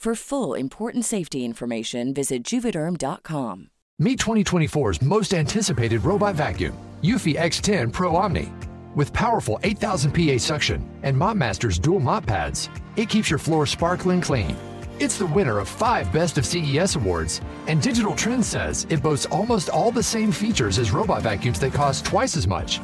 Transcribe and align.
For 0.00 0.14
full 0.14 0.54
important 0.54 1.04
safety 1.04 1.44
information, 1.44 2.14
visit 2.14 2.42
juvederm.com. 2.42 3.68
Meet 3.98 4.18
2024's 4.18 5.02
most 5.02 5.34
anticipated 5.34 6.06
robot 6.06 6.36
vacuum, 6.36 6.72
Eufy 7.02 7.36
X10 7.36 7.92
Pro 7.92 8.16
Omni. 8.16 8.50
With 8.94 9.12
powerful 9.12 9.60
8000 9.62 10.12
PA 10.12 10.38
suction 10.38 10.88
and 11.02 11.14
MopMaster's 11.14 11.78
dual 11.78 12.00
mop 12.00 12.24
pads, 12.24 12.70
it 12.96 13.10
keeps 13.10 13.28
your 13.28 13.38
floor 13.38 13.66
sparkling 13.66 14.22
clean. 14.22 14.56
It's 14.98 15.18
the 15.18 15.26
winner 15.26 15.58
of 15.58 15.68
five 15.68 16.10
Best 16.14 16.38
of 16.38 16.46
CES 16.46 16.96
awards, 16.96 17.42
and 17.66 17.82
Digital 17.82 18.16
Trends 18.16 18.46
says 18.46 18.86
it 18.88 19.02
boasts 19.02 19.26
almost 19.26 19.68
all 19.68 19.90
the 19.90 20.02
same 20.02 20.32
features 20.32 20.78
as 20.78 20.92
robot 20.92 21.20
vacuums 21.20 21.60
that 21.60 21.74
cost 21.74 22.06
twice 22.06 22.38
as 22.38 22.46
much. 22.46 22.80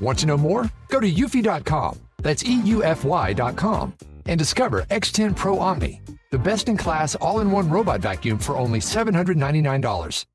Want 0.00 0.18
to 0.18 0.26
know 0.26 0.36
more? 0.36 0.68
Go 0.88 0.98
to 0.98 1.08
eufy.com, 1.08 2.00
that's 2.16 2.42
EUFY.com, 2.42 3.94
and 4.26 4.36
discover 4.36 4.82
X10 4.90 5.36
Pro 5.36 5.60
Omni, 5.60 6.00
the 6.30 6.38
best 6.38 6.68
in 6.68 6.76
class 6.76 7.16
all 7.16 7.40
in 7.40 7.52
one 7.52 7.70
robot 7.70 8.00
vacuum 8.00 8.38
for 8.38 8.56
only 8.56 8.80
$799. 8.80 10.26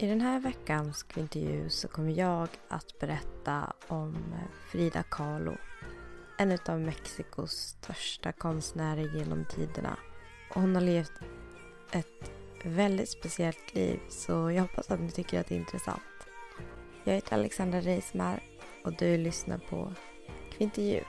I 0.00 0.06
den 0.06 0.20
här 0.20 0.40
veckans 0.40 1.04
intervju 1.16 1.70
så 1.70 1.88
kommer 1.88 2.18
jag 2.18 2.48
att 2.68 2.98
berätta 3.00 3.72
om 3.88 4.14
eh, 4.14 4.70
Frida 4.70 5.02
Kahlo. 5.02 5.56
En 6.38 6.58
av 6.66 6.80
Mexikos 6.80 7.52
största 7.52 8.32
konstnärer 8.32 9.16
genom 9.16 9.44
tiderna. 9.44 9.96
Och 10.54 10.60
hon 10.60 10.74
har 10.74 10.82
levt 10.82 11.12
ett 11.92 12.30
väldigt 12.64 13.08
speciellt 13.08 13.74
liv 13.74 14.00
så 14.08 14.50
jag 14.50 14.62
hoppas 14.62 14.90
att 14.90 15.00
ni 15.00 15.10
tycker 15.10 15.40
att 15.40 15.46
det 15.46 15.54
är 15.54 15.58
intressant. 15.58 16.02
Jag 17.04 17.14
heter 17.14 17.34
Alexandra 17.34 17.80
Reismar 17.80 18.40
och 18.84 18.96
du 18.96 19.16
lyssnar 19.16 19.58
på 19.58 19.92
Kvintervju. 20.58 21.00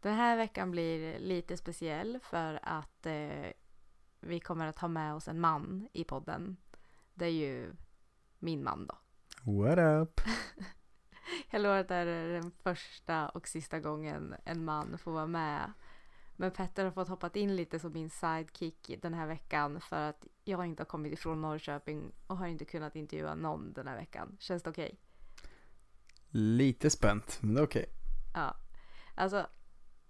Den 0.00 0.14
här 0.14 0.36
veckan 0.36 0.70
blir 0.70 1.18
lite 1.18 1.56
speciell 1.56 2.18
för 2.22 2.58
att 2.62 3.06
eh, 3.06 3.50
vi 4.20 4.40
kommer 4.40 4.66
att 4.66 4.78
ha 4.78 4.88
med 4.88 5.14
oss 5.14 5.28
en 5.28 5.40
man 5.40 5.88
i 5.92 6.04
podden. 6.04 6.56
Det 7.14 7.26
är 7.26 7.30
ju 7.30 7.72
min 8.38 8.64
man 8.64 8.86
då. 8.86 8.98
What 9.52 9.78
up? 9.78 10.20
Jag 11.50 11.62
lovar 11.62 11.76
att 11.76 11.88
det 11.88 11.94
här 11.94 12.06
är 12.06 12.32
den 12.32 12.50
första 12.50 13.28
och 13.28 13.48
sista 13.48 13.80
gången 13.80 14.34
en 14.44 14.64
man 14.64 14.98
får 14.98 15.12
vara 15.12 15.26
med. 15.26 15.72
Men 16.36 16.50
Petter 16.50 16.84
har 16.84 16.92
fått 16.92 17.08
hoppat 17.08 17.36
in 17.36 17.56
lite 17.56 17.78
som 17.78 17.92
min 17.92 18.10
sidekick 18.10 18.90
den 19.02 19.14
här 19.14 19.26
veckan 19.26 19.80
för 19.80 20.08
att 20.08 20.26
jag 20.44 20.66
inte 20.66 20.82
har 20.82 20.86
kommit 20.86 21.12
ifrån 21.12 21.42
Norrköping 21.42 22.12
och 22.26 22.36
har 22.36 22.46
inte 22.46 22.64
kunnat 22.64 22.96
intervjua 22.96 23.34
någon 23.34 23.72
den 23.72 23.88
här 23.88 23.96
veckan. 23.96 24.36
Känns 24.38 24.62
det 24.62 24.70
okej? 24.70 24.98
Lite 26.28 26.90
spänt, 26.90 27.38
men 27.42 27.54
det 27.54 27.60
är 27.60 27.66
okej. 27.66 27.86
Ja. 28.34 28.56
Alltså 29.14 29.46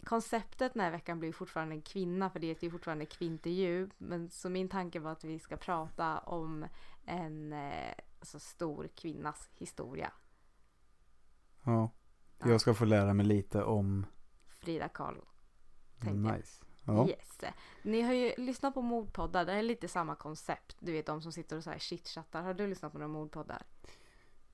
konceptet 0.05 0.75
den 0.75 0.83
här 0.83 0.91
veckan 0.91 1.19
blir 1.19 1.33
fortfarande 1.33 1.75
en 1.75 1.83
kvinna 1.83 2.31
för 2.31 2.41
det 2.41 2.47
heter 2.47 2.65
ju 2.65 2.71
fortfarande 2.71 3.07
kvintervju. 3.07 3.91
Men 3.99 4.31
så 4.31 4.49
min 4.49 4.69
tanke 4.69 5.01
var 5.01 5.13
att 5.13 5.25
vi 5.25 5.39
ska 5.39 5.57
prata 5.57 6.19
om 6.19 6.67
en 7.05 7.53
eh, 7.53 7.95
alltså, 8.21 8.39
stor 8.39 8.89
kvinnas 8.95 9.51
historia. 9.55 10.13
Ja. 11.65 11.91
Ja. 12.39 12.49
Jag 12.51 12.61
ska 12.61 12.75
få 12.75 12.85
lära 12.85 13.15
mig 13.15 13.27
lite 13.27 13.63
om... 13.63 14.07
Frida 14.47 14.89
Kahlo. 14.89 15.25
Nice. 16.01 16.65
Ja. 16.85 17.09
Yes. 17.09 17.41
Ni 17.83 18.03
har 18.03 18.13
ju 18.13 18.33
lyssnat 18.37 18.75
på 18.75 18.83
mordpoddar. 18.83 19.45
Det 19.45 19.53
är 19.53 19.63
lite 19.63 19.89
samma 19.89 20.15
koncept. 20.15 20.77
Du 20.81 20.93
vet 20.93 21.07
de 21.07 21.23
som 21.23 21.33
sitter 21.33 21.57
och 21.57 21.65
så 21.65 21.71
här 21.71 21.79
chitchattar. 21.79 22.43
Har 22.43 22.55
du 22.55 22.67
lyssnat 22.67 22.93
på 22.93 22.99
några 22.99 23.13
mordpoddar? 23.13 23.63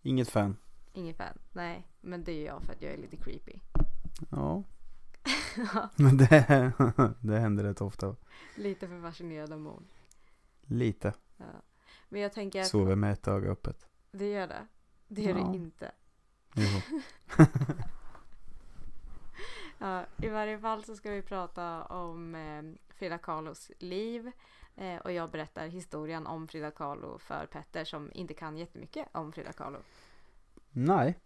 Inget 0.03 0.29
fan. 0.29 0.57
Ingen 0.93 1.15
fan? 1.15 1.39
Nej, 1.53 1.87
men 2.01 2.25
det 2.25 2.33
är 2.33 2.47
jag 2.47 2.63
för 2.63 2.73
att 2.73 2.83
jag 2.83 2.93
är 2.93 2.99
lite 2.99 3.17
creepy. 3.17 3.61
Ja. 4.31 4.63
Men 5.97 6.17
det, 6.17 6.73
det 7.21 7.39
händer 7.39 7.65
rätt 7.65 7.81
ofta. 7.81 8.17
lite 8.57 8.89
för 8.89 9.03
fascinerad 9.03 9.53
av 9.53 9.61
mord. 9.61 9.85
Lite. 10.63 11.15
Ja. 11.37 11.45
Men 12.09 12.21
jag 12.21 12.33
tänker 12.33 12.61
att 12.61 12.67
Sover 12.69 12.97
med 12.97 13.13
ett 13.13 13.29
öga 13.29 13.51
öppet. 13.51 13.87
det 14.13 14.31
gör 14.31 14.47
det. 14.49 14.67
Det 15.09 15.23
gör 15.23 15.39
Ja. 15.39 15.45
det 15.45 15.57
inte. 15.57 15.93
Jo. 16.55 16.81
Ja, 19.79 20.05
I 20.17 20.29
varje 20.29 20.59
fall 20.59 20.85
så 20.85 20.97
ska 20.97 21.11
vi 21.11 21.23
prata 21.23 21.85
om 21.85 22.35
eh, 22.35 22.63
Frida 22.95 23.19
Kahlos 23.19 23.71
liv. 23.79 24.31
Eh, 24.77 24.97
och 24.97 25.13
jag 25.13 25.31
berättar 25.31 25.67
historien 25.69 26.27
om 26.27 26.49
Frida 26.49 26.71
Kahlo 26.71 27.19
för 27.19 27.47
Petter 27.47 27.85
som 27.85 28.11
inte 28.15 28.35
kan 28.35 28.57
jättemycket 28.57 29.09
om 29.13 29.33
Frida 29.33 29.53
Kahlo. 29.53 29.79
Nej. 30.71 31.19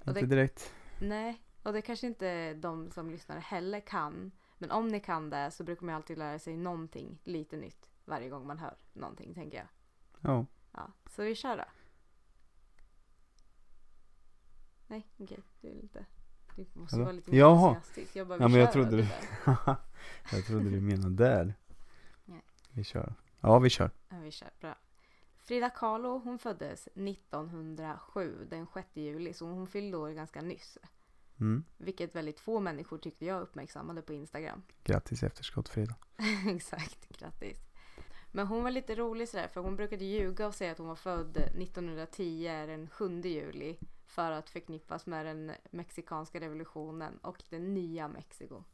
Och 0.00 0.08
Inte 0.08 0.20
det- 0.20 0.26
direkt. 0.26 0.74
Nej, 1.00 1.41
och 1.62 1.72
det 1.72 1.82
kanske 1.82 2.06
inte 2.06 2.54
de 2.54 2.90
som 2.90 3.10
lyssnar 3.10 3.38
heller 3.38 3.80
kan. 3.80 4.32
Men 4.58 4.70
om 4.70 4.88
ni 4.88 5.00
kan 5.00 5.30
det 5.30 5.50
så 5.50 5.64
brukar 5.64 5.86
man 5.86 5.94
alltid 5.94 6.18
lära 6.18 6.38
sig 6.38 6.56
någonting 6.56 7.18
lite 7.24 7.56
nytt 7.56 7.88
varje 8.04 8.28
gång 8.28 8.46
man 8.46 8.58
hör 8.58 8.76
någonting 8.92 9.34
tänker 9.34 9.58
jag. 9.58 9.66
Ja. 10.20 10.46
Ja, 10.72 10.92
så 11.10 11.22
vi 11.22 11.34
kör 11.34 11.56
då. 11.56 11.64
Nej, 14.86 15.06
okej. 15.18 15.38
Du 15.60 15.68
är 15.70 15.74
lite... 15.74 16.06
Du 16.56 16.66
måste 16.72 16.96
Hallå? 16.96 17.04
vara 17.04 17.12
lite 17.12 17.30
mer 17.30 17.38
Jaha. 17.38 17.68
entusiastisk. 17.76 18.16
Jag 18.16 18.26
bara, 18.28 18.38
Ja, 18.40 18.48
men 18.48 18.60
jag 18.60 18.72
trodde 18.72 18.96
du- 18.96 19.06
jag 20.32 20.44
trodde 20.46 20.70
du 20.70 20.80
menade 20.80 21.14
där. 21.24 21.54
Nej. 22.24 22.42
Vi 22.72 22.84
kör. 22.84 23.14
Ja, 23.40 23.58
vi 23.58 23.70
kör. 23.70 23.90
Ja, 24.08 24.16
vi 24.18 24.30
kör. 24.30 24.50
Bra. 24.60 24.74
Frida 25.38 25.70
Kahlo, 25.70 26.18
hon 26.18 26.38
föddes 26.38 26.86
1907, 26.86 28.46
den 28.50 28.66
6 28.74 28.88
juli, 28.96 29.32
så 29.32 29.46
hon 29.46 29.66
fyllde 29.66 29.96
år 29.96 30.10
ganska 30.10 30.40
nyss. 30.42 30.78
Mm. 31.40 31.64
Vilket 31.76 32.14
väldigt 32.14 32.40
få 32.40 32.60
människor 32.60 32.98
tyckte 32.98 33.26
jag 33.26 33.42
uppmärksammade 33.42 34.02
på 34.02 34.12
Instagram. 34.12 34.62
Grattis 34.84 35.22
i 35.22 35.26
efterskott 35.26 35.68
Frida. 35.68 35.94
Exakt, 36.46 37.18
grattis. 37.18 37.58
Men 38.32 38.46
hon 38.46 38.62
var 38.62 38.70
lite 38.70 38.94
rolig 38.94 39.28
sådär, 39.28 39.48
för 39.48 39.60
hon 39.60 39.76
brukade 39.76 40.04
ljuga 40.04 40.46
och 40.46 40.54
säga 40.54 40.72
att 40.72 40.78
hon 40.78 40.88
var 40.88 40.96
född 40.96 41.36
1910, 41.36 42.44
den 42.66 42.90
7 42.90 43.20
juli. 43.20 43.78
För 44.06 44.30
att 44.30 44.50
förknippas 44.50 45.06
med 45.06 45.26
den 45.26 45.52
mexikanska 45.70 46.40
revolutionen 46.40 47.18
och 47.18 47.42
det 47.50 47.58
nya 47.58 48.08
Mexiko. 48.08 48.64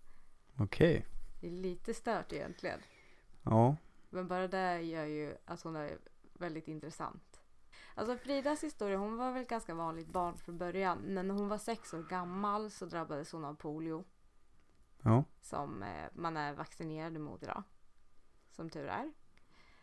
Okej. 0.56 1.06
Det 1.40 1.46
är 1.46 1.50
lite 1.50 1.94
stört 1.94 2.32
egentligen. 2.32 2.81
Ja. 3.43 3.76
Men 4.11 4.28
bara 4.28 4.49
det 4.49 4.81
gör 4.81 5.04
ju 5.04 5.37
att 5.44 5.62
hon 5.62 5.76
är 5.76 5.99
väldigt 6.32 6.69
intressant. 6.69 7.27
Alltså 7.98 8.16
Fridas 8.16 8.64
historia, 8.64 8.96
hon 8.96 9.16
var 9.16 9.32
väl 9.32 9.42
ett 9.42 9.48
ganska 9.48 9.74
vanligt 9.74 10.08
barn 10.08 10.36
från 10.36 10.58
början. 10.58 10.98
Men 10.98 11.28
när 11.28 11.34
hon 11.34 11.48
var 11.48 11.58
sex 11.58 11.94
år 11.94 12.02
gammal 12.02 12.70
så 12.70 12.86
drabbades 12.86 13.32
hon 13.32 13.44
av 13.44 13.54
polio. 13.54 14.04
Ja. 15.02 15.24
Som 15.40 15.82
eh, 15.82 16.06
man 16.12 16.36
är 16.36 16.54
vaccinerad 16.54 17.20
mot 17.20 17.42
idag. 17.42 17.62
som 18.50 18.70
tur 18.70 18.88
är. 18.88 19.12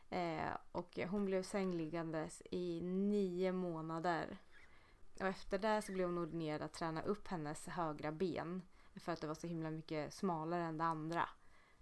Eh, 0.09 0.57
och 0.71 0.99
hon 1.09 1.25
blev 1.25 1.43
sängliggandes 1.43 2.41
i 2.51 2.81
nio 2.81 3.51
månader. 3.51 4.37
Och 5.19 5.27
efter 5.27 5.59
det 5.59 5.81
så 5.81 5.91
blev 5.91 6.07
hon 6.07 6.17
ordinerad 6.17 6.61
att 6.61 6.73
träna 6.73 7.01
upp 7.01 7.27
hennes 7.27 7.67
högra 7.67 8.11
ben. 8.11 8.61
För 8.95 9.11
att 9.11 9.21
det 9.21 9.27
var 9.27 9.35
så 9.35 9.47
himla 9.47 9.71
mycket 9.71 10.13
smalare 10.13 10.63
än 10.63 10.77
det 10.77 10.83
andra. 10.83 11.29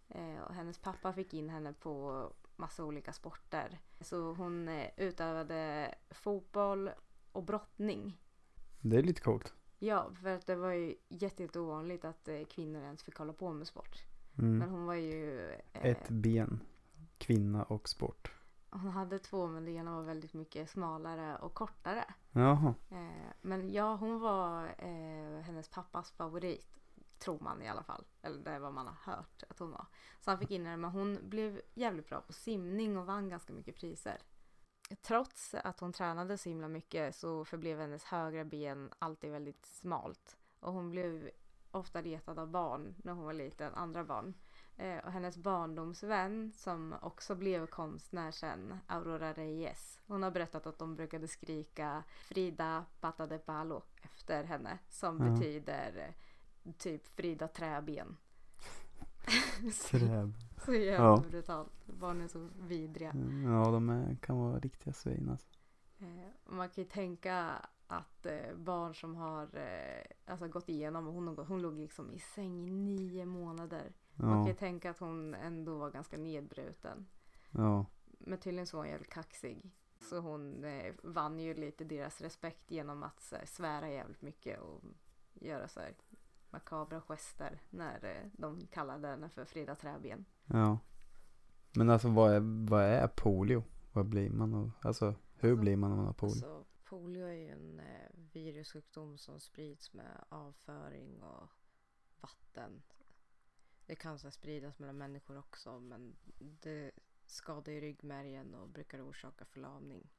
Eh, 0.10 0.40
och 0.40 0.54
hennes 0.54 0.78
pappa 0.78 1.14
fick 1.14 1.34
in 1.34 1.50
henne 1.50 1.74
på 1.74 2.30
massa 2.64 2.86
olika 2.86 3.14
sporter. 3.14 3.80
Så 4.02 4.34
hon 4.34 4.68
eh, 4.68 4.90
utövade 4.98 5.96
fotboll 6.10 6.90
och 7.32 7.44
brottning. 7.44 8.18
Det 8.82 8.98
är 8.98 9.04
lite 9.04 9.22
coolt. 9.22 9.54
Ja, 9.80 10.12
för 10.22 10.30
att 10.30 10.46
det 10.48 10.56
var 10.56 10.72
ju 10.72 10.96
jätte, 11.10 11.44
jätte 11.44 11.60
ovanligt 11.60 12.06
att 12.06 12.28
eh, 12.28 12.44
kvinnor 12.46 12.82
ens 12.82 13.04
fick 13.04 13.16
hålla 13.18 13.34
på 13.34 13.54
med 13.54 13.68
sport. 13.68 13.98
Men 14.36 14.56
Mm. 14.56 14.70
hon 14.70 14.86
var 14.86 14.94
ju... 14.96 15.50
Eh, 15.74 15.86
Ett 15.86 16.10
ben, 16.10 16.60
kvinna 17.18 17.64
och 17.64 17.90
sport. 17.90 18.32
Hon 18.70 18.88
hade 18.92 19.20
två 19.20 19.48
men 19.48 19.66
det 19.66 19.72
ena 19.72 19.96
var 19.96 20.04
väldigt 20.04 20.34
mycket 20.34 20.70
smalare 20.70 21.38
och 21.38 21.54
kortare. 21.54 22.06
Jaha. 22.32 22.74
Eh, 22.92 23.32
men 23.42 23.70
ja, 23.74 23.96
hon 23.96 24.20
var 24.20 24.66
eh, 24.78 25.42
hennes 25.42 25.70
pappas 25.70 26.12
favorit. 26.12 26.80
Tror 27.24 27.40
man 27.40 27.62
i 27.62 27.70
alla 27.70 27.84
fall. 27.84 28.06
Eller 28.22 28.40
det 28.44 28.52
är 28.52 28.60
vad 28.60 28.74
man 28.74 28.88
har 28.88 29.14
hört 29.14 29.44
att 29.50 29.60
hon 29.60 29.72
var. 29.72 29.86
Så 30.20 30.32
han 30.32 30.40
fick 30.40 30.52
in 30.52 30.66
henne 30.66 30.78
men 30.78 30.92
hon 30.92 31.20
blev 31.30 31.62
jävligt 31.74 32.10
bra 32.10 32.22
på 32.22 32.34
simning 32.34 32.98
och 32.98 33.06
vann 33.06 33.30
ganska 33.30 33.54
mycket 33.54 33.76
priser. 33.76 34.18
Trots 35.02 35.54
att 35.54 35.80
hon 35.80 35.94
tränade 35.94 36.38
så 36.38 36.50
himla 36.50 36.68
mycket 36.68 37.16
så 37.16 37.46
förblev 37.46 37.80
hennes 37.80 38.04
högra 38.04 38.46
ben 38.46 38.90
alltid 39.00 39.32
väldigt 39.32 39.66
smalt. 39.66 40.38
Och 40.60 40.74
hon 40.74 40.90
blev 40.90 41.30
ofta 41.72 42.02
retad 42.02 42.40
av 42.40 42.48
barn 42.48 42.96
när 43.04 43.14
hon 43.14 43.26
var 43.26 43.34
liten, 43.34 43.74
andra 43.76 44.04
barn. 44.04 44.34
Eh, 44.78 44.98
och 45.06 45.12
hennes 45.12 45.38
barndomsvän 45.38 46.52
som 46.56 46.96
också 47.02 47.36
blev 47.36 47.68
konstnär 47.68 48.32
sen, 48.32 48.78
Aurora 48.88 49.34
Reyes. 49.34 50.00
Hon 50.08 50.24
har 50.24 50.32
berättat 50.32 50.68
att 50.68 50.80
de 50.80 50.96
brukade 50.96 51.28
skrika 51.28 52.04
Frida 52.08 52.86
Pata 53.00 53.28
de 53.28 53.40
Palo 53.40 53.84
efter 54.02 54.44
henne. 54.44 54.78
Som 54.90 55.26
Ja. 55.26 55.32
betyder 55.32 56.16
typ 56.78 57.08
Frida 57.08 57.48
Träben. 57.48 58.18
så, 59.74 59.98
Träb. 60.00 60.34
så 60.66 60.74
jävla 60.74 61.06
Ja. 61.06 61.24
brutalt. 61.30 61.86
Barn 61.88 62.22
är 62.22 62.28
så 62.28 62.50
vidriga. 62.60 63.14
Ja, 63.44 63.72
de 63.72 63.90
är, 63.90 64.16
kan 64.22 64.38
vara 64.38 64.60
riktiga 64.60 64.94
svin 64.94 65.30
alltså. 65.30 65.48
Eh, 66.00 66.08
man 66.46 66.70
kan 66.70 66.84
ju 66.84 66.90
tänka 66.90 67.62
att 67.88 68.26
eh, 68.26 68.56
barn 68.56 68.96
som 68.96 69.16
har 69.16 69.44
eh, 69.58 70.04
alltså 70.26 70.48
gått 70.48 70.70
igenom, 70.70 71.06
hon, 71.06 71.28
hon 71.38 71.62
låg 71.62 71.78
liksom 71.80 72.12
i 72.14 72.20
säng 72.20 72.68
i 72.68 72.72
nio 72.72 73.26
månader. 73.26 73.94
Man 74.16 74.30
kan 74.30 74.42
Ja, 74.42 74.48
ju 74.48 74.54
tänka 74.54 74.90
att 74.90 75.00
hon 75.00 75.34
ändå 75.36 75.78
var 75.78 75.90
ganska 75.92 76.18
nedbruten. 76.18 77.06
ja. 77.52 77.86
Men 78.26 78.40
tydligen 78.40 78.68
så 78.68 78.78
var 78.78 78.84
hon 78.84 78.92
jävligt 78.92 79.10
kaxig. 79.14 79.72
Så 80.00 80.20
hon 80.20 80.64
eh, 80.64 80.94
vann 81.04 81.40
ju 81.40 81.54
lite 81.54 81.84
deras 81.84 82.22
respekt 82.22 82.72
genom 82.72 83.04
att 83.04 83.28
här, 83.32 83.46
svära 83.46 83.90
jävligt 83.90 84.22
mycket 84.22 84.60
och 84.62 84.82
göra 85.34 85.68
så 85.68 85.80
här 85.80 85.94
makabra 86.54 87.02
gester 87.02 87.62
när 87.70 88.06
eh, 88.06 88.30
de 88.34 88.68
kallade 88.68 89.08
henne 89.08 89.30
för 89.30 89.46
Frida 89.46 89.76
Träben. 89.76 90.26
ja. 90.46 90.80
Men 91.76 91.90
alltså 91.90 92.10
vad 92.10 92.34
är, 92.34 92.68
vad 92.70 92.84
är 92.84 93.08
polio? 93.08 93.64
Vad 93.94 94.06
blir 94.06 94.30
man 94.30 94.54
av, 94.54 94.72
alltså 94.82 95.16
hur 95.36 95.50
Alltså, 95.50 95.62
blir 95.62 95.76
man 95.78 95.92
om 95.92 95.98
man 95.98 96.06
har 96.06 96.14
polio? 96.14 96.34
Alltså, 96.34 96.66
polio 96.84 97.26
är 97.26 97.34
ju 97.34 97.50
en 97.50 97.80
eh, 97.80 98.10
virussjukdom 98.34 99.18
som 99.18 99.40
sprids 99.40 99.94
med 99.94 100.26
avföring 100.30 101.24
och 101.24 101.50
vatten. 102.22 102.82
Det 103.86 103.96
kan 103.96 104.20
så 104.20 104.32
spridas 104.32 104.80
mellan 104.80 104.98
människor 104.98 105.38
också 105.38 105.80
men 105.80 106.16
det 106.40 106.92
skadar 107.26 107.74
ju 107.74 107.82
ryggmärgen 107.82 108.54
och 108.54 108.70
brukar 108.70 109.10
orsaka 109.10 109.46
förlamning. 109.46 110.10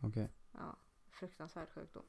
Okej. 0.00 0.30
Ja, 0.52 0.76
fruktansvärd 1.10 1.68
sjukdom. 1.68 2.04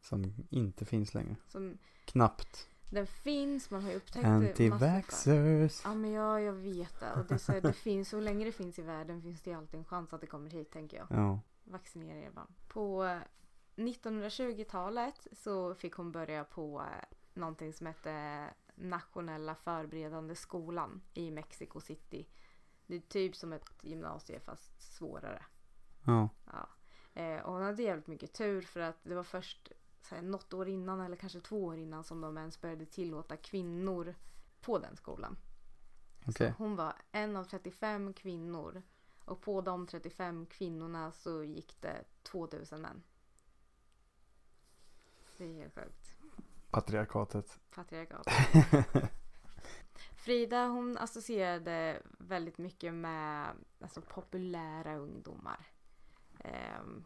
Som 0.00 0.34
inte 0.50 0.84
finns 0.84 1.14
längre. 1.14 1.36
Som, 1.48 1.78
Knappt. 2.04 2.68
den 2.90 3.06
finns, 3.06 3.70
man 3.70 3.82
har 3.82 3.90
ju 3.90 3.96
upptäckt 3.96 4.24
det 4.24 4.30
massor 4.30 4.40
fall. 4.40 4.72
Antivaxxers. 4.72 5.80
Ja 5.84 5.94
men 5.94 6.12
ja, 6.12 6.40
jag 6.40 6.52
vet 6.52 7.00
det. 7.00 7.12
Och 7.12 7.26
det, 7.26 7.34
är 7.34 7.38
så 7.38 7.52
här, 7.52 7.60
det 7.60 7.72
finns, 7.72 8.08
så 8.08 8.20
länge 8.20 8.44
det 8.44 8.52
finns 8.52 8.78
i 8.78 8.82
världen 8.82 9.22
finns 9.22 9.42
det 9.42 9.50
ju 9.50 9.56
alltid 9.56 9.78
en 9.78 9.84
chans 9.84 10.12
att 10.12 10.20
det 10.20 10.26
kommer 10.26 10.50
hit 10.50 10.70
tänker 10.70 10.96
jag. 10.96 11.06
Ja. 11.10 11.40
Vaccinera 11.64 12.18
er 12.18 12.30
barn. 12.30 12.54
På 12.68 13.04
eh, 13.04 13.18
1920-talet 13.76 15.26
så 15.32 15.74
fick 15.74 15.94
hon 15.94 16.12
börja 16.12 16.44
på 16.44 16.80
eh, 16.80 17.16
någonting 17.34 17.72
som 17.72 17.86
hette 17.86 18.44
Nationella 18.74 19.54
förberedande 19.54 20.34
skolan 20.34 21.02
i 21.14 21.30
Mexico 21.30 21.80
City. 21.80 22.28
Det 22.86 22.96
är 22.96 23.00
typ 23.00 23.36
som 23.36 23.52
ett 23.52 23.70
gymnasium 23.82 24.40
fast 24.40 24.94
svårare. 24.96 25.42
Ja. 26.06 26.28
Ja. 26.44 26.68
Eh, 27.22 27.40
och 27.40 27.52
hon 27.52 27.62
hade 27.62 27.82
jävligt 27.82 28.06
mycket 28.06 28.32
tur 28.32 28.62
för 28.62 28.80
att 28.80 28.96
det 29.02 29.14
var 29.14 29.22
först 29.22 29.72
så 30.06 30.14
här, 30.14 30.22
något 30.22 30.54
år 30.54 30.68
innan 30.68 31.00
eller 31.00 31.16
kanske 31.16 31.40
två 31.40 31.64
år 31.64 31.76
innan 31.76 32.04
som 32.04 32.20
de 32.20 32.38
ens 32.38 32.60
började 32.60 32.86
tillåta 32.86 33.36
kvinnor 33.36 34.14
på 34.60 34.78
den 34.78 34.96
skolan. 34.96 35.36
Så 36.38 36.48
hon 36.58 36.76
var 36.76 36.94
en 37.12 37.36
av 37.36 37.44
35 37.44 38.12
kvinnor 38.12 38.82
och 39.24 39.40
på 39.40 39.60
de 39.60 39.86
35 39.86 40.46
kvinnorna 40.46 41.12
så 41.12 41.44
gick 41.44 41.80
det 41.80 42.04
2000 42.22 42.82
män. 42.82 43.02
Det 45.36 45.44
är 45.44 45.54
helt 45.54 45.74
sjukt. 45.74 46.16
Patriarkatet. 46.70 47.60
Patriarkat. 47.74 48.26
Frida 50.16 50.66
hon 50.66 50.98
associerade 50.98 52.02
väldigt 52.18 52.58
mycket 52.58 52.94
med 52.94 53.56
alltså, 53.80 54.00
populära 54.00 54.96
ungdomar. 54.96 55.66
Ehm, 56.38 57.04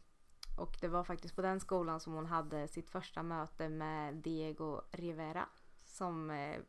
och 0.56 0.76
det 0.80 0.88
var 0.88 1.04
faktiskt 1.04 1.36
på 1.36 1.42
den 1.42 1.60
skolan 1.60 2.00
som 2.00 2.12
hon 2.12 2.26
hade 2.26 2.68
sitt 2.68 2.90
första 2.90 3.22
möte 3.22 3.68
med 3.68 4.14
Diego 4.14 4.80
Rivera. 4.90 5.48
Som, 5.84 6.30
eh, 6.30 6.60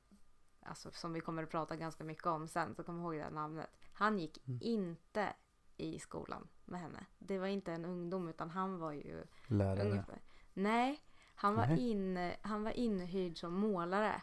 alltså, 0.64 0.92
som 0.92 1.14
vi 1.14 1.20
kommer 1.22 1.44
att 1.44 1.50
prata 1.50 1.76
ganska 1.76 2.04
mycket 2.04 2.26
om 2.26 2.48
sen, 2.48 2.76
så 2.76 2.84
kom 2.84 3.00
ihåg 3.00 3.16
det 3.16 3.24
här 3.24 3.32
namnet. 3.32 3.70
Han 3.94 4.20
gick 4.20 4.48
Mm. 4.48 4.60
inte 4.62 5.34
i 5.78 6.00
skolan 6.00 6.48
med 6.66 6.80
henne. 6.82 7.06
Det 7.20 7.40
var 7.40 7.48
inte 7.48 7.74
en 7.74 7.86
ungdom 7.86 8.28
utan 8.28 8.50
han 8.50 8.78
var 8.80 8.92
ju 8.92 9.24
Lärare. 9.48 9.90
Ungefär. 9.90 10.22
Nej, 10.54 11.00
han 11.36 11.56
var, 11.56 11.68
Nej. 11.68 11.90
in, 11.92 12.32
han 12.42 12.64
var 12.64 12.72
inhyrd 12.72 13.38
som 13.38 13.54
målare. 13.54 14.22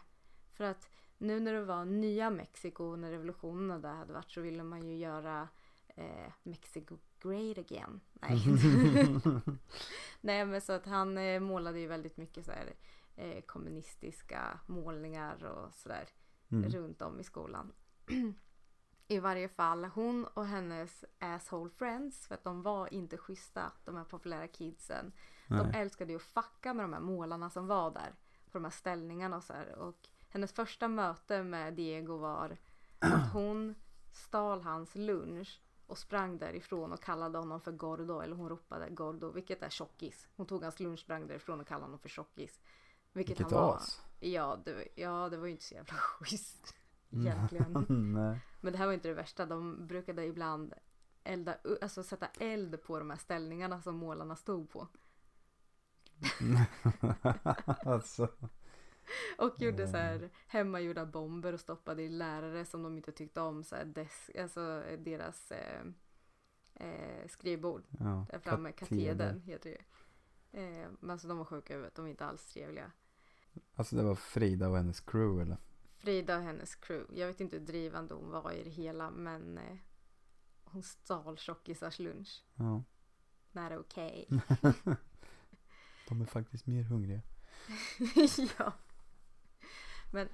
För 0.53 0.63
att 0.63 0.89
nu 1.17 1.39
när 1.39 1.53
det 1.53 1.65
var 1.65 1.85
nya 1.85 2.29
Mexiko, 2.29 2.95
när 2.95 3.11
revolutionen 3.11 3.81
där 3.81 3.93
hade 3.93 4.13
varit 4.13 4.31
så 4.31 4.41
ville 4.41 4.63
man 4.63 4.87
ju 4.87 4.97
göra 4.97 5.47
eh, 5.87 6.31
Mexico 6.43 6.97
great 7.21 7.57
again. 7.57 8.01
Nej. 8.13 8.43
Nej 10.21 10.45
men 10.45 10.61
så 10.61 10.73
att 10.73 10.85
han 10.85 11.17
eh, 11.17 11.39
målade 11.39 11.79
ju 11.79 11.87
väldigt 11.87 12.17
mycket 12.17 12.45
så 12.45 12.51
här, 12.51 12.73
eh, 13.15 13.41
kommunistiska 13.41 14.59
målningar 14.65 15.43
och 15.45 15.73
sådär 15.73 16.09
Mm. 16.51 16.69
runt 16.69 17.01
om 17.01 17.19
i 17.19 17.23
skolan. 17.23 17.73
I 19.07 19.19
varje 19.19 19.47
fall 19.49 19.85
hon 19.85 20.25
och 20.25 20.45
hennes 20.45 21.05
asshole 21.19 21.69
friends 21.69 22.27
för 22.27 22.35
att 22.35 22.43
de 22.43 22.61
var 22.61 22.93
inte 22.93 23.17
schyssta 23.17 23.71
de 23.85 23.95
här 23.95 24.03
populära 24.03 24.47
kidsen. 24.47 25.11
De 25.47 25.55
Nej. 25.55 25.81
älskade 25.81 26.11
ju 26.11 26.15
att 26.15 26.21
fucka 26.21 26.73
med 26.73 26.83
de 26.83 26.93
här 26.93 26.99
målarna 26.99 27.49
som 27.49 27.67
var 27.67 27.91
där 27.91 28.15
på 28.51 28.57
de 28.57 28.63
här 28.63 28.71
ställningarna 28.71 29.37
och 29.37 29.43
så 29.43 29.53
här. 29.53 29.75
Och 29.75 30.09
hennes 30.29 30.53
första 30.53 30.87
möte 30.87 31.43
med 31.43 31.73
Diego 31.73 32.17
var 32.17 32.57
att 32.99 33.31
hon 33.33 33.75
stal 34.11 34.61
hans 34.61 34.95
lunch 34.95 35.61
och 35.89 35.97
sprang 35.97 36.37
därifrån 36.37 36.91
och 36.93 37.03
kallade 37.03 37.37
honom 37.37 37.61
för 37.61 37.71
Gordo 37.71 38.19
eller 38.19 38.35
hon 38.35 38.49
ropade 38.49 38.89
Gordo 38.89 39.31
vilket 39.31 39.63
är 39.63 39.69
tjockis. 39.69 40.27
Hon 40.35 40.45
tog 40.45 40.63
hans 40.63 40.79
lunch, 40.79 40.99
sprang 40.99 41.27
därifrån 41.27 41.59
och 41.61 41.67
kallade 41.67 41.85
honom 41.85 41.99
för 41.99 42.09
tjockis. 42.09 42.59
Vilket, 43.13 43.39
Vilket 43.39 43.51
han 43.51 43.61
var. 43.61 43.75
as. 43.75 44.01
Ja 44.19 44.59
det, 44.65 44.87
ja, 44.95 45.29
det 45.29 45.37
var 45.37 45.45
ju 45.45 45.51
inte 45.51 45.63
så 45.63 45.73
jävla 45.75 45.93
schysst. 46.19 46.75
Egentligen. 47.09 47.73
Men 48.61 48.71
det 48.73 48.77
här 48.77 48.85
var 48.85 48.93
inte 48.93 49.07
det 49.07 49.13
värsta. 49.13 49.45
De 49.45 49.87
brukade 49.87 50.25
ibland 50.25 50.73
elda, 51.23 51.55
alltså 51.81 52.03
sätta 52.03 52.27
eld 52.39 52.83
på 52.83 52.99
de 52.99 53.09
här 53.09 53.17
ställningarna 53.17 53.81
som 53.81 53.95
målarna 53.95 54.35
stod 54.35 54.69
på. 54.69 54.87
alltså. 57.85 58.27
Och 59.37 59.61
gjorde 59.61 59.87
så 59.87 59.97
här 59.97 60.29
hemmagjorda 60.47 61.05
bomber 61.05 61.53
och 61.53 61.59
stoppade 61.59 62.03
i 62.03 62.09
lärare 62.09 62.65
som 62.65 62.83
de 62.83 62.97
inte 62.97 63.11
tyckte 63.11 63.41
om. 63.41 63.63
Så 63.63 63.75
här 63.75 63.85
des, 63.85 64.31
alltså 64.39 64.83
deras 64.97 65.51
eh, 65.51 65.85
eh, 66.73 67.27
skrivbord. 67.27 67.83
Ja. 67.99 68.25
Där 68.31 68.39
framme, 68.39 68.71
kateder. 68.71 69.05
katedern 69.05 69.41
heter 69.41 69.69
det 69.69 70.59
eh, 70.59 70.87
Men 70.99 71.09
alltså 71.09 71.27
de 71.27 71.37
var 71.37 71.45
sjuka 71.45 71.73
i 71.73 71.75
huvudet. 71.75 71.95
De 71.95 72.01
var 72.01 72.09
inte 72.09 72.25
alls 72.25 72.45
trevliga. 72.53 72.91
Alltså 73.75 73.95
det 73.95 74.03
var 74.03 74.15
Frida 74.15 74.69
och 74.69 74.77
hennes 74.77 74.99
crew 74.99 75.41
eller? 75.41 75.57
Frida 75.97 76.37
och 76.37 76.43
hennes 76.43 76.75
crew. 76.75 77.19
Jag 77.19 77.27
vet 77.27 77.41
inte 77.41 77.57
hur 77.57 77.65
drivande 77.65 78.13
hon 78.13 78.29
var 78.29 78.51
i 78.51 78.63
det 78.63 78.69
hela. 78.69 79.11
Men 79.11 79.57
eh, 79.57 79.77
hon 80.63 80.83
stal 80.83 81.37
tjockisars 81.37 81.99
lunch. 81.99 82.43
Ja. 82.55 82.83
Not 83.51 83.71
okay. 83.71 84.25
De 86.09 86.21
är 86.21 86.25
faktiskt 86.25 86.67
mer 86.67 86.83
hungriga. 86.83 87.21
ja. 88.57 88.73
Men 90.11 90.29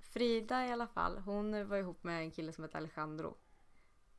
Frida 0.00 0.66
i 0.66 0.72
alla 0.72 0.86
fall, 0.86 1.18
hon 1.18 1.68
var 1.68 1.76
ihop 1.76 2.04
med 2.04 2.20
en 2.20 2.30
kille 2.30 2.52
som 2.52 2.64
hette 2.64 2.78
Alejandro. 2.78 3.36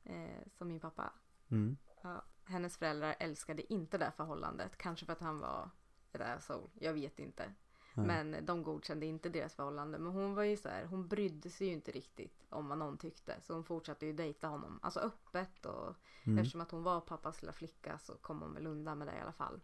Eh, 0.03 0.47
som 0.57 0.67
min 0.67 0.79
pappa. 0.79 1.13
Mm. 1.51 1.77
Ja, 2.01 2.23
hennes 2.43 2.77
föräldrar 2.77 3.15
älskade 3.19 3.73
inte 3.73 3.97
det 3.97 4.05
här 4.05 4.11
förhållandet. 4.11 4.77
Kanske 4.77 5.05
för 5.05 5.13
att 5.13 5.19
han 5.21 5.39
var 5.39 5.69
ett 6.11 6.21
asshole. 6.21 6.67
Jag 6.73 6.93
vet 6.93 7.19
inte. 7.19 7.53
Nej. 7.93 8.07
Men 8.07 8.45
de 8.45 8.63
godkände 8.63 9.05
inte 9.05 9.29
deras 9.29 9.55
förhållande. 9.55 9.97
Men 9.99 10.11
hon 10.11 10.35
var 10.35 10.43
ju 10.43 10.57
så 10.57 10.69
här, 10.69 10.85
hon 10.85 11.07
brydde 11.07 11.49
sig 11.49 11.67
ju 11.67 11.73
inte 11.73 11.91
riktigt 11.91 12.45
om 12.49 12.67
vad 12.67 12.77
någon 12.77 12.97
tyckte. 12.97 13.41
Så 13.41 13.53
hon 13.53 13.63
fortsatte 13.63 14.05
ju 14.05 14.13
dejta 14.13 14.47
honom. 14.47 14.79
Alltså 14.81 14.99
öppet 14.99 15.65
och 15.65 15.95
Mm. 16.23 16.37
eftersom 16.37 16.61
att 16.61 16.71
hon 16.71 16.83
var 16.83 17.01
pappas 17.01 17.41
lilla 17.41 17.53
flicka 17.53 17.99
så 17.99 18.15
kom 18.17 18.41
hon 18.41 18.53
väl 18.53 18.67
undan 18.67 18.97
med 18.97 19.07
det 19.07 19.15
i 19.17 19.19
alla 19.19 19.31
fall. 19.31 19.61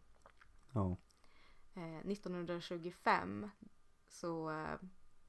Ja. 0.73 0.97
Eh, 1.73 1.97
1925 2.07 3.49
så 4.07 4.49
eh, 4.51 4.75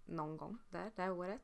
någon 0.06 0.36
gång 0.36 0.58
där, 0.70 0.92
det 0.96 1.02
här 1.02 1.12
året 1.12 1.42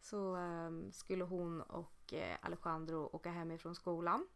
så 0.00 0.36
eh, 0.36 0.70
skulle 0.92 1.24
hon 1.24 1.60
och 1.62 2.12
eh, 2.12 2.36
Alejandro 2.42 3.10
åka 3.12 3.30
hemifrån 3.30 3.74
skolan. 3.74 4.26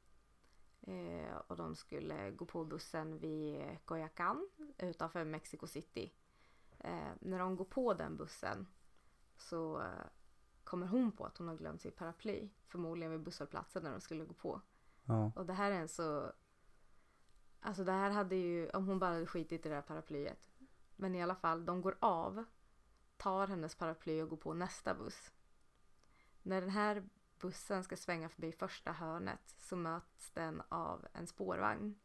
Eh, 0.80 1.36
och 1.46 1.56
de 1.56 1.76
skulle 1.76 2.30
gå 2.30 2.44
på 2.44 2.64
bussen 2.64 3.18
vid 3.18 3.78
Coyacán 3.84 4.48
utanför 4.78 5.24
Mexico 5.24 5.66
City. 5.66 6.12
Eh, 6.78 7.12
när 7.20 7.38
de 7.38 7.56
går 7.56 7.64
på 7.64 7.94
den 7.94 8.16
bussen 8.16 8.66
så 9.36 9.80
eh, 9.80 10.06
kommer 10.64 10.86
hon 10.86 11.12
på 11.12 11.26
att 11.26 11.38
hon 11.38 11.48
har 11.48 11.56
glömt 11.56 11.82
sitt 11.82 11.96
paraply. 11.96 12.50
Förmodligen 12.66 13.12
vid 13.12 13.22
busshållplatsen 13.22 13.82
när 13.82 13.90
de 13.90 14.00
skulle 14.00 14.24
gå 14.24 14.34
på. 14.34 14.60
Ja. 15.04 15.32
Och 15.36 15.46
det 15.46 15.52
här 15.52 15.70
är 15.70 15.80
en 15.80 15.88
så... 15.88 16.32
Alltså 17.60 17.84
det 17.84 17.92
här 17.92 18.10
hade 18.10 18.36
ju, 18.36 18.70
om 18.70 18.86
hon 18.86 18.98
bara 18.98 19.12
hade 19.12 19.26
skitit 19.26 19.66
i 19.66 19.68
det 19.68 19.74
här 19.74 19.82
paraplyet. 19.82 20.50
Men 20.96 21.14
i 21.14 21.22
alla 21.22 21.34
fall, 21.34 21.64
de 21.64 21.80
går 21.80 21.96
av, 22.00 22.44
tar 23.24 23.46
hennes 23.46 23.74
paraply 23.74 24.22
och 24.22 24.28
går 24.28 24.36
på 24.36 24.54
nästa 24.54 24.94
buss. 24.94 25.32
När 26.42 26.60
den 26.60 26.70
här 26.70 27.08
bussen 27.40 27.84
ska 27.84 27.96
svänga 27.96 28.28
förbi 28.28 28.52
första 28.52 28.92
hörnet 28.92 29.54
så 29.58 29.76
möts 29.76 30.30
den 30.30 30.62
av 30.68 31.06
en 31.12 31.26
spårvagn. 31.26 31.98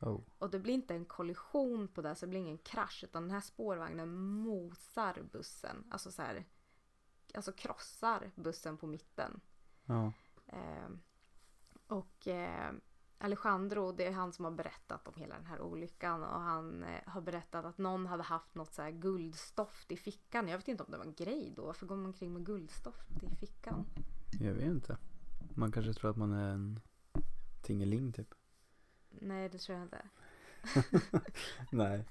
Oh. 0.00 0.20
Och 0.38 0.50
det 0.50 0.58
blir 0.58 0.74
inte 0.74 0.94
en 0.94 1.04
kollision 1.04 1.88
på 1.88 2.02
det, 2.02 2.14
så 2.14 2.26
det 2.26 2.30
blir 2.30 2.40
ingen 2.40 2.58
krasch. 2.58 3.04
Utan 3.04 3.22
den 3.22 3.30
här 3.30 3.40
spårvagnen 3.40 4.18
mosar 4.18 5.22
bussen. 5.32 5.84
Alltså 5.90 6.12
så 6.12 6.22
här, 6.22 6.44
alltså 7.34 7.52
krossar 7.52 8.30
bussen 8.34 8.76
på 8.76 8.86
mitten. 8.86 9.40
Ja. 9.84 10.12
Eh, 10.46 10.88
och 11.86 12.28
eh, 12.28 12.72
Alejandro, 13.20 13.92
det 13.92 14.06
är 14.06 14.12
han 14.12 14.32
som 14.32 14.44
har 14.44 14.52
berättat 14.52 15.08
om 15.08 15.14
hela 15.16 15.34
den 15.34 15.46
här 15.46 15.60
olyckan 15.60 16.22
och 16.22 16.40
han 16.40 16.82
eh, 16.82 17.00
har 17.06 17.20
berättat 17.20 17.64
att 17.64 17.78
någon 17.78 18.06
hade 18.06 18.22
haft 18.22 18.54
något 18.54 18.72
så 18.72 18.90
guldstoft 18.90 19.92
i 19.92 19.96
fickan. 19.96 20.48
Jag 20.48 20.58
vet 20.58 20.68
inte 20.68 20.82
om 20.82 20.90
det 20.90 20.98
var 20.98 21.04
en 21.04 21.14
grej 21.14 21.52
då. 21.56 21.66
Varför 21.66 21.86
går 21.86 21.96
man 21.96 22.06
omkring 22.06 22.32
med 22.32 22.46
guldstoft 22.46 23.22
i 23.22 23.36
fickan? 23.36 23.86
Jag 24.40 24.54
vet 24.54 24.64
inte. 24.64 24.96
Man 25.54 25.72
kanske 25.72 25.92
tror 25.92 26.10
att 26.10 26.16
man 26.16 26.32
är 26.32 26.50
en 26.50 26.80
tingeling 27.62 28.12
typ. 28.12 28.34
Nej, 29.10 29.48
det 29.48 29.58
tror 29.58 29.78
jag 29.78 29.86
inte. 29.86 30.08
Nej. 31.72 32.04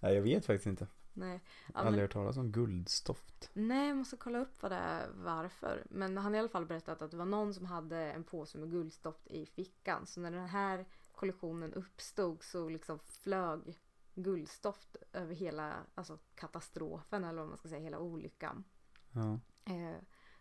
Nej, 0.00 0.14
jag 0.14 0.22
vet 0.22 0.46
faktiskt 0.46 0.66
inte. 0.66 0.86
Nej, 1.14 1.40
ja, 1.66 1.72
Aldrig 1.74 1.92
men, 1.92 2.00
hört 2.00 2.12
talas 2.12 2.36
om 2.36 2.52
guldstoft. 2.52 3.50
nej, 3.52 3.88
jag 3.88 3.96
måste 3.96 4.16
kolla 4.16 4.38
upp 4.38 4.62
vad 4.62 4.72
det 4.72 4.76
är, 4.76 5.10
varför. 5.14 5.86
Men 5.90 6.16
han 6.16 6.24
har 6.32 6.36
i 6.36 6.38
alla 6.38 6.48
fall 6.48 6.66
berättat 6.66 7.02
att 7.02 7.10
det 7.10 7.16
var 7.16 7.24
någon 7.24 7.54
som 7.54 7.66
hade 7.66 8.12
en 8.12 8.24
påse 8.24 8.58
med 8.58 8.70
guldstoft 8.70 9.26
i 9.26 9.46
fickan. 9.46 10.06
Så 10.06 10.20
när 10.20 10.30
den 10.30 10.48
här 10.48 10.86
kollisionen 11.12 11.74
uppstod 11.74 12.42
så 12.42 12.68
liksom 12.68 12.98
flög 12.98 13.78
guldstoft 14.14 14.96
över 15.12 15.34
hela 15.34 15.74
alltså 15.94 16.18
katastrofen 16.34 17.24
eller 17.24 17.40
vad 17.40 17.48
man 17.48 17.58
ska 17.58 17.68
säga, 17.68 17.80
hela 17.80 17.98
olyckan. 17.98 18.64
Ja. 19.12 19.38
Eh, 19.72 19.96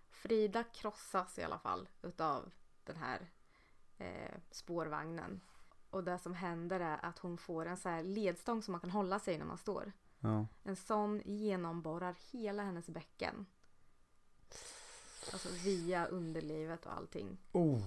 Frida 0.09 0.63
krossas 0.63 1.39
i 1.39 1.43
alla 1.43 1.59
fall 1.59 1.89
utav 2.01 2.51
den 2.83 2.95
här 2.95 3.29
eh, 3.97 4.37
spårvagnen. 4.51 5.41
Och 5.89 6.03
det 6.03 6.19
som 6.19 6.33
händer 6.33 6.79
är 6.79 7.05
att 7.05 7.19
hon 7.19 7.37
får 7.37 7.65
en 7.65 7.77
så 7.77 7.89
här 7.89 8.03
ledstång 8.03 8.61
som 8.61 8.71
man 8.71 8.81
kan 8.81 8.91
hålla 8.91 9.19
sig 9.19 9.37
när 9.37 9.45
man 9.45 9.57
står. 9.57 9.91
Ja. 10.23 10.47
En 10.63 10.75
sån 10.75 11.21
genomborrar 11.25 12.15
hela 12.31 12.63
hennes 12.63 12.87
bäcken. 12.87 13.45
Alltså 15.33 15.49
via 15.63 16.05
underlivet 16.05 16.85
och 16.85 16.93
allting. 16.93 17.37
Oh. 17.51 17.81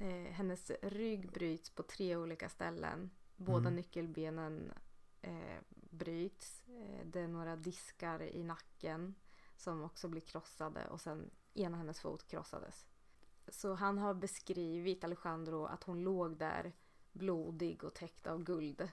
Eh, 0.00 0.32
hennes 0.32 0.70
rygg 0.82 1.32
bryts 1.32 1.70
på 1.70 1.82
tre 1.82 2.16
olika 2.16 2.48
ställen. 2.48 3.10
Båda 3.36 3.58
Mm. 3.68 3.74
nyckelbenen 3.74 4.72
eh, 5.22 5.58
bryts. 5.90 6.62
Eh, 6.68 7.06
det 7.06 7.20
är 7.20 7.28
några 7.28 7.56
diskar 7.56 8.22
i 8.22 8.42
nacken 8.44 9.14
som 9.56 9.82
också 9.82 10.08
blir 10.08 10.20
krossade 10.20 10.88
och 10.88 11.00
sen 11.00 11.30
ena 11.54 11.76
hennes 11.76 12.00
fot 12.00 12.26
krossades. 12.26 12.86
Så 13.48 13.74
han 13.74 13.98
har 13.98 14.14
beskrivit 14.14 15.04
Alejandro 15.04 15.64
att 15.64 15.84
hon 15.84 16.02
låg 16.02 16.36
där 16.36 16.72
blodig 17.12 17.84
och 17.84 17.94
täckt 17.94 18.26
av 18.26 18.42
guld. 18.44 18.88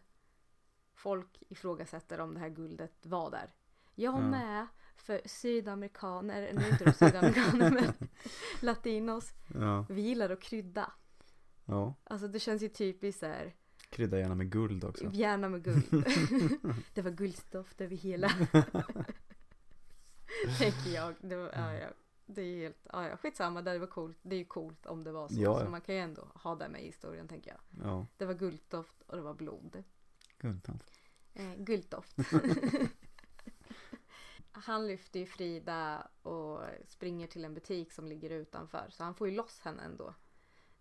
Folk 1.00 1.44
ifrågasätter 1.50 2.20
om 2.20 2.34
det 2.34 2.40
här 2.40 2.50
guldet 2.50 3.06
var 3.06 3.32
där. 3.32 3.54
Jag 3.96 4.14
Ja. 4.16 4.20
med, 4.22 4.68
för 4.96 5.22
sydamerikaner, 5.26 6.54
nu 6.54 6.62
är 6.62 6.72
inte 6.72 6.86
de 6.86 6.94
sydamerikaner 6.94 7.72
men 7.72 8.08
latinos, 8.62 9.34
Ja. 9.54 9.86
vi 9.90 10.02
gillar 10.02 10.30
att 10.30 10.42
krydda. 10.42 10.92
Ja. 11.66 11.94
Alltså 12.04 12.28
det 12.28 12.40
känns 12.40 12.62
ju 12.64 12.70
typiskt 12.70 13.20
så 13.20 13.26
här, 13.26 13.56
Krydda 13.90 14.20
gärna 14.20 14.36
med 14.36 14.52
guld 14.52 14.84
också. 14.84 15.10
gärna 15.14 15.50
med 15.50 15.64
guld. 15.64 15.84
det 16.94 17.02
var 17.02 17.12
guldstoft 17.12 17.82
över 17.82 17.96
hela. 17.96 18.30
Tänker 20.58 20.90
jag. 20.90 21.16
Det, 21.22 21.36
var, 21.36 21.52
ja, 21.56 21.74
ja. 21.74 21.88
det 22.26 22.42
är 22.42 22.58
helt, 22.58 22.88
ja, 22.94 23.08
ja, 23.10 23.18
skitsamma, 23.18 23.62
det 23.62 23.80
var 23.80 23.88
coolt. 23.88 24.18
Det 24.22 24.36
är 24.36 24.40
ju 24.40 24.46
coolt 24.46 24.86
om 24.86 25.04
det 25.04 25.12
var 25.12 25.28
så. 25.28 25.42
Ja. 25.42 25.60
Så 25.66 25.70
man 25.70 25.82
kan 25.82 25.96
ju 25.96 26.02
ändå 26.02 26.28
ha 26.34 26.56
det 26.56 26.70
med 26.70 26.82
i 26.82 26.86
historien 26.86 27.28
tänker 27.28 27.52
jag. 27.52 27.88
Ja. 27.88 28.06
Det 28.18 28.26
var 28.26 28.34
guldstoft 28.34 29.02
och 29.08 29.16
det 29.16 29.22
var 29.24 29.34
blod. 29.34 29.84
Guldtoft. 30.40 31.02
Eh, 31.34 31.54
gulddoft. 31.58 32.16
han 34.52 34.88
lyfter 34.88 35.20
ju 35.20 35.26
Frida 35.26 36.08
och 36.22 36.62
springer 36.86 37.28
till 37.28 37.46
en 37.46 37.54
butik 37.54 37.92
som 37.92 38.08
ligger 38.08 38.30
utanför. 38.30 38.88
Så 38.90 39.04
han 39.04 39.16
får 39.16 39.28
ju 39.30 39.36
loss 39.36 39.60
henne 39.60 39.84
ändå. 39.84 40.14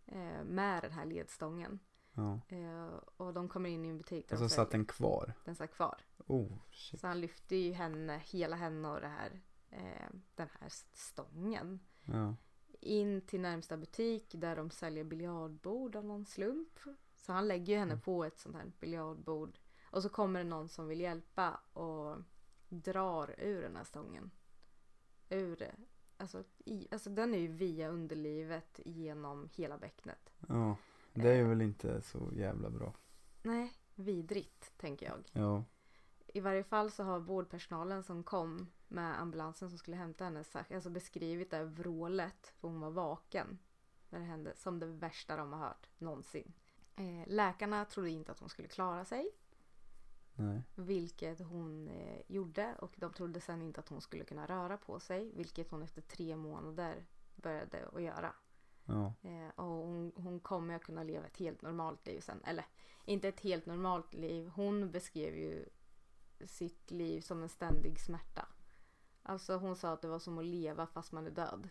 Eh, 0.07 0.45
med 0.45 0.83
den 0.83 0.93
här 0.93 1.05
ledstången. 1.05 1.79
Ja. 2.12 2.41
Eh, 2.49 2.87
och 3.17 3.35
de 3.35 3.49
kommer 3.49 3.71
in 3.71 3.85
i 3.85 3.88
en 3.88 3.99
butik 3.99 4.29
där 4.29 4.35
Och 4.35 4.38
så 4.38 4.45
de 4.45 4.50
satt 4.50 4.71
den 4.71 4.85
kvar. 4.85 5.35
den 5.45 5.55
satt 5.55 5.73
kvar. 5.73 6.00
Oh, 6.27 6.53
shit. 6.71 7.00
Så 7.00 7.07
han 7.07 7.21
lyfter 7.21 7.57
ju 7.57 7.73
henne, 7.73 8.19
hela 8.25 8.57
henne 8.57 8.88
och 8.88 9.00
det 9.00 9.09
här, 9.09 9.41
eh, 9.71 10.11
den 10.35 10.49
här 10.61 10.69
stången. 10.93 11.81
Ja. 12.05 12.37
In 12.81 13.21
till 13.21 13.41
närmsta 13.41 13.77
butik 13.77 14.33
där 14.35 14.57
de 14.57 14.71
säljer 14.71 15.05
biljardbord 15.05 15.97
av 15.97 16.05
någon 16.05 16.27
slump. 16.27 16.79
Så 17.28 17.32
han 17.32 17.49
lägger 17.49 17.73
ju 17.73 17.78
henne 17.78 17.92
Mm. 17.92 18.00
på 18.02 18.25
ett 18.25 18.38
sånt 18.38 18.56
här 18.56 18.73
biljardbord. 18.80 19.58
Och 19.90 20.02
så 20.02 20.08
kommer 20.08 20.44
det 20.44 20.50
någon 20.50 20.68
som 20.68 20.88
vill 20.88 21.00
hjälpa 21.00 21.61
och 21.73 22.16
drar 22.68 23.35
ur 23.38 23.62
den 23.62 23.76
här 23.76 23.85
stången. 23.85 24.30
Ur, 25.28 25.70
alltså, 26.16 26.44
i, 26.58 26.88
alltså 26.90 27.11
den 27.11 27.35
är 27.35 27.38
ju 27.38 27.47
via 27.49 27.88
underlivet 27.88 28.80
genom 28.85 29.49
hela 29.52 29.78
bäcknet. 29.78 30.32
Ja. 30.49 30.76
Det 31.14 31.28
är 31.28 31.44
väl 31.44 31.62
inte 31.62 32.02
så 32.02 32.30
jävla 32.32 32.70
bra. 32.70 32.94
Nej, 33.42 33.73
vidrigt 33.94 34.78
tänker 34.78 35.06
jag. 35.06 35.30
Ja. 35.32 35.64
I 36.26 36.40
varje 36.40 36.64
fall 36.64 36.90
så 36.90 37.02
har 37.02 37.18
vårdpersonalen 37.20 38.02
som 38.02 38.23
kom 38.23 38.66
med 38.88 39.20
ambulansen 39.20 39.68
som 39.68 39.78
skulle 39.78 39.97
hämta 39.97 40.25
henne 40.25 40.44
alltså 40.54 40.90
beskrivit 40.90 41.50
det 41.50 41.56
här 41.56 41.64
vrålet 41.64 42.52
för 42.61 42.68
hon 42.68 42.80
var 42.80 42.90
vaken 42.90 43.58
när 44.11 44.18
det 44.18 44.25
hände 44.25 44.56
som 44.56 44.78
det 44.78 44.87
värsta 44.87 45.37
de 45.37 45.52
har 45.52 45.61
hört 45.61 45.88
någonsin. 45.99 46.52
Eh, 46.99 47.25
läkarna 47.26 47.85
trodde 47.85 48.11
inte 48.11 48.33
att 48.33 48.40
hon 48.40 48.49
skulle 48.49 48.69
klara 48.69 49.05
sig, 49.05 49.31
Nej. 50.35 50.62
vilket 50.75 51.40
hon 51.40 51.88
eh, 51.88 52.21
gjorde 52.26 52.75
och 52.78 52.93
de 52.97 53.12
trodde 53.12 53.40
sen 53.40 53.62
inte 53.62 53.81
att 53.81 53.88
hon 53.88 54.00
skulle 54.00 54.25
kunna 54.25 54.47
röra 54.47 54.76
på 54.76 55.00
sig, 55.00 55.33
vilket 55.35 55.71
hon 55.71 55.83
efter 55.83 56.02
tre 56.02 56.37
månader 56.37 57.07
började 57.37 57.88
att 57.93 58.02
göra. 58.02 58.35
Ja. 58.85 59.14
Eh, 59.23 59.49
och 59.55 59.64
hon, 59.64 60.12
hon 60.17 60.40
kommer 60.40 60.75
att 60.75 60.85
kunna 60.85 61.02
leva 61.02 61.26
ett 61.26 61.37
helt 61.37 61.62
normalt 61.62 62.07
liv 62.07 62.21
sen. 62.21 62.43
Eller 62.45 62.64
inte 63.05 63.28
ett 63.28 63.40
helt 63.40 63.67
normalt 63.67 64.14
liv. 64.14 64.49
Hon 64.49 64.90
beskrev 64.90 65.37
ju 65.37 65.69
sitt 66.47 66.90
liv 66.90 67.21
som 67.21 67.43
en 67.43 67.49
ständig 67.49 68.00
smärta. 68.00 68.49
Alltså 69.23 69.57
hon 69.57 69.76
sa 69.76 69.93
att 69.93 70.02
det 70.02 70.09
var 70.09 70.19
som 70.19 70.38
att 70.38 70.45
leva 70.45 70.87
fast 70.87 71.12
man 71.12 71.26
är 71.26 71.31
död. 71.31 71.69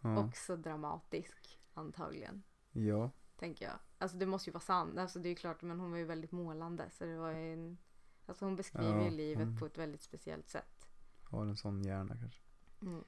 Ja. 0.00 0.24
Också 0.24 0.56
dramatisk 0.56 1.60
antagligen. 1.74 2.42
Ja. 2.72 3.10
Tänker 3.38 3.64
jag. 3.64 3.74
Alltså 3.98 4.16
det 4.16 4.26
måste 4.26 4.50
ju 4.50 4.52
vara 4.52 4.60
sant. 4.60 4.98
Alltså 4.98 5.18
det 5.18 5.28
är 5.28 5.30
ju 5.30 5.36
klart 5.36 5.62
men 5.62 5.80
hon 5.80 5.90
var 5.90 5.98
ju 5.98 6.04
väldigt 6.04 6.32
målande. 6.32 6.90
Så 6.90 7.04
det 7.04 7.16
var 7.16 7.30
ju 7.30 7.52
en... 7.52 7.78
Alltså 8.26 8.44
hon 8.44 8.56
beskriver 8.56 8.96
Ja, 8.98 9.04
ju 9.04 9.10
livet 9.10 9.46
hon- 9.46 9.58
på 9.58 9.66
ett 9.66 9.78
väldigt 9.78 10.02
speciellt 10.02 10.48
sätt. 10.48 10.88
Har 11.24 11.42
en 11.46 11.56
sån 11.56 11.82
hjärna 11.82 12.16
kanske. 12.16 12.40
Mm. 12.82 13.04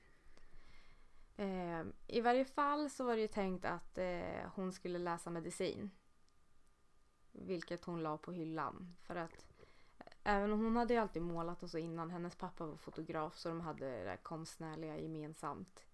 Eh, 1.37 1.93
I 2.07 2.21
varje 2.21 2.45
fall 2.45 2.91
så 2.91 3.05
var 3.05 3.15
det 3.17 3.21
ju 3.23 3.29
tänkt 3.29 3.65
att 3.65 3.99
eh, 3.99 4.49
hon 4.55 4.73
skulle 4.73 4.99
läsa 4.99 5.31
medicin. 5.31 5.91
Vilket 7.33 7.85
hon 7.85 8.03
la 8.03 8.19
på 8.19 8.33
hyllan. 8.33 8.97
För 9.03 9.17
att 9.17 9.45
eh, 9.99 10.07
även 10.25 10.53
om 10.53 10.65
hon 10.65 10.77
hade 10.77 10.95
ju 10.95 11.01
alltid 11.01 11.23
målat 11.23 11.63
och 11.63 11.71
så 11.71 11.79
innan. 11.79 12.11
Hennes 12.11 12.37
pappa 12.37 12.67
var 12.67 12.77
fotograf 12.77 13.37
så 13.39 13.49
de 13.49 13.61
hade 13.61 13.91
det 13.91 14.05
där 14.05 14.17
konstnärliga 14.17 14.99
gemensamt. 14.99 15.87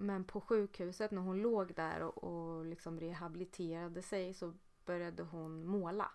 Men 0.00 0.24
på 0.24 0.40
sjukhuset 0.40 1.10
när 1.10 1.22
hon 1.22 1.42
låg 1.42 1.74
där 1.74 2.02
och, 2.02 2.24
och 2.24 2.64
liksom 2.64 3.00
rehabiliterade 3.00 4.02
sig 4.02 4.34
så 4.34 4.54
började 4.84 5.22
hon 5.22 5.66
måla. 5.66 6.10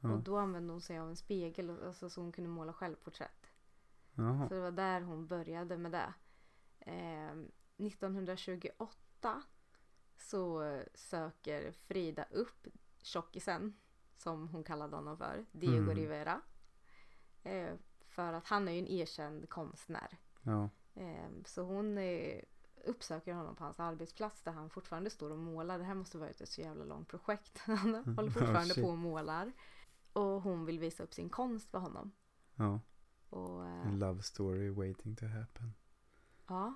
Ja. 0.00 0.12
Och 0.12 0.20
då 0.20 0.38
använde 0.38 0.72
hon 0.72 0.80
sig 0.80 0.98
av 0.98 1.08
en 1.08 1.16
spegel 1.16 1.70
alltså, 1.70 2.10
så 2.10 2.20
hon 2.20 2.32
kunde 2.32 2.50
måla 2.50 2.72
självporträtt. 2.72 3.50
Jaha. 4.14 4.48
Så 4.48 4.54
det 4.54 4.60
var 4.60 4.70
där 4.70 5.00
hon 5.00 5.26
började 5.26 5.76
med 5.76 5.92
det. 5.92 6.14
Eh, 6.80 7.32
1928 7.86 9.42
så 10.18 10.62
söker 10.94 11.72
Frida 11.72 12.24
upp 12.30 12.66
tjockisen, 13.02 13.76
som 14.16 14.48
hon 14.48 14.64
kallade 14.64 14.96
honom 14.96 15.18
för, 15.18 15.46
Diego 15.52 15.76
Mm. 15.76 15.94
Rivera. 15.94 16.40
Eh, 17.42 17.74
för 18.08 18.32
att 18.32 18.46
han 18.46 18.68
är 18.68 18.72
ju 18.72 18.78
en 18.78 18.88
erkänd 18.88 19.48
konstnär. 19.48 20.18
Ja. 20.42 20.68
Eh, 20.94 21.28
så 21.44 21.62
hon 21.62 21.98
eh, 21.98 22.40
uppsöker 22.86 23.34
honom 23.34 23.56
på 23.56 23.64
hans 23.64 23.80
arbetsplats 23.80 24.42
där 24.42 24.52
han 24.52 24.70
fortfarande 24.70 25.10
står 25.10 25.30
och 25.30 25.38
målar. 25.38 25.78
Det 25.78 25.84
här 25.84 25.94
måste 25.94 26.18
varit 26.18 26.40
ett 26.40 26.48
så 26.48 26.60
jävla 26.60 26.84
långt 26.84 27.08
projekt. 27.08 27.58
Han 27.66 27.94
håller 28.16 28.30
fortfarande 28.30 28.74
shit. 28.74 28.84
på 28.84 28.90
och 28.90 28.98
målar. 28.98 29.52
Och 30.12 30.42
hon 30.42 30.64
vill 30.64 30.78
visa 30.78 31.02
upp 31.02 31.14
sin 31.14 31.28
konst 31.28 31.70
för 31.70 31.78
honom. 31.78 32.12
Ja. 32.54 32.80
Och, 33.30 33.64
eh, 33.66 33.86
En 33.86 33.98
love 33.98 34.22
story 34.22 34.68
waiting 34.70 35.16
to 35.16 35.26
happen. 35.26 35.74
Ja. 36.46 36.74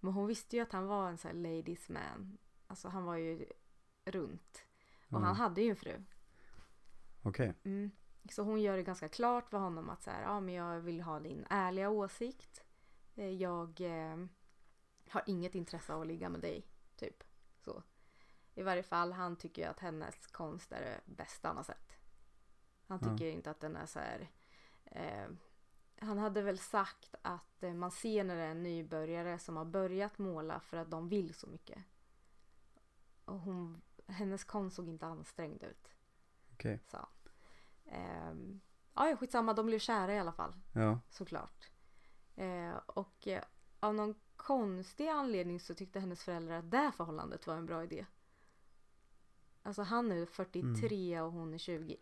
Men 0.00 0.12
hon 0.12 0.26
visste 0.26 0.56
ju 0.56 0.62
att 0.62 0.72
han 0.72 0.86
var 0.86 1.08
en 1.08 1.18
sån 1.18 1.28
här 1.30 1.38
ladies 1.38 1.88
man. 1.88 2.38
Alltså 2.66 2.88
han 2.88 3.04
var 3.04 3.16
ju 3.16 3.46
runt. 4.04 4.64
Och 5.08 5.14
Ja. 5.20 5.24
han 5.24 5.36
hade 5.36 5.62
ju 5.62 5.70
en 5.70 5.76
fru. 5.76 6.02
Okej. 7.22 7.54
Mm. 7.64 7.90
Så 8.30 8.42
hon 8.42 8.62
gör 8.62 8.76
det 8.76 8.82
ganska 8.82 9.08
klart 9.08 9.48
för 9.50 9.58
honom 9.58 9.90
att 9.90 10.02
så 10.02 10.10
här, 10.10 10.22
ja 10.22 10.40
men 10.40 10.54
jag 10.54 10.80
vill 10.80 11.00
ha 11.00 11.20
din 11.20 11.46
ärliga 11.50 11.90
åsikt. 11.90 12.64
Eh, 13.14 13.28
Jag 13.30 13.80
eh, 13.80 14.16
har 15.10 15.22
inget 15.26 15.54
intresse 15.54 15.94
av 15.94 16.00
att 16.00 16.06
ligga 16.06 16.28
med 16.28 16.40
dig. 16.40 16.66
Typ. 16.96 17.24
Så. 17.64 17.82
I 18.54 18.62
varje 18.62 18.82
fall 18.82 19.12
han 19.12 19.36
tycker 19.36 19.68
att 19.68 19.80
hennes 19.80 20.26
konst 20.26 20.72
är 20.72 20.80
det 20.80 21.00
bästa 21.04 21.48
han 21.48 21.56
har 21.56 21.64
sett. 21.64 21.92
Han 22.86 22.98
Ja. 23.02 23.08
tycker 23.08 23.30
inte 23.30 23.50
att 23.50 23.60
den 23.60 23.76
är 23.76 23.86
så 23.86 23.98
här. 23.98 24.30
Eh, 24.84 25.28
han 25.98 26.18
hade 26.18 26.42
väl 26.42 26.58
sagt 26.58 27.14
att 27.22 27.62
eh, 27.62 27.74
man 27.74 27.90
ser 27.90 28.24
när 28.24 28.36
det 28.36 28.42
är 28.42 28.50
en 28.50 28.62
nybörjare 28.62 29.38
som 29.38 29.56
har 29.56 29.64
börjat 29.64 30.18
måla 30.18 30.60
för 30.60 30.76
att 30.76 30.90
de 30.90 31.08
vill 31.08 31.34
så 31.34 31.46
mycket. 31.46 31.84
Och 33.24 33.40
hon, 33.40 33.82
hennes 34.06 34.44
konst 34.44 34.76
såg 34.76 34.88
inte 34.88 35.06
ansträngd 35.06 35.62
ut 35.62 35.88
Okej. 36.52 36.80
Ehm, 37.86 38.60
ja, 38.94 39.08
ja, 39.08 39.16
skitsamma, 39.16 39.52
de 39.52 39.66
blev 39.66 39.78
kära 39.78 40.14
i 40.14 40.18
alla 40.18 40.32
fall, 40.32 40.54
Ja. 40.74 41.00
såklart. 41.10 41.70
Eh, 42.36 42.76
och 42.86 43.26
eh, 43.28 43.44
av 43.80 43.94
någon 43.94 44.14
konstig 44.44 45.08
anledning 45.08 45.60
så 45.60 45.74
tyckte 45.74 46.00
hennes 46.00 46.24
föräldrar 46.24 46.58
att 46.58 46.70
det 46.70 46.92
förhållandet 46.96 47.46
var 47.46 47.56
en 47.56 47.66
bra 47.66 47.84
idé. 47.84 48.06
Alltså 49.62 49.82
han 49.82 50.12
är 50.12 50.26
43 50.26 51.20
och 51.20 51.32
hon 51.32 51.54
är 51.54 51.58
20. 51.58 51.96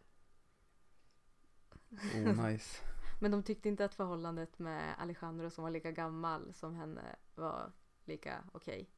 Oh 2.15 2.51
nice. 2.51 2.79
Men 3.21 3.31
de 3.31 3.43
tyckte 3.43 3.69
inte 3.69 3.85
att 3.85 3.95
förhållandet 3.95 4.59
med 4.59 4.95
Alejandro 4.99 5.51
som 5.51 5.65
var 5.65 5.71
lika 5.71 5.93
gammal 5.93 6.55
som 6.55 6.75
henne 6.75 7.17
var 7.35 7.73
lika 8.05 8.45
okej. 8.53 8.91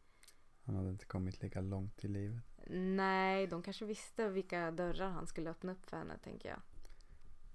Han 0.65 0.77
hade 0.77 0.91
inte 0.91 1.05
kommit 1.05 1.43
lika 1.43 1.61
långt 1.61 2.05
i 2.05 2.09
livet. 2.09 2.43
Nej, 2.71 3.47
de 3.47 3.63
kanske 3.63 3.85
visste 3.85 4.29
vilka 4.29 4.71
dörrar 4.71 5.11
han 5.11 5.27
skulle 5.27 5.51
öppna 5.51 5.73
upp 5.73 5.87
för 5.87 5.97
henne, 5.97 6.19
tänker 6.19 6.49
jag. 6.49 6.61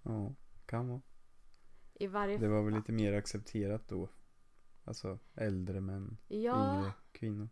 Ja, 0.03 0.35
kan 0.65 0.87
vara. 0.87 1.01
I 1.93 2.07
varje 2.07 2.37
Det 2.37 2.47
var 2.47 2.63
väl 2.63 2.73
lite 2.73 2.91
mer 2.91 3.13
accepterat 3.13 3.87
då. 3.87 4.09
Alltså 4.85 5.19
äldre 5.35 5.81
män, 5.81 6.17
Ja, 6.27 6.75
yngre 6.77 6.93
kvinnor. 7.11 7.49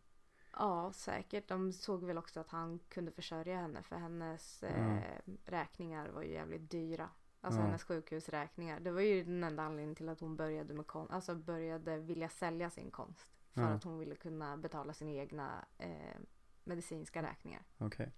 Ja, 0.53 0.91
säkert. 0.93 1.47
De 1.47 1.73
såg 1.73 2.03
väl 2.03 2.17
också 2.17 2.39
att 2.39 2.49
han 2.49 2.79
kunde 2.89 3.11
försörja 3.11 3.55
henne 3.61 3.83
för 3.83 3.95
hennes 3.95 4.61
Ja. 4.61 4.67
eh, 4.67 5.19
räkningar 5.45 6.09
var 6.09 6.21
ju 6.21 6.31
jävligt 6.31 6.71
dyra. 6.71 7.09
Alltså 7.41 7.59
Ja. 7.59 7.65
hennes 7.65 7.83
sjukhusräkningar. 7.83 8.79
Det 8.79 8.91
var 8.91 9.01
ju 9.01 9.23
den 9.23 9.43
enda 9.43 9.63
anledningen 9.63 9.95
till 9.95 10.09
att 10.09 10.19
hon 10.19 10.35
började 10.35 10.73
med 10.73 10.87
konst. 10.87 11.13
Alltså 11.13 11.35
började 11.35 11.97
vilja 11.97 12.29
sälja 12.29 12.69
sin 12.69 12.91
konst. 12.91 13.27
För 13.53 13.61
Ja. 13.61 13.67
att 13.67 13.83
hon 13.83 13.99
ville 13.99 14.15
kunna 14.15 14.57
betala 14.57 14.93
sina 14.93 15.11
egna 15.11 15.65
eh, 15.77 16.17
medicinska 16.63 17.23
räkningar. 17.23 17.61
Okej. 17.77 18.11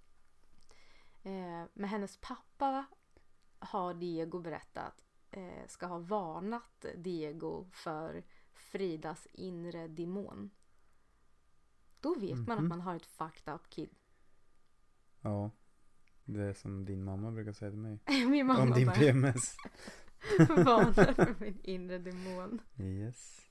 Eh, 1.24 1.64
men 1.74 1.90
hennes 1.90 2.18
pappa 2.22 2.86
har 3.60 3.94
Diego 3.94 4.40
berättat 4.40 5.04
eh, 5.32 5.68
ska 5.68 5.86
ha 5.86 6.00
varnat 6.00 6.86
Diego 6.96 7.66
för 7.72 8.24
Fridas 8.56 9.28
inre 9.32 9.88
demon. 9.88 10.50
Då 12.00 12.16
vet 12.20 12.38
man 12.48 12.52
att 12.52 12.60
Mhm. 12.60 12.68
man 12.70 12.82
har 12.82 12.96
ett 12.96 13.06
fucked 13.06 13.54
up 13.54 13.70
kid. 13.70 13.90
Ja. 15.22 15.52
Det 16.26 16.42
är 16.44 16.54
som 16.54 16.86
din 16.86 17.04
mamma 17.04 17.32
brukar 17.32 17.54
säga 17.54 17.72
till 17.72 17.80
mig. 17.80 18.00
Min 18.30 18.46
mamma 18.48 18.62
Om 18.64 18.72
din 18.72 18.86
bara 18.88 18.96
PMS. 18.96 19.56
varnar 20.50 21.14
för 21.14 21.36
min 21.40 21.60
inre 21.64 21.98
demon. 21.98 22.62
Yes. 22.80 23.42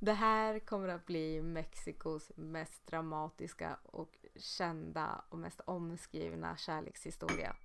Det 0.00 0.12
här 0.12 0.58
kommer 0.58 0.88
att 0.88 1.06
bli 1.06 1.42
Mexikos 1.42 2.32
mest 2.36 2.86
dramatiska 2.86 3.78
och 3.82 4.18
kända 4.36 5.24
och 5.28 5.38
mest 5.38 5.60
omskrivna 5.60 6.56
kärlekshistoria 6.56 7.56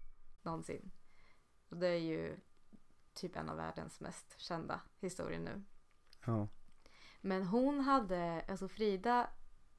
någonsin. 0.41 0.91
Och 1.69 1.77
det 1.77 1.87
är 1.87 1.99
ju 1.99 2.39
typ 3.13 3.35
en 3.35 3.49
av 3.49 3.57
världens 3.57 3.99
mest 3.99 4.35
kända 4.39 4.81
historier 4.99 5.39
nu. 5.39 5.63
Ja. 6.25 6.47
Men 7.21 7.43
hon 7.43 7.79
hade, 7.79 8.45
alltså 8.47 8.67
Frida 8.67 9.29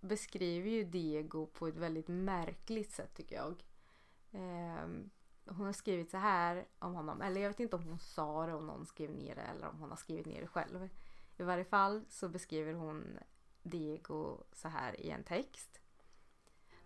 beskriver 0.00 0.70
ju 0.70 0.84
Diego 0.84 1.46
på 1.46 1.66
ett 1.66 1.76
väldigt 1.76 2.08
märkligt 2.08 2.92
sätt 2.92 3.14
tycker 3.14 3.36
jag. 3.36 3.64
Eh, 4.30 4.88
hon 5.46 5.66
har 5.66 5.72
skrivit 5.72 6.10
så 6.10 6.16
här 6.16 6.66
om 6.78 6.94
honom, 6.94 7.22
eller 7.22 7.40
jag 7.40 7.48
vet 7.48 7.60
inte 7.60 7.76
om 7.76 7.84
hon 7.84 7.98
sa 7.98 8.46
det 8.46 8.54
och 8.54 8.64
någon 8.64 8.86
skrev 8.86 9.10
ner 9.10 9.34
det 9.34 9.40
eller 9.40 9.68
om 9.68 9.78
hon 9.78 9.90
har 9.90 9.96
skrivit 9.96 10.26
ner 10.26 10.40
det 10.40 10.46
själv. 10.46 10.88
I 11.36 11.42
varje 11.42 11.64
fall 11.64 12.04
så 12.08 12.28
beskriver 12.28 12.72
hon 12.72 13.18
Diego 13.62 14.38
så 14.52 14.68
här 14.68 15.00
i 15.00 15.10
en 15.10 15.24
text. 15.24 15.80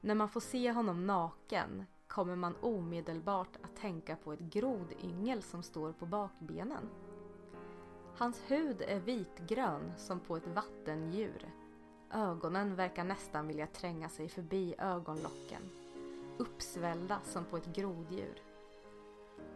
När 0.01 0.15
man 0.15 0.29
får 0.29 0.41
se 0.41 0.73
honom 0.73 1.07
naken 1.07 1.85
kommer 2.07 2.37
man 2.37 2.57
omedelbart 2.61 3.57
att 3.63 3.77
tänka 3.77 4.17
på 4.17 4.33
ett 4.33 4.41
grodyngel 4.41 5.43
som 5.43 5.63
står 5.63 5.93
på 5.93 6.07
bakbenen. 6.07 6.89
Hans 8.19 8.41
hud 8.49 8.83
är 8.83 9.01
vitgrön 9.01 9.93
som 9.97 10.21
på 10.21 10.37
ett 10.37 10.47
vattendjur. 10.47 11.51
Ögonen 12.13 12.75
verkar 12.75 13.05
nästan 13.05 13.49
vilja 13.49 13.67
tränga 13.67 14.09
sig 14.09 14.29
förbi 14.29 14.75
ögonlocken. 14.79 15.63
Uppsvällda 16.39 17.21
som 17.25 17.45
på 17.45 17.57
ett 17.57 17.75
groddjur. 17.75 18.43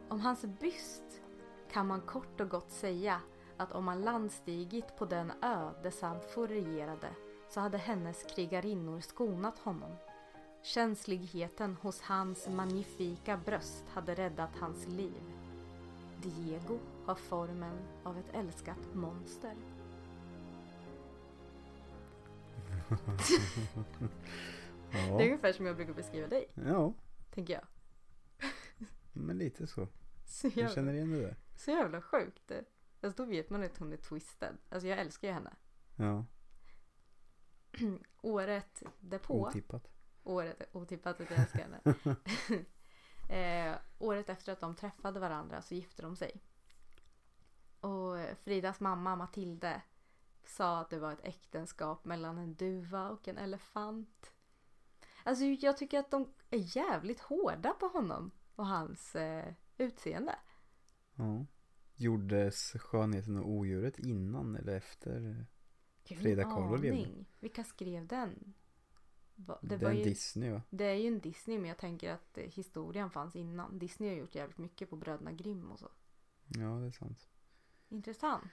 Om 0.08 0.20
hans 0.20 0.44
byst 0.44 1.22
kan 1.72 1.86
man 1.86 2.00
kort 2.00 2.40
och 2.40 2.48
gott 2.48 2.70
säga 2.70 3.20
att 3.56 3.72
om 3.72 3.84
man 3.84 4.02
landstigit 4.02 4.96
på 4.98 5.04
den 5.04 5.32
ö 5.42 5.70
där 5.82 5.90
Sadfor 5.90 6.48
regerade 6.48 7.08
så 7.50 7.60
hade 7.60 7.78
hennes 7.78 8.24
krigarinnor 8.34 9.00
skonat 9.00 9.58
honom. 9.58 9.96
Känsligheten 10.62 11.76
hos 11.82 12.00
hans 12.00 12.48
magnifika 12.48 13.36
bröst 13.36 13.84
hade 13.88 14.14
räddat 14.14 14.56
hans 14.60 14.86
liv. 14.86 15.22
Diego 16.22 16.78
har 17.06 17.14
formen 17.14 17.78
av 18.04 18.18
ett 18.18 18.34
älskat 18.34 18.94
monster. 18.94 19.54
Det 24.92 24.98
är 24.98 25.08
Ja. 25.08 25.14
ungefär 25.14 25.52
som 25.52 25.66
jag 25.66 25.76
brukar 25.76 25.92
beskriva 25.94 26.28
dig, 26.28 26.46
ja. 26.54 26.94
tänker 27.30 27.54
jag. 27.54 27.64
Men 29.12 29.38
lite 29.38 29.66
så. 29.66 29.88
Så 30.26 30.48
Jag 30.54 30.72
känner 30.72 30.92
igen 30.94 31.10
det 31.10 31.20
där. 31.20 31.36
så 31.56 31.70
jävla 31.70 32.02
sjukt. 32.02 32.52
Alltså 33.00 33.22
då 33.24 33.30
vet 33.30 33.50
man 33.50 33.62
att 33.62 33.78
hon 33.78 33.92
är 33.92 33.96
twisted. 33.96 34.56
Alltså 34.68 34.88
jag 34.88 34.98
älskar 34.98 35.28
ju 35.28 35.34
henne. 35.34 35.56
Ja. 35.96 36.24
Året 38.22 38.82
därpå, 39.00 39.40
Otippat. 39.48 39.88
året, 40.22 40.68
otippat 40.72 41.20
att 41.20 41.30
jag 41.30 41.38
älskar 41.40 41.58
henne. 41.58 41.80
eh, 43.72 43.78
året 43.98 44.28
efter 44.28 44.52
att 44.52 44.60
de 44.60 44.74
träffade 44.74 45.20
varandra 45.20 45.62
så 45.62 45.74
gifte 45.74 46.02
de 46.02 46.16
sig. 46.16 46.42
Och 47.82 48.36
Fridas 48.42 48.80
mamma 48.80 49.16
Matilde 49.16 49.82
sa 50.44 50.80
att 50.80 50.90
det 50.90 50.98
var 50.98 51.12
ett 51.12 51.24
äktenskap 51.24 52.04
mellan 52.04 52.38
en 52.38 52.54
duva 52.54 53.10
och 53.10 53.28
en 53.28 53.38
elefant. 53.38 54.32
Alltså 55.24 55.44
jag 55.44 55.76
tycker 55.76 55.98
att 55.98 56.10
de 56.10 56.28
är 56.50 56.76
jävligt 56.76 57.20
hårda 57.20 57.72
på 57.72 57.86
honom 57.86 58.30
och 58.54 58.66
hans 58.66 59.16
eh, 59.16 59.54
utseende. 59.78 60.34
Ja. 61.14 61.46
Gjordes 61.94 62.72
skönheten 62.72 63.36
och 63.36 63.48
odjuret 63.50 63.98
innan 63.98 64.56
eller 64.56 64.76
efter? 64.76 65.46
Frida 66.04 66.42
Kahlo 66.42 66.76
levde. 66.76 67.24
Vilka 67.40 67.64
skrev 67.64 68.06
den? 68.06 68.54
Va- 69.34 69.58
Det, 69.62 69.68
Det, 69.68 69.74
är 69.74 69.78
var 69.78 69.90
en 69.90 69.96
ju, 69.98 70.04
Disney 70.04 70.50
va? 70.50 70.62
det 70.70 70.84
är 70.84 70.94
ju 70.94 71.06
en 71.08 71.20
Disney 71.20 71.58
men 71.58 71.68
jag 71.68 71.78
tänker 71.78 72.12
att 72.12 72.38
eh, 72.38 72.44
historien 72.44 73.10
fanns 73.10 73.36
innan. 73.36 73.78
Disney 73.78 74.08
har 74.10 74.16
gjort 74.16 74.34
jävligt 74.34 74.58
mycket 74.58 74.90
på 74.90 74.96
Bröderna 74.96 75.32
Grimm 75.32 75.70
och 75.70 75.78
så. 75.78 75.88
Ja, 76.46 76.68
det 76.68 76.86
är 76.86 76.90
sant. 76.90 77.28
Intressant. 77.92 78.44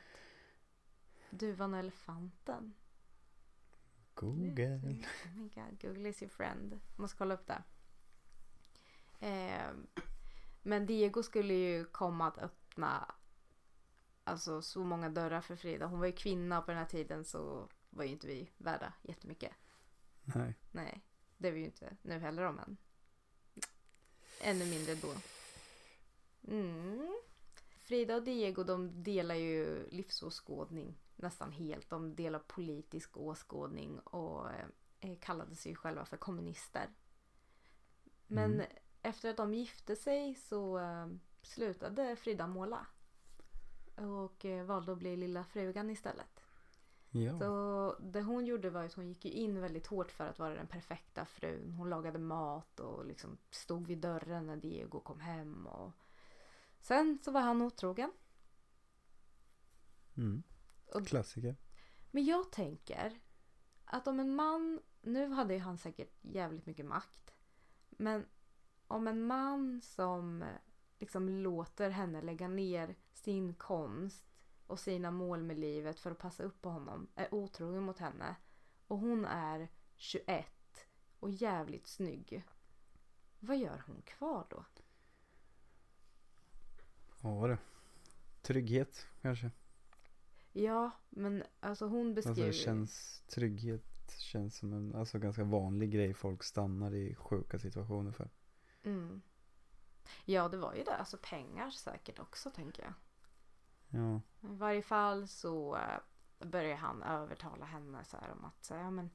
Duvan 1.29 1.73
och 1.73 1.79
elefanten. 1.79 2.73
Google. 4.13 5.05
Oh 5.25 5.35
my 5.35 5.49
god, 5.49 5.81
Google 5.81 6.09
is 6.09 6.21
your 6.21 6.29
friend. 6.29 6.79
Måste 6.95 7.17
kolla 7.17 7.33
upp 7.33 7.47
det. 7.47 7.63
Eh, 9.27 9.71
men 10.61 10.85
Diego 10.85 11.23
skulle 11.23 11.53
ju 11.53 11.85
komma 11.85 12.27
att 12.27 12.37
öppna 12.37 13.15
alltså 14.23 14.61
så 14.61 14.83
många 14.83 15.09
dörrar 15.09 15.41
för 15.41 15.55
Frida. 15.55 15.85
Hon 15.85 15.99
var 15.99 16.07
ju 16.07 16.13
kvinna 16.13 16.61
på 16.61 16.71
den 16.71 16.77
här 16.77 16.85
tiden 16.85 17.25
så 17.25 17.69
var 17.89 18.03
ju 18.03 18.11
inte 18.11 18.27
vi 18.27 18.49
värda 18.57 18.93
jättemycket. 19.01 19.53
Nej. 20.23 20.55
Nej, 20.71 21.03
det 21.37 21.47
är 21.47 21.51
vi 21.51 21.59
ju 21.59 21.65
inte 21.65 21.97
nu 22.01 22.19
heller 22.19 22.43
om 22.43 22.59
än. 22.59 22.77
Ännu 24.41 24.65
mindre 24.65 24.95
då. 24.95 25.13
Mm. 26.47 27.19
Frida 27.89 28.15
och 28.15 28.23
Diego 28.23 28.63
de 28.63 29.03
delar 29.03 29.35
ju 29.35 29.89
livsåskådning 29.89 30.97
nästan 31.15 31.51
helt. 31.51 31.89
De 31.89 32.15
delar 32.15 32.39
politisk 32.39 33.17
åskådning 33.17 33.99
och 33.99 34.49
eh, 34.99 35.17
kallade 35.19 35.55
sig 35.55 35.75
själva 35.75 36.05
för 36.05 36.17
kommunister. 36.17 36.89
Men 38.27 38.53
Mm. 38.53 38.65
efter 39.01 39.29
att 39.29 39.37
de 39.37 39.53
gifte 39.53 39.95
sig 39.95 40.35
så 40.35 40.79
eh, 40.79 41.07
slutade 41.41 42.15
Frida 42.15 42.47
måla. 42.47 42.87
Och 43.95 44.45
eh, 44.45 44.65
valde 44.65 44.91
att 44.91 44.97
bli 44.97 45.17
lilla 45.17 45.43
frugan 45.43 45.89
istället. 45.89 46.41
Ja. 47.11 47.39
Så 47.39 47.95
det 47.99 48.21
hon 48.21 48.45
gjorde 48.45 48.69
var 48.69 48.83
att 48.83 48.93
hon 48.93 49.07
gick 49.07 49.25
in 49.25 49.61
väldigt 49.61 49.87
hårt 49.87 50.11
för 50.11 50.27
att 50.27 50.39
vara 50.39 50.53
den 50.55 50.67
perfekta 50.67 51.25
frun. 51.25 51.71
Hon 51.71 51.89
lagade 51.89 52.19
mat 52.19 52.79
och 52.79 53.05
liksom 53.05 53.37
stod 53.51 53.87
vid 53.87 53.97
dörren 53.97 54.45
när 54.45 54.57
Diego 54.57 54.99
kom 54.99 55.19
hem. 55.19 55.67
Och... 55.67 55.91
Sen 56.79 57.19
så 57.21 57.31
var 57.31 57.41
han 57.41 57.61
otrogen. 57.61 58.11
Mm. 60.17 60.43
Klassiker. 61.05 61.55
Men 62.11 62.25
jag 62.25 62.51
tänker 62.51 63.19
att 63.85 64.07
om 64.07 64.19
en 64.19 64.35
man, 64.35 64.81
nu 65.01 65.29
hade 65.29 65.53
ju 65.53 65.59
han 65.59 65.77
säkert 65.77 66.17
jävligt 66.21 66.65
mycket 66.65 66.85
makt. 66.85 67.35
Men 67.89 68.25
om 68.87 69.07
en 69.07 69.23
man 69.23 69.81
som 69.81 70.45
liksom 70.99 71.29
låter 71.29 71.89
henne 71.89 72.21
lägga 72.21 72.47
ner 72.47 72.95
sin 73.13 73.53
konst 73.53 74.25
och 74.67 74.79
sina 74.79 75.11
mål 75.11 75.43
med 75.43 75.59
livet 75.59 75.99
för 75.99 76.11
att 76.11 76.17
passa 76.19 76.43
upp 76.43 76.61
på 76.61 76.69
honom 76.69 77.07
är 77.15 77.33
otrogen 77.33 77.83
mot 77.83 77.99
henne 77.99 78.35
och 78.87 78.99
hon 78.99 79.25
är 79.25 79.69
21 79.95 80.47
och 81.19 81.29
jävligt 81.29 81.87
snygg. 81.87 82.43
Vad 83.39 83.57
gör 83.57 83.83
hon 83.87 84.01
kvar 84.01 84.47
då? 84.49 84.65
Ja 87.21 87.47
du. 87.47 87.57
Trygghet 88.41 89.07
kanske. 89.21 89.51
Ja, 90.51 90.91
men 91.09 91.43
alltså 91.59 91.87
hon 91.87 92.07
Alltså 92.07 92.29
beskriver... 92.29 92.47
det 92.47 92.53
känns, 92.53 93.23
trygghet 93.27 94.15
känns 94.17 94.57
som 94.57 94.73
en 94.73 94.95
alltså, 94.95 95.19
ganska 95.19 95.43
vanlig 95.43 95.91
grej 95.91 96.13
folk 96.13 96.43
stannar 96.43 96.93
i 96.93 97.15
sjuka 97.15 97.59
situationer 97.59 98.11
för. 98.11 98.29
Mm. 98.83 99.21
Ja, 100.25 100.49
det 100.49 100.57
var 100.57 100.73
ju 100.73 100.83
det. 100.83 100.95
Alltså 100.95 101.17
pengar 101.21 101.69
säkert 101.69 102.19
också 102.19 102.49
tänker 102.49 102.83
jag. 102.83 102.93
Ja. 104.01 104.21
I 104.41 104.55
varje 104.55 104.81
fall 104.81 105.27
så 105.27 105.75
eh, 105.75 106.47
börjar 106.47 106.75
han 106.75 107.03
övertala 107.03 107.65
henne 107.65 108.03
så 108.03 108.17
här 108.17 108.31
om 108.31 108.45
att 108.45 108.63
så 108.63 108.73
ja, 108.73 108.91
men, 108.91 109.09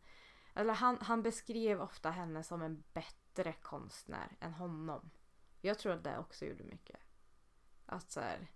eller 0.55 0.75
han, 0.75 0.99
han 1.01 1.23
beskrev 1.23 1.81
ofta 1.81 2.11
henne 2.11 2.43
som 2.43 2.63
en 2.63 2.83
bättre 2.93 3.53
konstnär 3.53 4.37
än 4.41 4.53
honom. 4.53 5.11
Jag 5.61 5.79
tror 5.79 5.93
att 5.93 6.05
det 6.05 6.19
också 6.19 6.45
gjorde 6.45 6.65
mycket. 6.65 7.04
Att 7.95 8.11
så 8.11 8.21
här, 8.21 8.51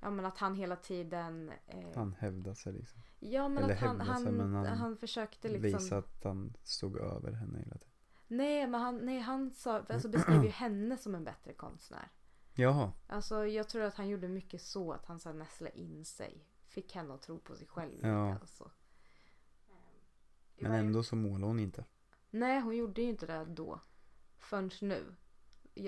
ja 0.00 0.10
men 0.10 0.24
att 0.24 0.38
han 0.38 0.54
hela 0.54 0.76
tiden 0.76 1.52
eh, 1.66 1.94
Han 1.94 2.12
hävdade 2.18 2.56
sig 2.56 2.72
liksom. 2.72 3.00
Ja 3.18 3.48
men 3.48 3.64
eller 3.64 3.74
att 3.74 3.80
han, 3.80 4.00
hävda 4.00 4.04
sig, 4.04 4.24
han, 4.24 4.34
men 4.36 4.54
han, 4.54 4.66
han 4.66 4.96
försökte 4.96 5.48
liksom 5.48 5.80
Visa 5.80 5.98
att 5.98 6.24
han 6.24 6.56
stod 6.62 6.96
över 6.96 7.32
henne 7.32 7.58
hela 7.58 7.74
tiden. 7.74 7.94
Nej 8.28 8.66
men 8.66 8.80
han, 8.80 8.96
nej, 8.96 9.20
han 9.20 9.50
sa, 9.50 9.84
alltså 9.88 10.08
beskrev 10.08 10.44
ju 10.44 10.50
henne 10.50 10.96
som 10.96 11.14
en 11.14 11.24
bättre 11.24 11.52
konstnär. 11.52 12.08
Jaha. 12.54 12.92
Alltså 13.06 13.46
jag 13.46 13.68
tror 13.68 13.82
att 13.82 13.94
han 13.94 14.08
gjorde 14.08 14.28
mycket 14.28 14.62
så 14.62 14.92
att 14.92 15.06
han 15.06 15.20
så 15.20 15.32
nästlade 15.32 15.78
in 15.78 16.04
sig. 16.04 16.46
Fick 16.66 16.94
henne 16.94 17.14
att 17.14 17.22
tro 17.22 17.38
på 17.38 17.56
sig 17.56 17.66
själv. 17.66 17.98
Ja. 18.02 18.34
Alltså. 18.34 18.70
Men 20.58 20.72
ändå 20.72 21.02
så 21.02 21.16
målade 21.16 21.46
hon 21.46 21.58
inte. 21.58 21.84
Nej 22.30 22.60
hon 22.60 22.76
gjorde 22.76 23.02
ju 23.02 23.08
inte 23.08 23.26
det 23.26 23.44
då. 23.44 23.80
Förrän 24.38 24.70
nu. 24.80 25.14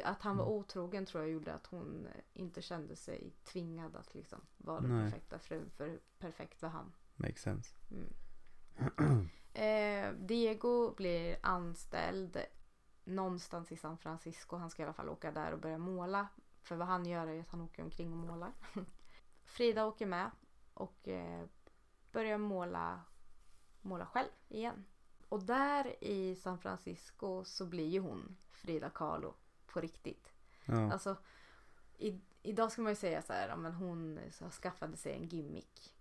Att 0.04 0.22
han 0.22 0.36
var 0.36 0.44
Mm. 0.44 0.56
otrogen 0.58 1.06
tror 1.06 1.22
jag 1.22 1.32
gjorde 1.32 1.54
att 1.54 1.66
hon 1.66 2.08
inte 2.32 2.62
kände 2.62 2.96
sig 2.96 3.30
tvingad 3.44 3.96
att 3.96 4.14
liksom 4.14 4.40
vara 4.56 4.80
den 4.80 4.90
Nej. 4.98 5.10
perfekta 5.10 5.38
frun. 5.38 5.70
För 5.70 6.00
perfekt 6.18 6.62
var 6.62 6.68
han. 6.68 6.92
Makes 7.16 7.42
sense. 7.42 7.74
Mm. 7.90 9.28
Eh, 9.54 10.12
Diego 10.12 10.94
blir 10.94 11.36
anställd 11.42 12.38
någonstans 13.04 13.72
i 13.72 13.76
San 13.76 13.98
Francisco. 13.98 14.56
Han 14.56 14.70
ska 14.70 14.82
i 14.82 14.84
alla 14.84 14.92
fall 14.92 15.08
åka 15.08 15.30
där 15.32 15.52
och 15.52 15.58
börja 15.58 15.78
måla. 15.78 16.28
För 16.62 16.76
vad 16.76 16.88
han 16.88 17.06
gör 17.06 17.26
är 17.26 17.40
att 17.40 17.48
han 17.48 17.60
åker 17.60 17.82
omkring 17.82 18.12
och 18.12 18.18
målar. 18.18 18.52
Frida 19.44 19.86
åker 19.86 20.06
med 20.06 20.30
och 20.74 21.08
eh, 21.08 21.44
börjar 22.12 22.38
måla, 22.38 23.00
måla 23.80 24.06
själv 24.06 24.28
igen. 24.48 24.84
Och 25.28 25.42
där 25.42 26.04
i 26.04 26.36
San 26.36 26.58
Francisco 26.58 27.44
så 27.44 27.66
blir 27.66 27.88
ju 27.88 28.00
hon 28.00 28.36
Frida 28.50 28.90
Kahlo 28.90 29.34
på 29.72 29.80
riktigt. 29.80 30.32
Ja. 30.64 30.92
Alltså, 30.92 31.16
i, 31.98 32.20
idag 32.42 32.72
ska 32.72 32.82
man 32.82 32.92
ju 32.92 32.96
säga 32.96 33.22
så 33.22 33.32
här, 33.32 33.48
ja, 33.48 33.56
men 33.56 33.72
hon 33.72 34.20
så 34.30 34.50
skaffade 34.50 34.96
sig 34.96 35.12
en 35.12 35.28
gimmick. 35.28 35.96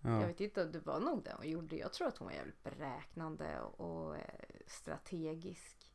Jag 0.00 0.22
ja. 0.22 0.26
vet 0.26 0.40
inte, 0.40 0.64
det 0.64 0.80
var 0.80 1.00
nog 1.00 1.24
det 1.24 1.34
hon 1.36 1.48
gjorde. 1.48 1.76
Jag 1.76 1.92
tror 1.92 2.08
att 2.08 2.18
hon 2.18 2.26
var 2.28 2.34
jävligt 2.34 2.62
beräknande 2.62 3.60
och, 3.60 3.80
och 3.80 4.16
eh, 4.16 4.22
strategisk. 4.66 5.92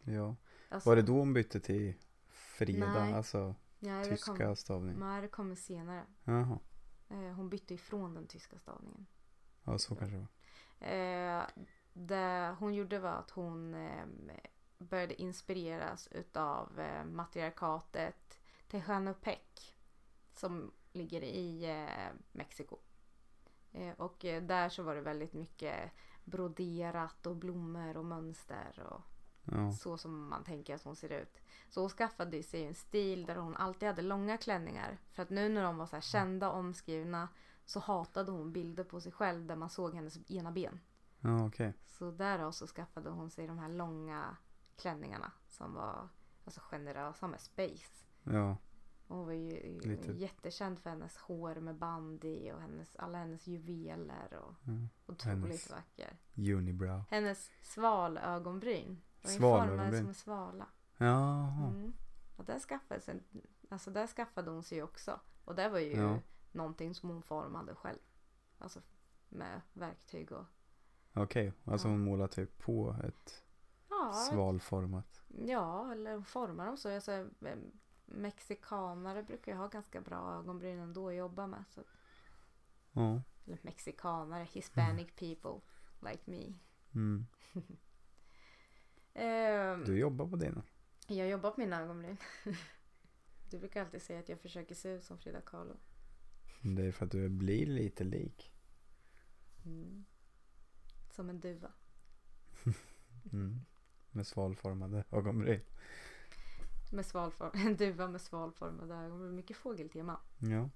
ja. 0.00 0.36
Alltså, 0.68 0.90
Var 0.90 0.96
det 0.96 1.02
då 1.02 1.12
hon 1.12 1.34
bytte 1.34 1.60
till 1.60 1.94
Frida? 2.28 3.04
Nej. 3.04 3.12
Alltså 3.12 3.54
det 3.78 4.04
tyska 4.04 4.46
kom, 4.46 4.56
stavning? 4.56 4.98
Nej, 4.98 5.22
det 5.22 5.28
kommer 5.28 5.54
senare. 5.54 6.02
Jaha. 6.24 6.58
Eh, 7.08 7.32
hon 7.32 7.48
bytte 7.48 7.74
ifrån 7.74 8.14
den 8.14 8.26
tyska 8.26 8.58
stavningen. 8.58 9.06
Ja 9.64 9.78
så 9.78 9.94
kanske 9.94 10.16
det 10.16 10.20
var. 10.20 10.28
Eh, 10.88 11.46
det 11.92 12.56
hon 12.58 12.74
gjorde 12.74 12.98
var 12.98 13.10
att 13.10 13.30
hon 13.30 13.74
eh, 13.74 14.06
började 14.78 15.22
inspireras 15.22 16.08
utav 16.10 16.80
eh, 16.80 17.04
matriarkatet 17.04 18.38
Tehuantepec 18.68 19.74
som 20.32 20.72
ligger 20.92 21.22
i 21.22 21.64
eh, 21.70 22.14
Mexiko. 22.32 22.78
Eh, 23.72 23.90
och 23.96 24.24
eh, 24.24 24.42
där 24.42 24.68
så 24.68 24.82
var 24.82 24.94
det 24.94 25.00
väldigt 25.00 25.32
mycket 25.32 25.90
broderat 26.24 27.26
och 27.26 27.36
blommor 27.36 27.96
och 27.96 28.04
mönster 28.04 28.82
och 28.90 29.00
Ja. 29.52 29.72
så 29.72 29.98
som 29.98 30.28
man 30.28 30.44
tänker 30.44 30.74
att 30.74 30.82
hon 30.82 30.96
ser 30.96 31.12
ut. 31.12 31.40
Så 31.70 31.80
hon 31.80 31.90
skaffade 31.90 32.42
sig 32.42 32.64
en 32.64 32.74
stil 32.74 33.26
där 33.26 33.36
hon 33.36 33.56
alltid 33.56 33.86
hade 33.88 34.02
långa 34.02 34.36
klänningar. 34.38 34.98
För 35.12 35.22
att 35.22 35.30
nu 35.30 35.48
när 35.48 35.62
de 35.62 35.76
var 35.78 35.86
så 35.86 35.96
här 35.96 36.00
kända 36.00 36.50
och 36.50 36.58
omskrivna 36.58 37.28
så 37.64 37.80
hatade 37.80 38.30
hon 38.32 38.52
bilder 38.52 38.84
på 38.84 39.00
sig 39.00 39.12
själv 39.12 39.46
där 39.46 39.56
man 39.56 39.68
såg 39.70 39.94
hennes 39.94 40.30
ena 40.30 40.52
ben. 40.52 40.80
Ja 41.20 41.46
okej. 41.46 41.74
Så 41.86 42.10
därav 42.10 42.52
så 42.52 42.66
skaffade 42.66 43.10
hon 43.10 43.30
sig 43.30 43.46
de 43.46 43.58
här 43.58 43.68
långa 43.68 44.36
klänningarna 44.78 45.32
som 45.48 45.74
var 45.74 46.08
alltså 46.44 46.60
generösa 46.60 47.26
med 47.26 47.40
space. 47.40 48.04
Ja. 48.24 48.56
Hon 49.08 49.26
var 49.26 49.32
ju 49.32 49.80
Lite- 49.80 50.12
jättekänd 50.12 50.78
för 50.78 50.90
hennes 50.90 51.16
hår 51.16 51.54
med 51.54 51.74
band 51.76 52.24
i 52.24 52.52
och 52.52 52.60
hennes, 52.60 52.96
alla 52.96 53.18
hennes 53.18 53.46
juveler 53.46 54.34
och 54.34 54.54
ja. 54.64 54.72
otroligt 55.06 55.24
Hennes- 55.44 55.70
vacker. 55.70 56.16
Unibrow. 56.36 57.02
Hennes 57.10 57.50
svalögonbryn. 57.62 59.00
Svalögonbryn. 59.24 59.98
som 60.00 60.08
en 60.08 60.14
svala. 60.14 60.66
Jaha. 60.96 61.66
Mm. 61.68 61.92
Och 62.36 62.44
där 62.44 62.58
skaffade, 62.58 63.00
sig, 63.00 63.22
alltså 63.68 63.90
där 63.90 64.06
skaffade 64.06 64.50
hon 64.50 64.62
sig 64.62 64.82
också. 64.82 65.20
Och 65.44 65.54
det 65.54 65.68
var 65.68 65.78
ju 65.78 65.92
Ja. 65.96 66.18
någonting 66.52 66.94
som 66.94 67.08
hon 67.08 67.22
formade 67.22 67.74
själv. 67.74 67.98
Alltså 68.58 68.80
med 69.28 69.60
verktyg 69.72 70.32
och 70.32 70.44
Okej. 71.14 71.52
Alltså 71.64 71.88
Ja. 71.88 71.92
hon 71.92 72.00
målar 72.04 72.26
typ 72.26 72.58
på 72.58 72.96
ett 73.04 73.44
ja, 74.00 74.12
svalformat. 74.12 75.22
ja 75.28 75.92
eller 75.92 76.20
formar 76.20 76.66
dem 76.66 76.76
så. 76.76 76.94
Alltså, 76.94 77.12
eh, 77.12 77.56
mexikanare 78.06 79.22
brukar 79.22 79.52
ju 79.52 79.58
ha 79.58 79.68
ganska 79.68 80.00
bra 80.00 80.34
ögonbryn 80.38 80.78
ändå 80.78 81.08
att 81.08 81.14
jobba 81.14 81.46
med. 81.46 81.64
Så, 81.68 81.84
Ja. 82.92 83.22
eller 83.46 83.58
mexikanare, 83.62 84.44
hispanic 84.52 85.08
people 85.16 85.60
like 86.10 86.22
me. 86.30 86.54
Mm. 86.94 87.26
Ehm, 89.14 89.84
Du 89.84 89.98
jobbar 89.98 90.26
på 90.28 90.36
dina. 90.36 90.62
Jag 91.06 91.28
jobbar 91.28 91.50
på 91.50 91.60
mina 91.60 91.80
ögonbryn. 91.82 92.16
Du 93.50 93.58
brukar 93.58 93.80
alltid 93.80 94.02
säga 94.02 94.20
att 94.20 94.28
jag 94.28 94.40
försöker 94.40 94.74
se 94.74 94.88
ut 94.88 95.04
som 95.04 95.18
Frida 95.18 95.40
Kahlo. 95.40 95.76
Det 96.62 96.86
är 96.86 96.92
för 96.92 97.04
att 97.06 97.12
du 97.12 97.28
blir 97.28 97.66
lite 97.66 98.04
lik. 98.04 98.52
Mm. 99.64 100.04
Som 101.10 101.30
en 101.30 101.40
duva. 101.40 101.72
Mm. 103.32 103.60
Med 104.10 104.26
svalformade 104.26 105.04
ögonbryn. 105.10 105.60
Med 106.92 107.06
svalform, 107.06 107.50
en 107.54 107.76
duva 107.76 108.08
med 108.08 108.20
svalformade 108.20 108.94
ögon. 108.94 109.34
Mycket 109.34 109.56
fågeltema. 109.56 110.20
Ja. 110.38 110.70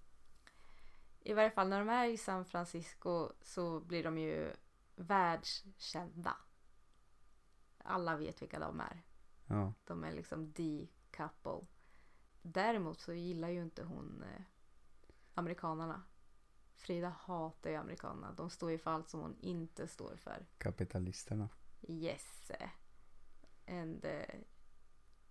I 1.21 1.33
varje 1.33 1.51
fall 1.51 1.69
när 1.69 1.79
de 1.79 1.89
är 1.89 2.09
i 2.09 2.17
San 2.17 2.45
Francisco 2.45 3.29
så 3.43 3.81
blir 3.81 4.05
de 4.05 4.19
ju 4.19 4.53
världskända. 4.97 6.37
Alla 7.79 8.17
vet 8.17 8.43
vilka 8.43 8.59
de 8.59 8.81
är. 8.81 9.03
Ja. 9.47 9.75
De 9.85 10.05
är 10.05 10.13
liksom 10.13 10.53
the 10.53 10.87
couple. 11.11 11.67
Däremot 12.43 13.01
så 13.01 13.13
gillar 13.13 13.49
ju 13.49 13.63
inte 13.63 13.85
hon 13.85 14.23
eh, 14.23 14.43
amerikanerna. 15.35 16.03
Frida 16.75 17.09
hatar 17.09 17.71
ju 17.71 17.77
amerikanerna. 17.77 18.33
De 18.33 18.51
står 18.51 18.71
ju 18.71 18.79
för 18.79 18.91
allt 18.91 19.09
som 19.09 19.21
hon 19.21 19.37
inte 19.41 19.89
står 19.89 20.17
för. 20.17 20.47
Kapitalisterna. 20.59 21.49
Yes. 21.89 22.51
And 23.67 24.05
uh, 24.05 24.11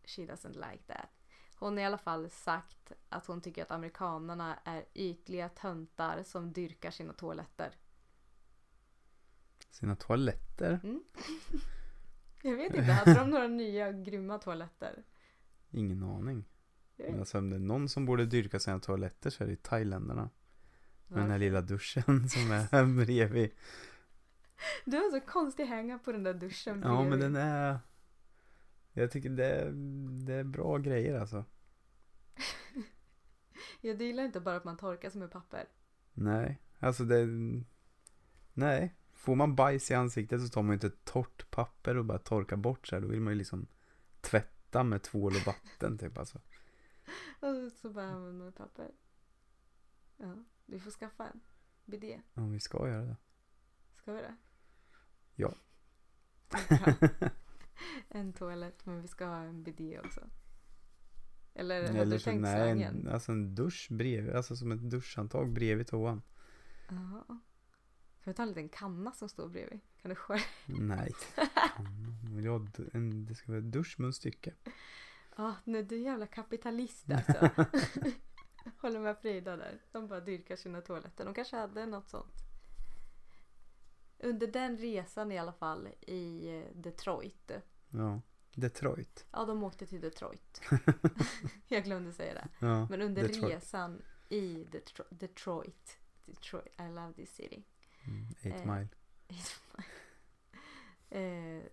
she 0.06 0.22
doesn't 0.22 0.72
like 0.72 0.84
that. 0.88 1.10
Hon 1.56 1.74
har 1.74 1.84
i 1.84 1.86
alla 1.86 1.98
fall 1.98 2.30
sagt 2.30 2.91
att 3.10 3.26
hon 3.26 3.41
tycker 3.41 3.62
att 3.62 3.72
amerikanerna 3.72 4.60
är 4.63 4.86
ytliga 4.94 5.50
töntar 5.50 6.24
som 6.24 6.54
dyrkar 6.54 6.91
sina 6.91 7.13
toaletter. 7.13 7.76
Sina 9.70 9.96
toaletter. 9.96 10.80
Mm. 10.84 11.04
Jag 12.44 12.56
vet 12.56 12.74
inte, 12.74 12.91
hade 12.91 13.13
de 13.13 13.30
några 13.30 13.48
nya 13.48 13.91
grymma 13.91 14.38
toaletter? 14.39 15.04
Ingen 15.70 16.04
aning. 16.04 16.46
Men 16.98 17.20
alltså 17.20 17.38
om 17.38 17.50
det 17.50 17.56
är 17.56 17.60
någon 17.60 17.89
som 17.89 18.06
borde 18.06 18.26
dyrka 18.26 18.60
sina 18.60 18.80
toaletter 18.80 19.30
så 19.30 19.44
är 19.44 19.48
det 19.48 19.63
thailändarna. 19.63 20.30
Med 21.08 21.20
den 21.24 21.32
här 21.32 21.38
lilla 21.38 21.62
duschen 21.62 22.30
som 22.30 22.52
är 22.52 23.06
bredvid. 23.06 23.52
Du 24.86 24.98
har 24.98 25.12
så 25.12 25.22
konstig 25.22 25.65
hänga 25.65 26.00
på 26.00 26.12
den 26.12 26.24
där 26.24 26.34
duschen 26.34 26.82
Ja 26.84 27.00
men 27.02 27.10
bredvid. 27.10 27.26
den 27.26 27.36
är 27.36 27.80
Jag 28.93 29.12
tycker 29.12 29.30
det 29.30 29.45
är, 29.45 29.71
det 30.25 30.34
är 30.34 30.43
bra 30.43 30.77
grejer 30.77 31.19
alltså 31.19 31.45
Jag 33.82 34.01
gillar 34.01 34.23
inte 34.23 34.39
bara 34.39 34.56
att 34.56 34.63
man 34.63 34.77
torkar 34.77 35.10
sig 35.10 35.19
med 35.19 35.32
papper. 35.32 35.67
Nej 36.13 36.62
Alltså 36.80 37.04
det 37.04 37.27
Nej 38.54 38.95
Får 39.13 39.36
man 39.36 39.56
bajs 39.56 39.91
i 39.91 39.93
ansiktet 39.93 40.41
så 40.41 40.49
tar 40.49 40.62
man 40.62 40.69
ju 40.69 40.73
inte 40.73 40.89
torrt 40.89 41.51
papper 41.51 41.97
och 41.97 42.06
bara 42.06 42.17
torkar 42.17 42.56
bort 42.56 42.88
så 42.88 42.95
här. 42.95 43.01
Då 43.01 43.08
vill 43.08 43.21
man 43.21 43.34
ju 43.34 43.38
liksom 43.38 43.67
Tvätta 44.21 44.84
med 44.84 45.04
tvål 45.04 45.36
och 45.36 45.47
vatten 45.47 45.97
typ 45.97 46.17
alltså 46.17 46.39
Och 47.39 47.71
så 47.82 47.89
bara 47.89 48.06
använder 48.06 48.43
man 48.43 48.51
papper. 48.51 48.91
Ja, 50.17 50.36
vi 50.65 50.80
får 50.80 50.91
skaffa 50.91 51.27
en 51.27 51.41
bidé. 51.86 52.21
Om 52.34 52.51
vi 52.51 52.60
ska 52.60 52.88
göra 52.88 53.06
det 53.06 53.15
Ska 53.95 54.13
vi 54.13 54.21
det? 54.21 54.36
Ja. 55.36 55.54
En 58.10 58.34
toalett, 58.34 58.86
men 58.86 59.02
vi 59.02 59.08
ska 59.08 59.26
ha 59.26 59.44
en 59.44 59.63
bidé 59.63 60.00
också. 60.00 60.22
Eller 61.54 61.82
har 61.82 61.89
Eller 62.00 62.06
du 62.17 62.20
tänkt 62.20 62.41
nej, 62.41 62.56
slangen? 62.56 63.08
en, 63.08 63.13
alltså 63.13 63.32
en 63.32 63.56
dusch 63.56 63.88
bredvid, 63.91 64.36
alltså 64.36 64.56
som 64.56 64.72
ett 64.72 64.89
duschhandtag 64.89 65.54
bredvid 65.54 65.88
toan 65.88 66.22
Jaha. 66.89 67.24
Kan 68.24 68.32
vi 68.32 68.34
ta 68.34 68.44
en 68.44 68.50
liten 68.50 68.70
kanna 68.70 69.12
som 69.12 69.30
står 69.30 69.50
bredvid? 69.50 69.80
Kan 70.02 70.10
du 70.10 70.15
skära? 70.15 70.39
Nej 70.65 71.12
jag 72.44 72.70
en, 72.94 73.26
Det 73.26 73.36
ska 73.36 73.52
vara 73.52 73.62
dusch 73.62 73.96
med 74.00 74.06
en 74.08 74.13
stycke 74.13 74.54
Ja, 75.38 75.56
nej 75.63 75.84
du 75.84 75.96
är 75.96 76.00
jävla 76.00 76.28
kapitalist 76.28 77.06
alltså. 77.12 77.50
Håller 78.78 79.00
med 79.00 79.17
Frida 79.17 79.58
där. 79.58 79.82
De 79.91 80.08
bara 80.08 80.20
dyrkar 80.20 80.56
sina 80.56 80.82
toaletter. 80.82 81.26
De 81.26 81.34
kanske 81.34 81.56
hade 81.56 81.86
något 81.86 82.10
sånt. 82.10 82.34
Under 84.24 84.48
den 84.48 84.78
resan 84.78 85.32
i 85.32 85.38
alla 85.38 85.54
fall 85.54 85.88
i 86.02 86.50
eh, 86.60 86.76
Detroit. 86.76 87.52
Ja 87.90 88.22
Detroit 88.56 89.26
Ja, 89.32 89.46
de 89.46 89.64
åkte 89.64 89.86
till 89.86 90.02
Detroit. 90.02 90.62
Jag 91.68 91.84
glömde 91.84 92.12
säga 92.12 92.34
det. 92.34 92.48
Ja 92.60 92.88
Men 92.90 93.02
under 93.02 93.22
Detroit. 93.28 93.54
resan 93.54 94.02
i 94.30 94.64
Detro- 94.72 95.08
Detroit. 95.10 95.98
Detroit. 96.26 96.74
I 96.80 96.84
love 96.88 97.14
this 97.14 97.36
city. 97.36 97.64
mm, 98.08 98.28
Eight 98.42 98.66
Eh, 98.66 98.76
mile 98.76 98.88
eh, 101.10 101.64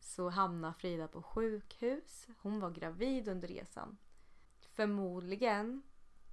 så 0.00 0.28
hamnar 0.28 0.72
Frida 0.72 1.08
på 1.08 1.22
sjukhus. 1.22 2.26
Hon 2.38 2.60
var 2.60 2.70
gravid 2.70 3.28
under 3.28 3.48
resan. 3.48 3.98
Förmodligen 4.60 5.82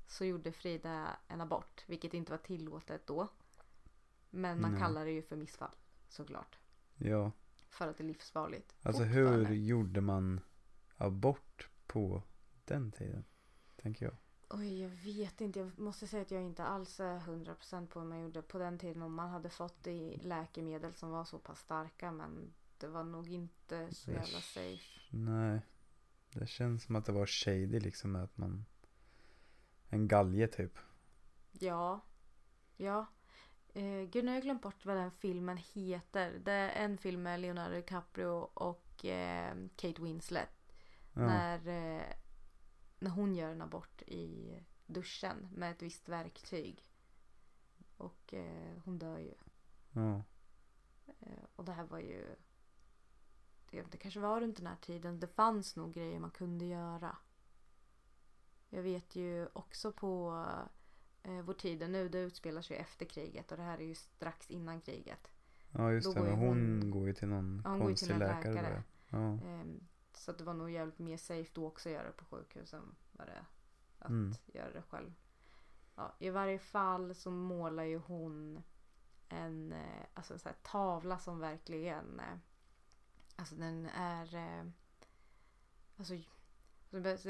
så 0.08 0.26
gjorde 0.26 0.52
Frida 0.52 1.18
en 1.28 1.42
abort, 1.42 1.84
vilket 1.88 2.14
inte 2.14 2.32
var 2.32 2.38
tillåtet 2.38 3.08
då. 3.08 3.28
Men 4.36 4.62
man 4.62 4.72
Nej. 4.72 4.82
kallar 4.82 5.06
det 5.06 5.12
ju 5.12 5.22
för 5.22 5.36
missfall, 5.36 5.76
såklart. 6.08 6.58
Ja 6.98 7.32
För 7.70 7.88
att 7.88 7.98
det 7.98 8.04
är 8.04 8.08
livsfarligt. 8.08 8.76
Alltså 8.82 9.04
hur 9.04 9.50
gjorde 9.54 10.02
man 10.02 10.40
abort 10.98 11.70
på 11.88 12.24
den 12.66 12.92
tiden? 12.92 13.24
Tänker 13.76 14.06
jag. 14.06 14.16
Oj, 14.50 14.82
jag 14.82 14.90
vet 14.90 15.42
inte. 15.42 15.60
Jag 15.60 15.80
måste 15.80 16.08
säga 16.08 16.22
att 16.22 16.32
jag 16.32 16.42
inte 16.44 16.64
alls 16.64 17.00
är 17.00 17.20
100% 17.20 17.88
på 17.88 18.00
hur 18.00 18.08
man 18.08 18.20
gjorde 18.22 18.42
på 18.42 18.58
den 18.58 18.78
tiden. 18.80 19.02
Om 19.02 19.14
man 19.14 19.30
hade 19.30 19.50
fått 19.50 19.88
i 19.88 20.18
läkemedel 20.24 20.94
som 20.94 21.10
var 21.10 21.26
så 21.26 21.40
pass 21.40 21.60
starka. 21.60 22.12
Men 22.12 22.54
det 22.78 22.88
var 22.88 23.04
nog 23.04 23.30
inte 23.30 23.94
så 23.94 24.12
Det- 24.12 24.16
jävla 24.18 24.42
safe. 24.42 25.00
Nej. 25.10 25.60
Det 26.34 26.48
känns 26.48 26.84
som 26.84 26.96
att 26.96 27.06
det 27.06 27.12
var 27.12 27.26
shady 27.26 27.80
liksom 27.80 28.16
att 28.16 28.38
man 28.38 28.66
En 29.90 30.08
galge 30.08 30.48
typ. 30.48 30.78
Ja. 31.52 32.00
Ja. 32.78 33.06
Eh, 33.76 34.04
gud, 34.04 34.26
nu 34.26 34.32
har 34.32 34.36
jag 34.36 34.44
glömt 34.44 34.62
bort 34.62 34.86
vad 34.86 34.98
den 34.98 35.12
filmen 35.12 35.58
heter. 35.58 36.40
Det 36.46 36.52
är 36.52 36.86
en 36.86 36.98
film 36.98 37.24
med 37.24 37.40
Leonardo 37.40 37.76
DiCaprio 37.76 38.50
och 38.54 39.06
eh, 39.06 39.56
Kate 39.76 40.02
Winslet. 40.02 40.50
Ja. 41.14 41.22
När, 41.22 41.68
eh, 41.68 42.14
när 43.00 43.12
hon 43.12 43.36
gör 43.36 43.50
en 43.50 43.62
abort 43.62 44.02
i 44.02 44.60
duschen 44.86 45.50
med 45.52 45.72
ett 45.72 45.82
visst 45.82 46.10
verktyg. 46.10 46.84
Och 47.98 48.34
eh, 48.34 48.78
hon 48.86 49.00
dör 49.00 49.18
ju. 49.18 49.34
Ja. 49.92 50.24
Eh, 51.20 51.44
och 51.56 51.66
det 51.66 51.72
här 51.72 51.86
var 51.86 52.00
ju... 52.00 52.36
Det, 53.72 53.92
det 53.92 53.98
kanske 53.98 54.20
var 54.20 54.42
runt 54.42 54.58
den 54.58 54.68
här 54.68 54.78
tiden. 54.82 55.20
Det 55.20 55.28
fanns 55.28 55.76
nog 55.76 55.94
grejer 55.94 56.20
man 56.20 56.32
kunde 56.32 56.66
göra. 56.66 57.18
Jag 58.70 58.82
vet 58.82 59.16
ju 59.16 59.48
också 59.54 59.92
på 59.92 60.46
eh, 61.26 61.42
vår 61.42 61.54
tid 61.54 61.90
nu. 61.90 62.10
Det 62.10 62.20
utspelar 62.20 62.62
sig 62.62 62.78
efter 62.78 63.06
kriget 63.06 63.52
och 63.52 63.58
det 63.58 63.64
här 63.64 63.78
är 63.78 63.86
ju 63.86 63.96
strax 63.96 64.50
innan 64.50 64.82
kriget. 64.82 65.32
Ja 65.72 65.92
just 65.92 66.08
Då 66.08 66.14
det. 66.14 66.20
går 66.20 66.28
Men 66.28 66.36
hon, 66.40 66.48
hon- 66.82 66.92
går 66.92 67.08
ju 67.08 67.14
till 67.14 67.28
någon 67.28 67.62
Ja, 67.64 67.70
hon 67.70 67.80
går 67.80 67.88
konstig 67.88 68.08
till 68.08 68.14
en 68.14 68.20
läkare. 68.20 68.54
läkare. 68.54 68.84
Ja. 69.10 69.18
Ehm, 69.48 69.88
så 70.14 70.32
att 70.32 70.38
det 70.38 70.44
var 70.44 70.54
nog 70.54 70.72
jävligt 70.72 71.00
mer 71.00 71.18
safe 71.18 71.50
då 71.54 71.68
också 71.68 71.90
att 71.90 71.94
göra 71.96 72.08
det 72.08 72.12
på 72.14 72.26
sjukhus 72.26 72.74
än 72.74 72.96
vad 73.12 73.28
det 73.28 73.34
är 73.34 73.46
att 74.00 74.10
Mm. 74.10 74.34
göra 74.46 74.72
det 74.72 74.82
själv. 74.82 75.14
Ja, 75.96 76.16
I 76.20 76.30
varje 76.30 76.60
fall 76.60 77.16
så 77.16 77.32
målar 77.32 77.84
ju 77.84 77.98
hon 77.98 78.64
en 79.30 79.72
eh, 79.74 80.04
alltså 80.14 80.40
så 80.40 80.50
här, 80.50 80.56
tavla 80.64 81.20
som 81.20 81.40
verkligen 81.40 82.20
eh, 82.20 82.38
Alltså 83.38 83.56
den 83.56 83.86
är 83.86 84.36
eh, 84.36 84.66
alltså, 85.98 86.14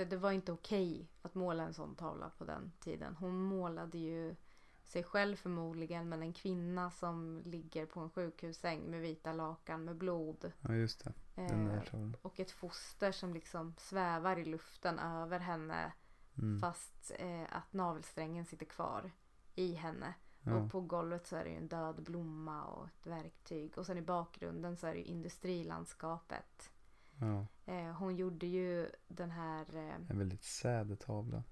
det 0.10 0.18
var 0.18 0.32
inte 0.32 0.52
okej 0.52 1.08
att 1.22 1.36
måla 1.36 1.64
en 1.64 1.74
sån 1.74 1.96
tavla 1.96 2.30
på 2.38 2.46
den 2.46 2.72
tiden. 2.80 3.16
Hon 3.16 3.42
målade 3.42 3.98
ju 3.98 4.36
sig 4.84 5.04
själv 5.04 5.36
förmodligen 5.36 6.10
men 6.10 6.22
en 6.24 6.34
kvinna 6.34 6.92
som 6.92 7.42
ligger 7.46 7.86
på 7.86 8.00
en 8.00 8.10
sjukhussäng 8.10 8.82
med 8.92 9.02
vita 9.02 9.34
lakan 9.34 9.84
med 9.86 9.96
blod. 9.96 10.52
ja 10.62 10.74
just 10.76 11.04
det. 11.04 11.14
Den 11.36 11.68
Eh, 11.68 11.74
där 11.74 11.86
tavlan. 11.92 12.16
och 12.22 12.40
ett 12.40 12.52
foster 12.52 13.12
som 13.12 13.34
liksom 13.34 13.74
svävar 13.78 14.38
i 14.40 14.46
luften 14.46 15.00
över 15.00 15.40
henne 15.40 15.94
Mm. 16.38 16.60
fast 16.60 17.12
eh, 17.20 17.44
att 17.58 17.74
navelsträngen 17.74 18.46
sitter 18.46 18.66
kvar 18.66 19.12
i 19.56 19.74
henne. 19.74 20.14
Ja. 20.42 20.56
Och 20.56 20.72
på 20.72 20.82
golvet 20.82 21.28
så 21.28 21.36
är 21.36 21.44
det 21.44 21.50
ju 21.50 21.58
en 21.58 21.68
död 21.68 22.04
blomma 22.04 22.64
och 22.66 22.88
ett 22.88 23.08
verktyg. 23.08 23.78
Och 23.78 23.86
sen 23.86 23.98
i 23.98 24.02
bakgrunden 24.02 24.78
så 24.78 24.88
är 24.88 24.92
det 24.94 25.00
ju 25.00 25.06
industrilandskapet. 25.06 26.72
Ja. 27.20 27.48
Eh, 27.66 27.92
hon 27.92 28.16
gjorde 28.16 28.48
ju 28.48 28.90
den 29.08 29.32
här... 29.32 29.76
Eh, 29.76 29.96
En 30.10 30.18
väldigt 30.20 30.44
sad 30.44 31.00
tavla. 31.00 31.44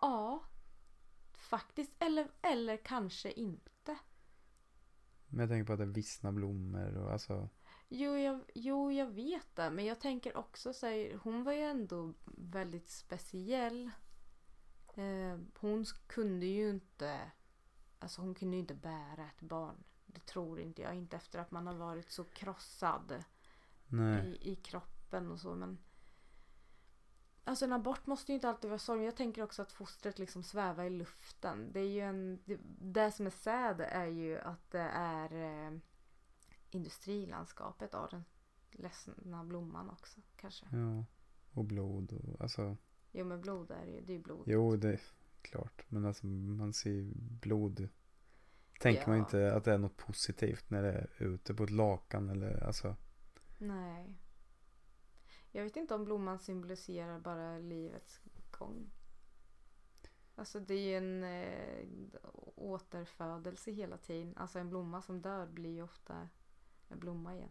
ja, 0.00 0.44
faktiskt. 1.32 1.92
Eller, 1.98 2.28
eller 2.42 2.76
kanske 2.76 3.32
inte. 3.32 3.98
Men 5.26 5.40
jag 5.40 5.48
tänker 5.48 5.66
på 5.66 5.72
att 5.72 5.78
det 5.78 5.86
vissna 5.86 6.32
blommor 6.32 6.96
och 6.96 7.12
alltså. 7.12 7.48
Jo 7.88 8.16
jag, 8.16 8.40
jo, 8.54 8.92
jag 8.92 9.06
vet 9.06 9.56
det. 9.56 9.70
Men 9.70 9.84
jag 9.84 10.00
tänker 10.00 10.36
också 10.36 10.72
så 10.72 10.86
här, 10.86 11.18
hon 11.22 11.44
var 11.44 11.52
ju 11.52 11.60
ändå 11.62 12.14
väldigt 12.24 12.88
speciell. 12.88 13.90
Eh, 14.94 15.38
hon 15.58 15.84
kunde 16.06 16.46
ju 16.46 16.70
inte, 16.70 17.30
alltså 17.98 18.20
hon 18.22 18.34
kunde 18.34 18.56
ju 18.56 18.60
inte 18.60 18.74
bära 18.74 19.26
ett 19.26 19.40
barn. 19.40 19.84
Det 20.06 20.26
tror 20.26 20.60
inte 20.60 20.82
jag. 20.82 20.94
Inte 20.94 21.16
efter 21.16 21.38
att 21.38 21.50
man 21.50 21.66
har 21.66 21.74
varit 21.74 22.10
så 22.10 22.24
krossad. 22.24 23.24
I, 23.92 24.38
i 24.52 24.56
kroppen 24.56 25.30
och 25.30 25.40
så. 25.40 25.54
Men 25.54 25.78
Alltså 27.46 27.64
en 27.64 27.72
abort 27.72 28.06
måste 28.06 28.32
ju 28.32 28.34
inte 28.34 28.48
alltid 28.48 28.70
vara 28.70 28.78
sorg. 28.78 29.04
Jag 29.04 29.16
tänker 29.16 29.42
också 29.42 29.62
att 29.62 29.72
fostret 29.72 30.18
liksom 30.18 30.42
svävar 30.42 30.84
i 30.84 30.90
luften. 30.90 31.72
Det 31.72 31.80
är 31.80 31.88
ju 31.88 32.00
en... 32.00 32.40
Det, 32.44 32.58
det 32.80 33.10
som 33.10 33.26
är 33.26 33.30
sad 33.30 33.80
är 33.80 34.06
ju 34.06 34.38
att 34.38 34.70
det 34.70 34.90
är 34.94 35.32
eh, 35.32 35.78
industrilandskapet 36.70 37.94
av 37.94 38.08
den 38.10 38.24
ledsna 38.70 39.44
blomman 39.44 39.90
också 39.90 40.20
kanske. 40.36 40.66
Ja. 40.72 41.04
Och 41.52 41.64
blod 41.64 42.12
och 42.12 42.40
alltså. 42.40 42.76
Jo 43.12 43.24
men 43.24 43.40
blod 43.40 43.70
är 43.70 43.84
ju, 43.86 44.00
det 44.00 44.12
är 44.12 44.16
ju 44.16 44.22
blod. 44.22 44.42
Jo, 44.46 44.76
det 44.76 44.88
är 44.88 45.00
klart. 45.42 45.84
Men 45.88 46.04
alltså 46.04 46.26
man 46.26 46.72
ser 46.72 47.12
blod. 47.16 47.88
Tänker 48.80 49.06
man 49.08 49.16
Ja. 49.16 49.24
inte 49.24 49.54
att 49.54 49.64
det 49.64 49.72
är 49.72 49.78
något 49.78 49.96
positivt 49.96 50.70
när 50.70 50.82
det 50.82 50.92
är 50.92 51.10
ute 51.18 51.54
på 51.54 51.64
ett 51.64 51.70
lakan 51.70 52.28
eller 52.28 52.64
alltså. 52.66 52.96
Nej. 53.58 54.14
Jag 55.52 55.64
vet 55.64 55.76
inte 55.76 55.94
om 55.94 56.04
blomman 56.04 56.38
symboliserar 56.38 57.18
bara 57.18 57.58
livets 57.58 58.20
gång. 58.50 58.90
Alltså 60.34 60.60
det 60.60 60.74
är 60.74 60.88
ju 60.88 60.96
en 60.96 61.24
eh, 61.24 61.86
återfödelse 62.54 63.70
hela 63.70 63.98
tiden. 63.98 64.36
Alltså 64.36 64.58
en 64.58 64.68
blomma 64.68 65.02
som 65.02 65.22
dör 65.22 65.46
blir 65.46 65.70
ju 65.70 65.82
ofta 65.82 66.28
en 66.88 66.98
blomma 66.98 67.34
igen. 67.34 67.50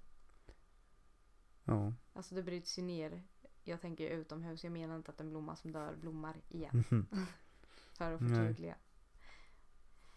Ja. 1.64 1.94
Alltså 2.14 2.36
det 2.36 2.44
bryts 2.44 2.80
ju 2.80 2.84
ner. 2.84 3.24
Jag 3.64 3.82
tänker 3.82 4.10
utomhus. 4.10 4.64
Jag 4.64 4.74
menar 4.74 4.96
inte 4.96 5.12
att 5.12 5.22
en 5.22 5.30
blomma 5.30 5.56
som 5.56 5.72
dör 5.72 5.96
blommar 5.96 6.42
igen. 6.50 6.84
För 7.98 8.12
att 8.12 8.20
förtydliga. 8.20 8.76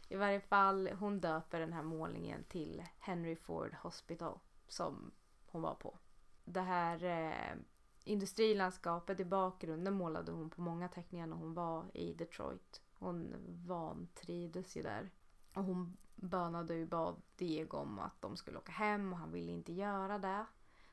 I 0.08 0.16
varje 0.16 0.40
fall, 0.40 0.88
hon 0.88 1.20
döper 1.20 1.60
den 1.60 1.72
här 1.72 1.82
målningen 1.82 2.44
till 2.44 2.84
Henry 2.98 3.36
Ford 3.36 3.74
Hospital 3.74 4.38
som 4.68 5.12
hon 5.56 5.62
var 5.62 5.74
på. 5.74 5.98
Det 6.44 6.60
här 6.60 7.04
eh, 7.04 7.58
industrilandskapet 8.04 9.20
i 9.20 9.24
bakgrunden 9.24 9.94
målade 9.94 10.32
hon 10.32 10.50
på 10.50 10.60
många 10.60 10.88
teckningar 10.88 11.26
när 11.26 11.36
hon 11.36 11.54
var 11.54 11.96
i 11.96 12.14
Detroit. 12.14 12.82
Hon 12.98 13.34
vantrivdes 13.66 14.76
ju 14.76 14.82
där. 14.82 15.10
Och 15.54 15.64
hon 15.64 15.96
bönade 16.14 16.74
ju 16.74 16.86
bad 16.86 17.22
Diego 17.36 17.76
om 17.76 17.98
att 17.98 18.22
de 18.22 18.36
skulle 18.36 18.58
åka 18.58 18.72
hem 18.72 19.12
och 19.12 19.18
han 19.18 19.32
ville 19.32 19.52
inte 19.52 19.72
göra 19.72 20.18
det. 20.18 20.46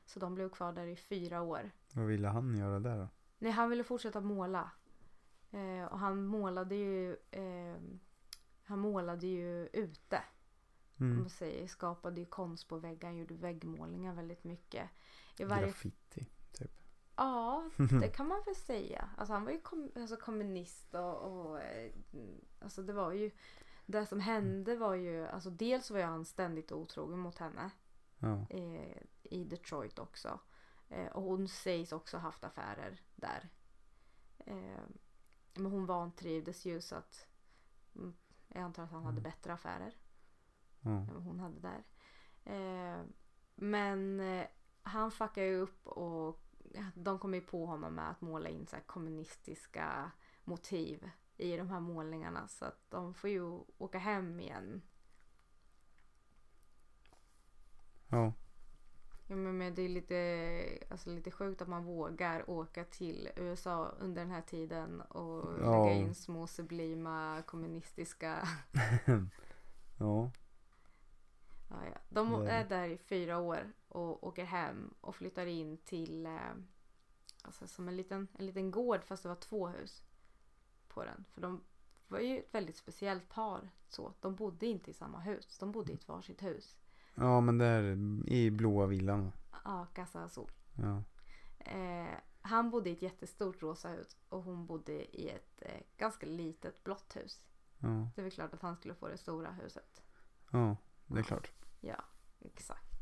Så 0.06 0.20
de 0.20 0.34
blev 0.34 0.48
kvar 0.48 0.72
där 0.72 0.86
i 0.86 0.96
fyra 0.96 1.42
år. 1.42 1.70
Vad 1.94 2.06
ville 2.06 2.28
han 2.28 2.56
göra 2.56 2.80
där 2.80 2.98
då? 2.98 3.08
Nej, 3.38 3.52
han 3.52 3.70
ville 3.70 3.84
fortsätta 3.84 4.20
måla. 4.20 4.70
Eh, 5.50 5.84
och 5.84 5.98
han 5.98 6.24
målade 6.24 6.74
ju 6.74 7.16
eh, 7.30 7.76
Han 8.64 8.78
målade 8.78 9.26
ju 9.26 9.66
ute. 9.72 10.22
Mm. 11.00 11.18
man 11.18 11.30
säger, 11.30 11.66
skapade 11.66 12.20
ju 12.20 12.26
konst 12.26 12.68
på 12.68 12.78
väggar, 12.78 13.08
han 13.08 13.16
gjorde 13.18 13.34
väggmålningar 13.34 14.14
väldigt 14.14 14.44
mycket. 14.44 14.90
I 15.38 15.44
varje, 15.44 15.66
Graffiti. 15.66 16.26
ja, 17.16 17.70
det 18.00 18.08
kan 18.08 18.28
man 18.28 18.42
väl 18.46 18.56
säga. 18.56 19.10
Alltså 19.16 19.32
han 19.32 19.44
var 19.44 19.52
ju 19.52 19.60
kom, 19.60 19.90
alltså 19.96 20.16
kommunist 20.16 20.94
och, 20.94 21.18
och 21.22 21.60
eh, 21.62 21.92
alltså 22.60 22.82
det 22.82 22.92
var 22.92 23.12
ju 23.12 23.30
det 23.86 24.06
som 24.06 24.20
hände 24.20 24.76
var 24.76 24.94
ju, 24.94 25.26
alltså 25.26 25.50
dels 25.50 25.90
var 25.90 26.00
han 26.02 26.24
ständigt 26.24 26.72
otrogen 26.72 27.18
mot 27.18 27.38
henne 27.38 27.70
Ja. 28.18 28.46
eh, 28.50 28.96
i 29.22 29.44
Detroit 29.44 29.98
också. 29.98 30.40
Eh, 30.88 31.06
och 31.06 31.22
hon 31.22 31.48
sägs 31.48 31.92
också 31.92 32.16
ha 32.16 32.22
haft 32.22 32.44
affärer 32.44 33.00
där. 33.16 33.48
Eh, 34.38 34.84
men 35.54 35.72
hon 35.72 35.86
vantrivdes 35.86 36.64
ju 36.64 36.80
så 36.80 36.96
att 36.96 37.26
mm, 37.96 38.14
jag 38.48 38.62
antar 38.62 38.82
att 38.84 38.90
han 38.90 39.02
hade 39.04 39.18
Mm. 39.18 39.22
bättre 39.22 39.52
affärer 39.52 39.94
Vad 40.84 41.22
hon 41.22 41.40
hade 41.40 41.60
där. 41.60 41.84
Eh, 42.44 43.02
men 43.54 44.20
eh, 44.20 44.46
han 44.82 45.10
fuckar 45.10 45.42
ju 45.42 45.56
upp 45.56 45.86
och 45.86 46.40
de 46.94 47.18
kommer 47.18 47.38
ju 47.38 47.44
på 47.44 47.66
honom 47.66 47.94
med 47.94 48.10
att 48.10 48.20
måla 48.20 48.48
in 48.48 48.66
så 48.66 48.76
kommunistiska 48.86 50.10
motiv 50.44 51.10
i 51.36 51.56
de 51.56 51.70
här 51.70 51.80
målningarna 51.80 52.48
så 52.48 52.64
att 52.64 52.90
de 52.90 53.14
får 53.14 53.30
ju 53.30 53.60
åka 53.78 53.98
hem 53.98 54.40
igen 54.40 54.82
Ja. 58.08 58.32
Ja, 59.26 59.36
men 59.36 59.74
det 59.74 59.82
är 59.82 59.88
lite, 59.88 60.86
alltså, 60.90 61.10
lite 61.10 61.30
sjukt 61.30 61.62
att 61.62 61.68
man 61.68 61.84
vågar 61.84 62.50
åka 62.50 62.84
till 62.84 63.28
USA 63.36 63.88
under 63.98 64.22
den 64.22 64.30
här 64.30 64.42
tiden 64.42 65.00
och 65.00 65.60
Ja. 65.62 65.84
lägga 65.84 65.92
in 65.96 66.14
små 66.14 66.46
sublima 66.46 67.42
kommunistiska... 67.46 68.48
Ja. 69.98 70.30
Ja, 71.68 71.76
ja. 71.84 71.98
De 72.08 72.34
är 72.34 72.68
där 72.68 72.88
i 72.88 72.98
fyra 72.98 73.38
år 73.38 73.72
och 73.88 74.26
åker 74.26 74.44
hem 74.44 74.94
och 75.00 75.16
flyttar 75.16 75.46
in 75.46 75.76
till 75.76 76.26
eh, 76.26 76.54
alltså, 77.42 77.66
som 77.66 77.88
en 77.88 77.96
liten, 77.96 78.28
en 78.38 78.46
liten 78.46 78.70
gård 78.70 79.04
fast 79.04 79.22
det 79.22 79.28
var 79.28 79.36
två 79.36 79.68
hus 79.68 80.04
på 80.88 81.04
den. 81.04 81.24
För 81.34 81.40
de 81.40 81.60
var 82.08 82.18
ju 82.18 82.38
ett 82.38 82.54
väldigt 82.54 82.76
speciellt 82.76 83.28
par. 83.28 83.70
Så. 83.88 84.12
De 84.20 84.34
bodde 84.34 84.66
inte 84.66 84.90
i 84.90 84.94
samma 84.94 85.20
hus. 85.20 85.58
De 85.58 85.72
bodde 85.72 85.92
i 85.92 85.94
ett 85.94 86.08
varsitt 86.08 86.42
hus. 86.42 86.76
Ja 87.14 87.40
men 87.40 87.58
där 87.58 87.98
i 88.26 88.50
blåa 88.50 88.86
villan. 88.86 89.32
Ja, 89.64 89.86
Casa 89.94 90.24
Azul. 90.24 90.50
Ja. 90.76 91.02
Eh, 91.58 92.18
han 92.40 92.70
bodde 92.70 92.90
i 92.90 92.92
ett 92.92 93.02
jättestort 93.02 93.62
rosa 93.62 93.88
hus 93.88 94.16
och 94.28 94.42
hon 94.42 94.66
bodde 94.66 95.16
i 95.16 95.28
ett 95.28 95.62
eh, 95.62 95.80
ganska 95.96 96.26
litet 96.26 96.84
blått 96.84 97.16
hus. 97.16 97.44
Ja. 97.78 98.08
Det 98.14 98.20
är 98.20 98.22
väl 98.22 98.32
klart 98.32 98.54
att 98.54 98.62
han 98.62 98.76
skulle 98.76 98.94
få 98.94 99.08
det 99.08 99.18
stora 99.18 99.50
huset. 99.52 100.02
Ja. 100.50 100.76
Det 101.06 101.18
är 101.18 101.22
klart. 101.22 101.50
Ja, 101.80 102.04
exakt. 102.40 102.92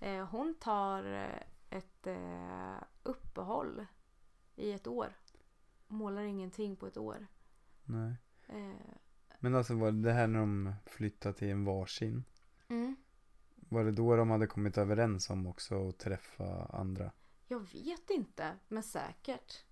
Eh, 0.00 0.24
hon 0.26 0.54
tar 0.60 1.04
eh, 1.12 1.42
ett 1.78 2.06
eh, 2.06 2.76
uppehåll 3.02 3.86
i 4.56 4.72
ett 4.72 4.86
år. 4.86 5.16
Målar 5.86 6.22
ingenting 6.22 6.76
på 6.76 6.86
ett 6.86 6.96
år. 6.96 7.26
Nej. 7.84 8.14
Eh, 8.46 8.94
Men 9.40 9.54
alltså 9.54 9.74
var 9.74 9.92
det 9.92 10.12
här 10.12 10.26
när 10.26 10.38
de 10.40 10.74
flyttade 10.86 11.34
till 11.38 11.50
en 11.50 11.64
varsin? 11.64 12.24
mm. 12.68 12.96
Var 13.68 13.84
det 13.84 13.92
då 13.92 14.16
de 14.16 14.30
hade 14.30 14.46
kommit 14.46 14.78
överens 14.78 15.30
om 15.30 15.46
också 15.46 15.88
att 15.88 15.98
träffa 15.98 16.64
andra? 16.64 17.12
Jag 17.48 17.60
vet 17.72 18.10
inte, 18.10 18.58
men 18.68 18.82
säkert. 18.82 19.64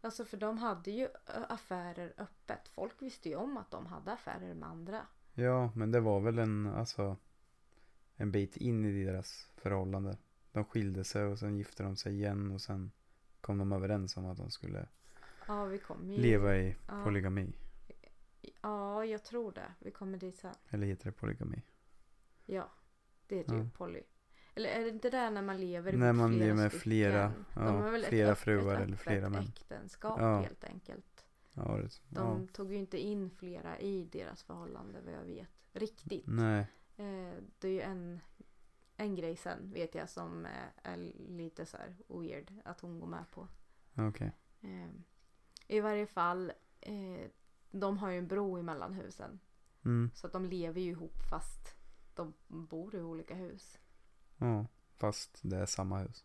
Alltså 0.00 0.24
för 0.24 0.36
de 0.36 0.58
hade 0.58 0.90
ju 0.90 1.08
affärer 1.26 2.14
öppet. 2.18 2.68
Folk 2.68 3.02
visste 3.02 3.28
ju 3.28 3.36
om 3.36 3.56
att 3.56 3.70
de 3.70 3.86
hade 3.86 4.12
affärer 4.12 4.54
med 4.54 4.68
andra. 4.68 5.06
Ja, 5.34 5.70
men 5.74 5.90
det 5.90 6.00
var 6.00 6.20
väl 6.20 6.38
en, 6.38 6.66
alltså 6.66 7.16
en 8.16 8.30
bit 8.32 8.56
in 8.56 8.84
i 8.84 9.04
deras 9.04 9.48
förhållande. 9.56 10.16
De 10.52 10.64
skilde 10.64 11.04
sig 11.04 11.24
och 11.24 11.38
sen 11.38 11.56
gifte 11.56 11.82
de 11.82 11.96
sig 11.96 12.14
igen 12.14 12.50
och 12.50 12.60
sen 12.60 12.90
kom 13.40 13.58
de 13.58 13.72
överens 13.72 14.16
om 14.16 14.26
att 14.26 14.36
de 14.36 14.50
skulle 14.50 14.86
Ja, 15.46 15.64
vi 15.64 15.78
kommer 15.78 16.14
ju... 16.14 16.20
leva 16.20 16.56
i 16.56 16.76
ja. 16.88 17.04
polygami. 17.04 17.52
Ja, 18.62 19.04
jag 19.04 19.24
tror 19.24 19.52
det. 19.52 19.72
Vi 19.78 19.90
kommer 19.90 20.18
dit 20.18 20.36
sen. 20.36 20.54
Eller 20.68 20.86
heter 20.86 21.04
det 21.04 21.12
polygami? 21.12 21.62
Ja, 22.46 22.70
det 23.26 23.36
heter 23.36 23.54
ju 23.54 23.58
Ja. 23.60 23.66
poly. 23.76 24.02
Eller 24.54 24.68
är 24.68 24.80
det 24.84 24.88
inte 24.88 25.10
där 25.10 25.30
när 25.30 25.42
man 25.42 25.60
lever 25.60 25.92
När 25.92 26.12
man 26.12 26.30
flera 26.32 26.44
lever 26.46 26.62
med 26.62 26.72
flera, 26.72 27.32
ja, 27.56 27.98
flera 28.08 28.34
fruar 28.34 28.80
eller 28.80 28.96
flera 28.96 29.28
män. 29.28 29.42
äktenskap 29.42 30.20
Ja. 30.20 30.40
helt 30.40 30.64
enkelt. 30.64 31.26
Ja, 31.66 31.76
det, 31.76 32.00
De 32.08 32.40
ja. 32.40 32.46
tog 32.52 32.72
ju 32.72 32.78
inte 32.78 32.98
in 32.98 33.30
flera 33.30 33.78
i 33.78 34.04
deras 34.04 34.42
förhållande 34.42 35.00
vad 35.00 35.14
jag 35.14 35.24
vet. 35.24 35.48
Riktigt. 35.72 36.24
Nej, 36.26 36.66
Eh, 36.96 37.34
det 37.58 37.68
är 37.68 37.72
ju 37.72 37.80
en, 37.80 38.20
en 38.96 39.14
grej 39.14 39.36
sen 39.36 39.72
vet 39.72 39.94
jag 39.94 40.08
som 40.08 40.46
eh, 40.46 40.52
är 40.82 40.96
lite 41.28 41.66
så 41.66 41.76
här 41.76 41.96
weird 42.08 42.52
att 42.64 42.80
hon 42.80 43.00
går 43.00 43.06
med 43.06 43.24
på. 43.30 43.48
okej. 43.96 44.32
Eh, 44.60 44.90
I 45.66 45.80
varje 45.80 46.06
fall, 46.06 46.52
eh, 46.80 47.30
de 47.70 47.98
har 47.98 48.10
ju 48.10 48.18
en 48.18 48.28
bro 48.28 48.56
emellan 48.56 48.94
husen. 48.94 49.40
Mm, 49.84 50.10
Så 50.14 50.26
att 50.26 50.32
de 50.32 50.46
lever 50.46 50.80
ju 50.80 50.90
ihop 50.90 51.22
fast 51.30 51.76
de 52.14 52.34
bor 52.48 52.94
i 52.94 53.00
olika 53.02 53.34
hus. 53.34 53.78
ja, 54.38 54.66
fast 54.96 55.38
det 55.42 55.56
är 55.56 55.66
samma 55.66 55.98
hus. 55.98 56.24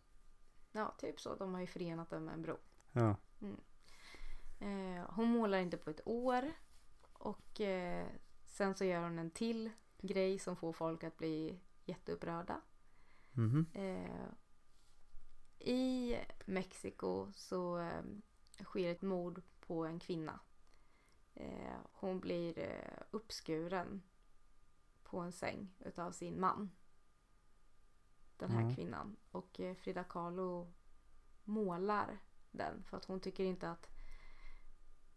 Ja, 0.72 0.94
typ 0.98 1.20
så. 1.20 1.34
De 1.34 1.54
har 1.54 1.60
ju 1.60 1.66
förenat 1.66 2.10
dem 2.10 2.24
med 2.24 2.34
en 2.34 2.42
bro. 2.42 2.56
Ja, 2.92 3.16
Eh, 4.58 5.04
hon 5.14 5.28
målar 5.30 5.58
inte 5.58 5.76
på 5.76 5.90
ett 5.90 6.06
år. 6.06 6.52
Och 7.12 7.60
eh, 7.60 8.06
sen 8.46 8.74
så 8.74 8.84
gör 8.84 9.02
hon 9.02 9.18
en 9.18 9.30
till 9.30 9.70
grej 9.98 10.38
som 10.38 10.56
får 10.56 10.72
folk 10.72 11.04
att 11.04 11.16
bli 11.16 11.60
jätteupprörda. 11.84 12.60
mhm, 13.32 13.66
Eh, 13.72 14.28
I 15.58 16.16
Mexiko 16.46 17.32
så 17.34 17.90
sker 18.64 18.92
ett 18.92 19.02
mord 19.02 19.42
på 19.60 19.84
en 19.86 19.98
kvinna. 19.98 20.40
Hon 21.92 22.20
blir 22.20 22.80
uppskuren 23.10 24.02
på 25.02 25.18
en 25.20 25.32
säng 25.32 25.74
utav 25.80 26.12
sin 26.12 26.40
man. 26.40 26.70
Den 28.36 28.50
här 28.50 28.62
Ja. 28.62 28.74
kvinnan. 28.74 29.16
Och 29.30 29.60
Frida 29.78 30.04
Kahlo 30.04 30.72
målar 31.44 32.18
den 32.50 32.82
för 32.84 32.96
att 32.96 33.04
hon 33.04 33.20
tycker 33.20 33.44
inte 33.44 33.70
att 33.70 33.88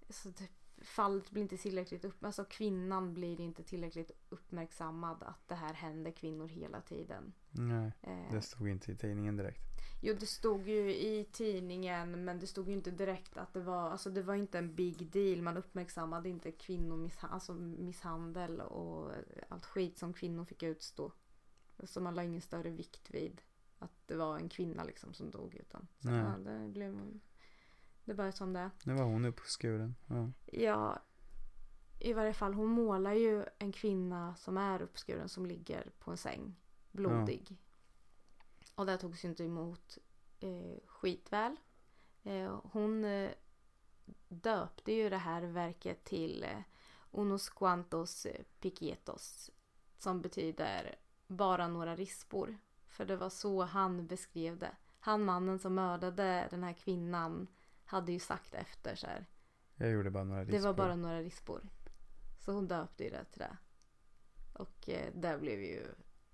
så 0.10 0.32
typ, 0.32 0.52
fallet 0.82 1.32
blir 1.32 1.42
inte 1.42 1.58
tillräckligt 1.58 2.06
upp, 2.06 2.26
alltså 2.26 2.46
kvinnan 2.46 3.14
blir 3.14 3.42
inte 3.42 3.64
tillräckligt 3.64 4.12
uppmärksammad 4.30 5.24
att 5.24 5.48
det 5.48 5.56
här 5.56 5.74
händer 5.74 6.12
kvinnor 6.12 6.48
hela 6.48 6.82
tiden. 6.82 7.34
nej, 7.52 7.92
Eh, 8.02 8.32
det 8.34 8.42
stod 8.42 8.68
inte 8.68 8.92
i 8.92 8.96
tidningen 8.96 9.38
direkt. 9.38 9.70
Jo, 10.02 10.16
det 10.20 10.26
stod 10.26 10.68
ju 10.68 10.96
i 10.96 11.28
tidningen 11.32 12.26
men 12.26 12.40
det 12.40 12.48
stod 12.48 12.68
ju 12.68 12.74
inte 12.74 12.92
direkt 12.92 13.38
att 13.38 13.54
det 13.54 13.62
var, 13.62 13.90
alltså 13.90 14.10
det 14.10 14.22
var 14.22 14.36
inte 14.36 14.58
en 14.58 14.76
big 14.76 15.12
deal. 15.12 15.42
Man 15.42 15.58
uppmärksammade 15.58 16.30
inte 16.30 16.52
kvinnomisshandel 16.52 17.34
alltså 17.34 17.54
misshandel 17.54 18.62
och 18.62 19.12
allt 19.50 19.66
skit 19.66 19.98
som 19.98 20.14
kvinnor 20.14 20.46
fick 20.46 20.64
utstå. 20.64 21.12
Så 21.84 22.02
man 22.02 22.16
la 22.16 22.24
ingen 22.24 22.42
större 22.42 22.70
vikt 22.70 23.12
vid 23.12 23.42
att 23.80 24.08
det 24.08 24.16
var 24.16 24.38
en 24.38 24.50
kvinna 24.50 24.84
liksom 24.84 25.14
som 25.14 25.32
dog 25.32 25.56
utan 25.56 25.88
så, 26.00 26.10
ja, 26.10 26.38
det 26.38 26.68
blev 26.68 27.20
Det 28.10 28.16
bara 28.16 28.32
som 28.32 28.54
det. 28.54 28.72
Nu 28.84 28.94
var 28.94 29.04
hon 29.04 29.26
uppskuren. 29.26 29.96
Ja. 30.08 30.32
Ja, 30.46 31.00
i 32.00 32.14
varje 32.14 32.34
fall 32.34 32.54
hon 32.54 32.70
målar 32.70 33.14
ju 33.14 33.46
en 33.60 33.72
kvinna 33.72 34.36
som 34.36 34.58
är 34.58 34.82
uppskuren 34.82 35.30
som 35.30 35.46
ligger 35.46 35.92
på 36.00 36.12
en 36.12 36.18
säng. 36.18 36.56
Blodig. 36.92 37.58
Och 38.76 38.86
det 38.86 38.98
togs 38.98 39.26
ju 39.26 39.30
inte 39.30 39.44
emot 39.44 39.98
eh, 40.40 40.80
skitväl. 40.86 41.56
Eh, 42.24 42.60
hon 42.64 43.06
eh, 43.06 43.32
döpte 44.28 44.92
ju 44.92 45.10
det 45.10 45.18
här 45.18 45.42
verket 45.42 46.04
till 46.04 46.44
eh, 46.44 46.62
Unos 47.12 47.50
cuantos 47.50 48.26
eh, 48.26 48.44
piquietos. 48.60 49.52
Som 49.98 50.22
betyder 50.22 50.96
bara 51.28 51.68
några 51.68 51.96
rispor. 51.96 52.58
För 52.88 53.06
det 53.06 53.16
var 53.16 53.30
så 53.30 53.64
han 53.64 54.08
beskrev 54.08 54.58
det. 54.58 54.76
Han 55.00 55.26
mannen 55.26 55.60
som 55.60 55.76
mördade 55.76 56.48
den 56.52 56.64
här 56.64 56.74
kvinnan 56.74 57.48
hade 57.90 58.12
ju 58.12 58.20
sagt 58.20 58.54
efter 58.54 58.96
så 58.96 59.08
här. 59.08 59.26
Jag 59.76 59.90
gjorde 59.92 60.12
bara 60.12 60.24
några 60.24 60.46
Det 60.46 60.52
rispor. 60.52 60.68
var 60.68 60.74
bara 60.74 60.96
några 60.96 61.20
rispor. 61.22 61.70
Så 62.40 62.52
hon 62.52 62.68
döpte 62.68 63.04
ju 63.04 63.10
det 63.10 63.26
till 63.26 63.40
det. 63.40 63.58
Och 64.54 64.90
eh, 64.90 65.14
det 65.16 65.38
blev 65.42 65.62
ju 65.62 65.86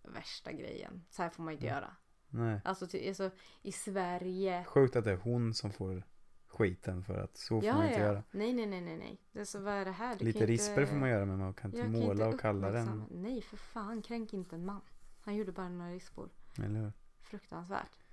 värsta 0.04 0.52
grejen. 0.52 1.06
Så 1.10 1.22
här 1.22 1.30
får 1.30 1.44
man 1.44 1.54
inte 1.54 1.66
göra. 1.66 1.96
Nej. 2.30 2.62
Alltså, 2.66 2.88
ty, 2.88 3.08
alltså 3.08 3.32
i 3.62 3.72
Sverige. 3.72 4.64
Sjukt 4.64 4.96
att 4.96 5.04
det 5.06 5.12
är 5.12 5.18
hon 5.18 5.54
som 5.54 5.72
får 5.72 6.04
skiten 6.48 7.04
för 7.04 7.18
att 7.24 7.38
så 7.38 7.62
får 7.62 7.66
Ja, 7.66 7.74
man 7.76 7.88
inte 7.88 8.00
ja. 8.00 8.06
göra. 8.06 8.24
Nej, 8.32 8.54
nej, 8.54 8.66
nej, 8.66 8.82
nej, 8.82 8.98
nej. 8.98 9.22
Det 9.32 9.40
är 9.40 9.46
så, 9.46 9.60
vad 9.60 9.74
är 9.74 9.86
det 9.86 9.92
här? 9.92 10.16
Du 10.16 10.26
Lite 10.26 10.40
kan 10.40 10.48
risper 10.48 10.86
får 10.86 10.96
man 10.96 11.10
göra 11.10 11.26
men 11.26 11.40
man 11.40 11.54
kan 11.54 11.70
inte 11.72 11.78
Jag 11.78 11.86
kan 11.94 12.00
måla 12.08 12.28
och 12.28 12.40
kalla 12.40 12.72
den. 12.72 13.06
Nej, 13.12 13.42
för 13.42 13.58
fan. 13.58 14.02
Kränk 14.02 14.34
inte 14.34 14.56
en 14.56 14.66
man. 14.66 14.82
Han 15.22 15.36
gjorde 15.36 15.52
bara 15.52 15.70
några 15.70 15.92
rispor. 15.92 16.30
Eller 16.58 16.80
hur? 16.80 16.92
Fruktansvärt. 17.22 18.05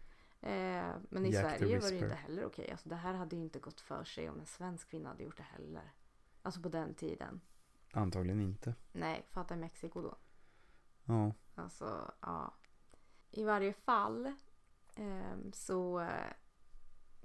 Eh, 0.43 0.95
men 1.09 1.26
i 1.26 1.30
Jack 1.30 1.59
Sverige 1.59 1.78
var 1.80 1.90
det 1.90 1.97
ju 1.97 2.03
inte 2.03 2.14
heller 2.14 2.45
okej. 2.47 2.70
Alltså, 2.70 2.88
det 2.88 2.97
här 2.97 3.14
hade 3.14 3.36
ju 3.36 3.43
inte 3.43 3.59
gått 3.59 3.80
för 3.80 4.05
sig 4.05 4.30
om 4.30 4.40
en 4.40 4.47
svensk 4.47 4.90
kvinna 4.90 5.09
hade 5.09 5.22
gjort 5.22 5.36
det 5.36 5.43
heller. 5.43 5.93
Alltså 6.43 6.61
på 6.61 6.68
den 6.68 6.95
tiden. 6.95 7.40
Antagligen 7.93 8.40
inte. 8.40 8.74
Nej, 8.93 9.26
fatta 9.30 9.57
Mexiko 9.57 10.03
då. 10.03 10.16
Ja. 11.05 11.34
Alltså, 11.55 12.14
ja. 12.20 12.55
I 13.30 13.45
varje 13.45 13.72
fall 13.72 14.32
ehm, 14.97 15.53
så 15.53 16.01
eh, 16.01 16.32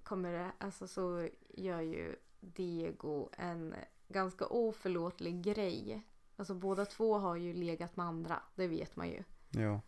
kommer 0.04 0.32
det, 0.32 0.52
alltså 0.58 0.88
så 0.88 1.30
gör 1.50 1.82
ju 1.82 2.16
Diego 2.40 3.30
en 3.38 3.76
ganska 4.08 4.46
oförlåtlig 4.48 5.42
grej. 5.44 6.04
Alltså 6.36 6.54
båda 6.54 6.86
två 6.86 7.18
har 7.18 7.36
ju 7.36 7.54
legat 7.54 7.98
med 7.98 8.06
andra, 8.06 8.42
det 8.56 8.68
vet 8.68 8.96
man 8.96 9.10
ju. 9.10 9.24
Ja. 9.50 9.82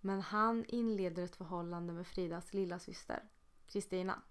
Men 0.00 0.20
han 0.20 0.64
inleder 0.68 1.22
ett 1.24 1.36
förhållande 1.36 1.92
med 1.92 2.06
Fridas 2.06 2.54
lilla 2.54 2.78
syster, 2.78 3.22
Kristina. 3.66 4.22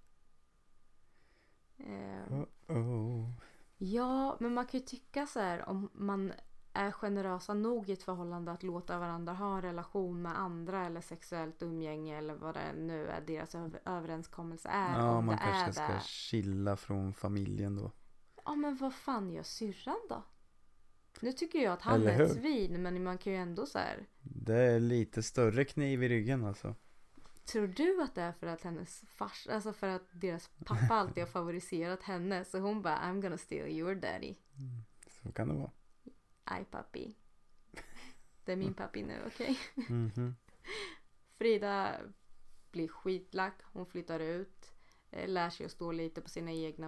Ehm, 1.78 2.46
Oh. 2.68 3.30
Ja, 3.78 4.38
men 4.40 4.54
man 4.54 4.66
kan 4.66 4.80
ju 4.80 4.86
tycka 4.86 5.28
så 5.28 5.40
här 5.40 5.70
om 5.70 5.90
man 5.94 6.34
är 6.74 6.92
generösa 6.92 7.54
nog 7.54 7.90
i 7.90 7.94
ett 7.94 8.04
förhållande 8.04 8.52
att 8.52 8.64
låta 8.64 9.00
varandra 9.00 9.34
ha 9.34 9.56
en 9.56 9.62
relation 9.62 10.22
med 10.22 10.40
andra 10.40 10.86
eller 10.86 11.02
sexuellt 11.02 11.62
umgänge 11.64 12.18
eller 12.18 12.34
vad 12.36 12.54
det 12.56 12.74
nu 12.74 13.08
är 13.08 13.22
deras 13.22 13.56
över- 13.56 13.82
överenskommelse 13.86 14.70
är. 14.70 15.00
Ja, 15.00 15.22
man 15.22 15.38
kanske 15.38 15.74
ska 15.74 16.00
chilla 16.00 16.76
från 16.78 17.14
familjen 17.14 17.76
då. 17.76 17.92
Ja, 18.46 18.56
men 18.56 18.76
vad 18.78 18.94
fan 18.94 19.32
gör 19.32 19.44
syrran 19.44 20.00
då? 20.10 20.24
Nu 21.20 21.32
tycker 21.32 21.60
jag 21.60 21.74
att 21.74 21.82
han 21.82 22.02
Eller 22.02 22.12
är 22.12 22.22
ett 22.22 22.30
hur? 22.30 22.42
svin, 22.42 22.82
men 22.82 23.04
man 23.04 23.18
kan 23.18 23.34
ju 23.34 23.40
ändå 23.40 23.66
så 23.66 23.78
här. 23.80 24.06
Det 24.22 24.56
är 24.56 24.80
lite 24.80 25.24
större 25.24 25.66
kniv 25.66 26.04
i 26.04 26.10
ryggen 26.10 26.46
alltså. 26.46 26.76
Tror 27.46 27.68
du 27.68 28.02
att 28.02 28.16
det 28.16 28.22
är 28.22 28.32
för 28.32 28.48
att 28.48 28.62
hennes 28.62 29.04
fars, 29.08 29.48
alltså 29.48 29.74
för 29.74 29.88
att 29.88 30.08
deras 30.12 30.50
pappa 30.66 30.94
alltid 30.94 31.24
har 31.24 31.28
favoriserat 31.30 32.04
henne 32.04 32.46
så 32.46 32.60
hon 32.60 32.82
bara 32.82 32.98
I'm 33.00 33.22
gonna 33.22 33.38
steal 33.38 33.68
your 33.68 33.96
daddy. 33.96 34.36
Så 35.24 35.32
kan 35.32 35.48
det 35.48 35.54
vara. 35.54 35.72
Aj 36.44 36.66
pappi. 36.72 37.16
Det 38.46 38.52
är 38.52 38.56
min 38.56 38.74
pappi 38.74 39.04
nu, 39.04 39.16
okej? 39.28 39.58
Mhm. 39.76 40.36
Frida 41.38 41.96
blir 42.72 42.88
skitlack, 42.88 43.56
hon 43.64 43.86
flyttar 43.86 44.20
ut, 44.20 44.72
eh, 45.12 45.28
lär 45.30 45.50
sig 45.50 45.66
att 45.66 45.72
stå 45.72 45.92
lite 45.92 46.22
på 46.22 46.30
sina 46.30 46.52
egna 46.52 46.88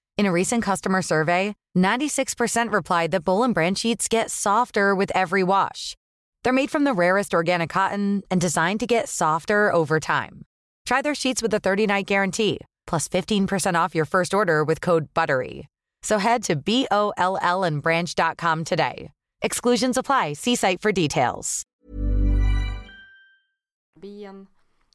In 0.21 0.27
a 0.27 0.31
recent 0.31 0.63
customer 0.63 1.01
survey, 1.01 1.55
96% 1.75 2.71
replied 2.71 3.09
that 3.09 3.25
Bowl 3.25 3.43
and 3.43 3.55
Branch 3.55 3.75
sheets 3.75 4.07
get 4.07 4.29
softer 4.29 4.93
with 4.93 5.11
every 5.15 5.41
wash. 5.41 5.95
They're 6.43 6.53
made 6.53 6.69
from 6.69 6.83
the 6.83 6.93
rarest 6.93 7.33
organic 7.33 7.71
cotton 7.71 8.21
and 8.29 8.39
designed 8.39 8.81
to 8.81 8.85
get 8.85 9.09
softer 9.09 9.73
over 9.73 9.99
time. 9.99 10.43
Try 10.85 11.01
their 11.01 11.15
sheets 11.15 11.41
with 11.41 11.51
a 11.55 11.59
30-night 11.59 12.05
guarantee, 12.05 12.59
plus 12.85 13.09
15% 13.09 13.73
off 13.73 13.95
your 13.95 14.05
first 14.05 14.31
order 14.31 14.63
with 14.63 14.79
code 14.79 15.11
BUTTERY. 15.15 15.65
So 16.03 16.19
head 16.19 16.43
to 16.43 16.55
B-O-L-L 16.55 17.63
and 17.63 17.81
branch.com 17.81 18.63
today. 18.63 19.09
Exclusions 19.41 19.97
apply. 19.97 20.33
See 20.33 20.55
site 20.55 20.81
for 20.81 20.91
details. 20.91 21.63
ben. 23.95 24.47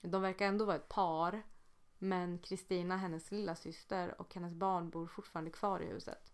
De 0.02 0.20
verkar 0.20 0.46
ändå 0.46 0.64
vara 0.64 0.76
ett 0.76 0.88
par. 0.88 1.42
Men 1.98 2.38
Kristina, 2.38 2.96
hennes 2.96 3.30
lilla 3.32 3.54
syster 3.56 4.20
och 4.20 4.34
hennes 4.34 4.54
barn 4.54 4.90
bor 4.90 5.06
fortfarande 5.06 5.50
kvar 5.50 5.80
i 5.80 5.86
huset. 5.86 6.32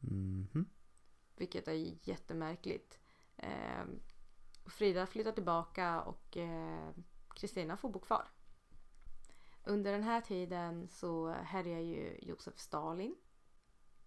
Mhm. 0.00 0.66
Vilket 1.36 1.68
är 1.68 2.08
jättemärkligt. 2.08 2.98
Eh, 3.36 3.84
Frida 4.66 5.06
flyttar 5.06 5.32
tillbaka 5.32 6.00
och 6.02 6.36
eh, 6.36 6.90
Kristina 7.34 7.76
får 7.76 7.90
bo 7.90 7.98
kvar. 7.98 8.28
Under 9.64 9.92
den 9.92 10.02
här 10.02 10.20
tiden 10.20 10.88
så 10.88 11.28
härjar 11.28 11.80
ju 11.80 12.18
Josef 12.22 12.58
Stalin 12.58 13.16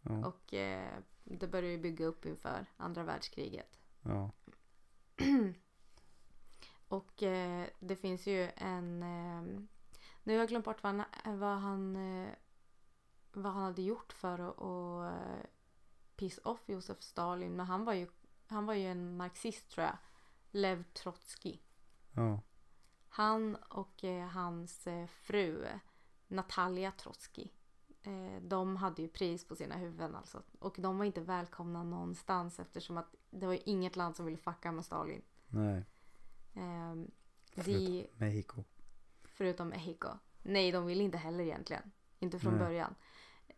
Ja. 0.02 0.28
och 0.28 0.54
eh, 0.54 1.00
det 1.24 1.48
börjar 1.48 1.72
ju 1.72 1.78
bygga 1.78 2.06
upp 2.06 2.26
inför 2.26 2.66
andra 2.78 3.04
världskriget. 3.04 3.80
ja. 4.04 4.32
Och 6.88 7.24
eh, 7.24 7.68
det 7.80 7.96
finns 7.96 8.28
ju 8.28 8.52
en... 8.56 9.04
Nu 10.24 10.34
har 10.34 10.40
jag 10.40 10.50
glömt 10.50 10.66
bort 10.66 10.84
vad 10.84 10.96
han, 10.96 11.40
vad 11.40 11.58
han, 11.58 11.96
eh, 11.96 12.34
vad 13.32 13.54
han 13.54 13.64
hade 13.64 13.82
gjort 13.82 14.14
för 14.14 14.40
att, 14.40 14.62
att 14.62 15.14
eh, 15.14 15.46
piss 16.16 16.40
off 16.44 16.70
Josef 16.70 17.02
Stalin. 17.02 17.56
Men 17.56 17.66
han 17.66 17.86
var 17.86 17.94
ju, 17.94 18.08
han 18.48 18.66
var 18.66 18.74
ju 18.74 18.88
en 18.88 19.18
marxist 19.18 19.70
tror 19.70 19.86
jag. 19.86 19.98
Lev 20.52 20.84
Trotsky. 20.84 21.58
Ja. 22.16 22.42
Han 23.10 23.56
och 23.56 24.04
eh, 24.04 24.28
hans 24.28 24.88
fru 25.08 25.68
Natalia 26.28 26.92
Trotsky. 26.92 27.48
De 28.42 28.76
hade 28.76 29.02
ju 29.02 29.08
pris 29.08 29.48
på 29.48 29.56
sina 29.56 29.76
huvuden 29.76 30.16
alltså. 30.16 30.44
Och 30.60 30.76
de 30.80 30.98
var 30.98 31.06
inte 31.06 31.22
välkomna 31.22 31.84
någonstans 31.84 32.60
eftersom 32.60 32.98
att 32.98 33.16
det 33.30 33.46
var 33.46 33.54
ju 33.54 33.60
inget 33.66 33.96
land 33.96 34.16
som 34.16 34.26
ville 34.26 34.38
fucka 34.38 34.72
med 34.72 34.86
Stalin. 34.86 35.22
Nej. 35.48 35.86
De, 36.54 37.12
Förutom 37.64 38.04
Mexico. 38.18 38.64
Förutom 39.40 39.68
Mexico. 39.68 40.10
Nej, 40.44 40.72
de 40.72 40.86
ville 40.86 41.04
inte 41.04 41.18
heller 41.18 41.44
egentligen. 41.44 41.92
Inte 42.20 42.40
från 42.40 42.54
Nej. 42.54 42.60
början. 42.60 42.96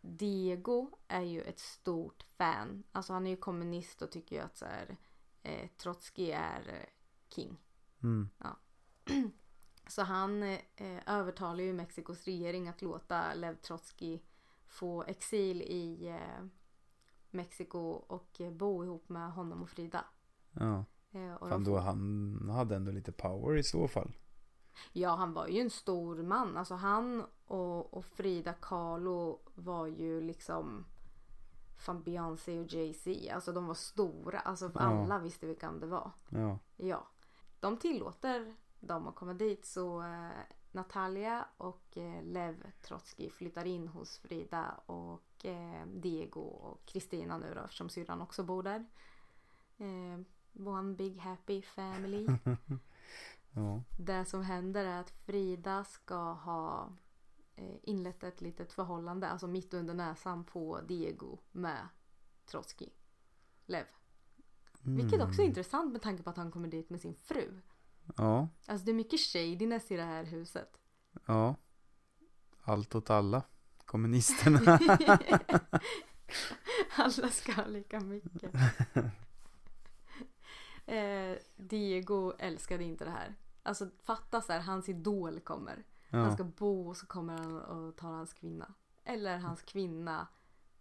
Diego 0.02 0.90
är 1.08 1.22
ju 1.22 1.42
ett 1.42 1.60
stort 1.60 2.24
fan. 2.24 2.84
Alltså 2.92 3.14
han 3.14 3.28
är 3.28 3.32
ju 3.32 3.38
kommunist 3.38 4.02
och 4.02 4.12
tycker 4.12 4.36
ju 4.36 4.42
att 4.42 4.58
så 4.58 4.66
här, 4.66 4.98
eh, 5.44 5.70
Trotsky 5.78 6.32
är 6.32 6.68
eh, 6.68 6.90
king. 7.36 7.58
Mm. 8.04 8.30
Så 9.88 10.02
han 10.04 10.44
eh, 10.44 10.60
övertalar 11.06 11.64
ju 11.64 11.74
Mexikos 11.74 12.26
regering 12.26 12.68
att 12.68 12.82
låta 12.82 13.34
Lev 13.34 13.56
Trotsky 13.56 14.20
få 14.68 15.04
exil 15.04 15.62
i 15.62 16.08
eh, 16.08 16.46
Mexiko 17.32 17.80
och 17.90 18.42
eh, 18.42 18.52
bo 18.52 18.84
ihop 18.84 19.10
med 19.10 19.32
honom 19.32 19.62
och 19.62 19.70
Frida. 19.70 20.06
Ja. 20.52 20.86
Eh, 21.12 21.34
och 21.34 21.50
Fan 21.50 21.64
då 21.64 21.78
han 21.78 22.50
hade 22.50 22.76
ändå 22.76 22.92
lite 22.92 23.12
power 23.12 23.58
i 23.58 23.64
så 23.64 23.88
fall. 23.88 24.12
Ja, 24.94 25.16
han 25.16 25.34
var 25.34 25.48
ju 25.48 25.62
en 25.62 25.70
stor 25.70 26.16
man. 26.16 26.58
Alltså 26.58 26.76
han 26.76 27.26
och, 27.48 27.94
och 27.94 28.06
Frida 28.06 28.54
Kahlo 28.54 29.40
var 29.56 29.88
ju 29.88 30.22
liksom 30.22 30.86
fan 31.78 32.04
Beyoncé 32.04 32.60
och 32.60 32.66
Jay-Z. 32.74 33.34
Alltså 33.36 33.52
de 33.52 33.68
var 33.68 33.74
stora. 33.74 34.40
Alltså 34.40 34.72
Ja. 34.74 34.80
alla 34.82 35.20
visste 35.20 35.48
vilka 35.48 35.72
det 35.72 35.88
var. 35.88 36.12
Ja. 36.30 36.60
Ja. 36.78 37.08
De 37.60 37.78
tillåter 37.78 38.56
dem 38.80 39.08
att 39.08 39.16
komma 39.16 39.34
dit 39.34 39.66
så 39.66 40.02
eh, 40.02 40.30
Natalia 40.72 41.46
och 41.58 41.98
eh, 41.98 42.24
Lev 42.24 42.72
Trotsky 42.82 43.30
flyttar 43.30 43.66
in 43.66 43.88
hos 43.88 44.18
Frida 44.18 44.76
och 44.86 45.46
eh, 45.46 45.86
Diego 45.88 46.42
och 46.42 46.86
Kristina 46.86 47.38
nu 47.38 47.54
då 47.56 47.62
eftersom 47.62 47.90
syrran 47.90 48.22
också 48.22 48.44
bor 48.44 48.64
där. 48.64 48.86
Eh, 49.78 50.20
one 50.68 50.94
big 50.96 51.18
happy 51.20 51.62
family. 51.62 52.28
Ja. 53.54 53.84
Det 53.98 54.26
som 54.26 54.44
händer 54.44 54.86
är 54.86 55.00
att 55.00 55.10
Frida 55.10 55.84
ska 55.84 56.34
ha 56.34 56.90
eh, 57.56 57.76
inlett 57.84 58.24
ett 58.24 58.42
litet 58.42 58.74
förhållande, 58.74 59.30
alltså 59.30 59.48
mitt 59.48 59.74
under 59.74 59.94
näsan 59.94 60.44
på 60.44 60.82
Diego 60.88 61.38
med 61.52 61.88
Trotsky. 62.46 62.90
Lev. 63.66 63.86
Vilket 64.84 65.22
också 65.22 65.42
är 65.42 65.46
intressant 65.46 65.92
med 65.92 66.02
tanke 66.02 66.24
på 66.24 66.30
att 66.30 66.38
han 66.38 66.52
kommer 66.52 66.68
dit 66.68 66.90
med 66.90 67.02
sin 67.02 67.16
fru. 67.16 67.62
Ja. 68.18 68.48
Alltså 68.68 68.86
det 68.86 68.92
är 68.92 68.96
mycket 68.96 69.20
shadiness 69.20 69.92
i 69.92 69.96
det 69.96 70.04
här 70.04 70.24
huset. 70.24 70.80
Ja. 71.26 71.56
Allt 72.64 72.96
åt 72.96 73.10
alla. 73.10 73.44
Kommunisterna. 73.86 74.80
Alla 76.96 77.30
ska 77.30 77.52
ha 77.52 77.66
lika 77.66 78.00
mycket. 78.00 78.54
eh, 80.86 81.38
Diego 81.56 82.34
älskade 82.40 82.84
inte 82.84 83.06
det 83.06 83.12
här. 83.12 83.36
Alltså 83.64 83.90
fatta 84.04 84.42
så 84.42 84.54
här, 84.54 84.60
hans 84.60 84.90
idol 84.90 85.40
kommer. 85.40 85.84
Han 86.10 86.20
Ja. 86.22 86.34
ska 86.34 86.44
bo 86.44 86.90
och 86.90 86.98
så 86.98 87.06
kommer 87.06 87.38
han 87.38 87.62
och 87.62 87.96
tar 87.98 88.12
hans 88.12 88.34
kvinna. 88.34 88.74
Eller 89.04 89.38
hans 89.38 89.62
kvinna 89.62 90.28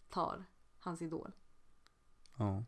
tar 0.09 0.45
hans 0.79 1.03
idol. 1.03 1.33
Ja. 2.39 2.65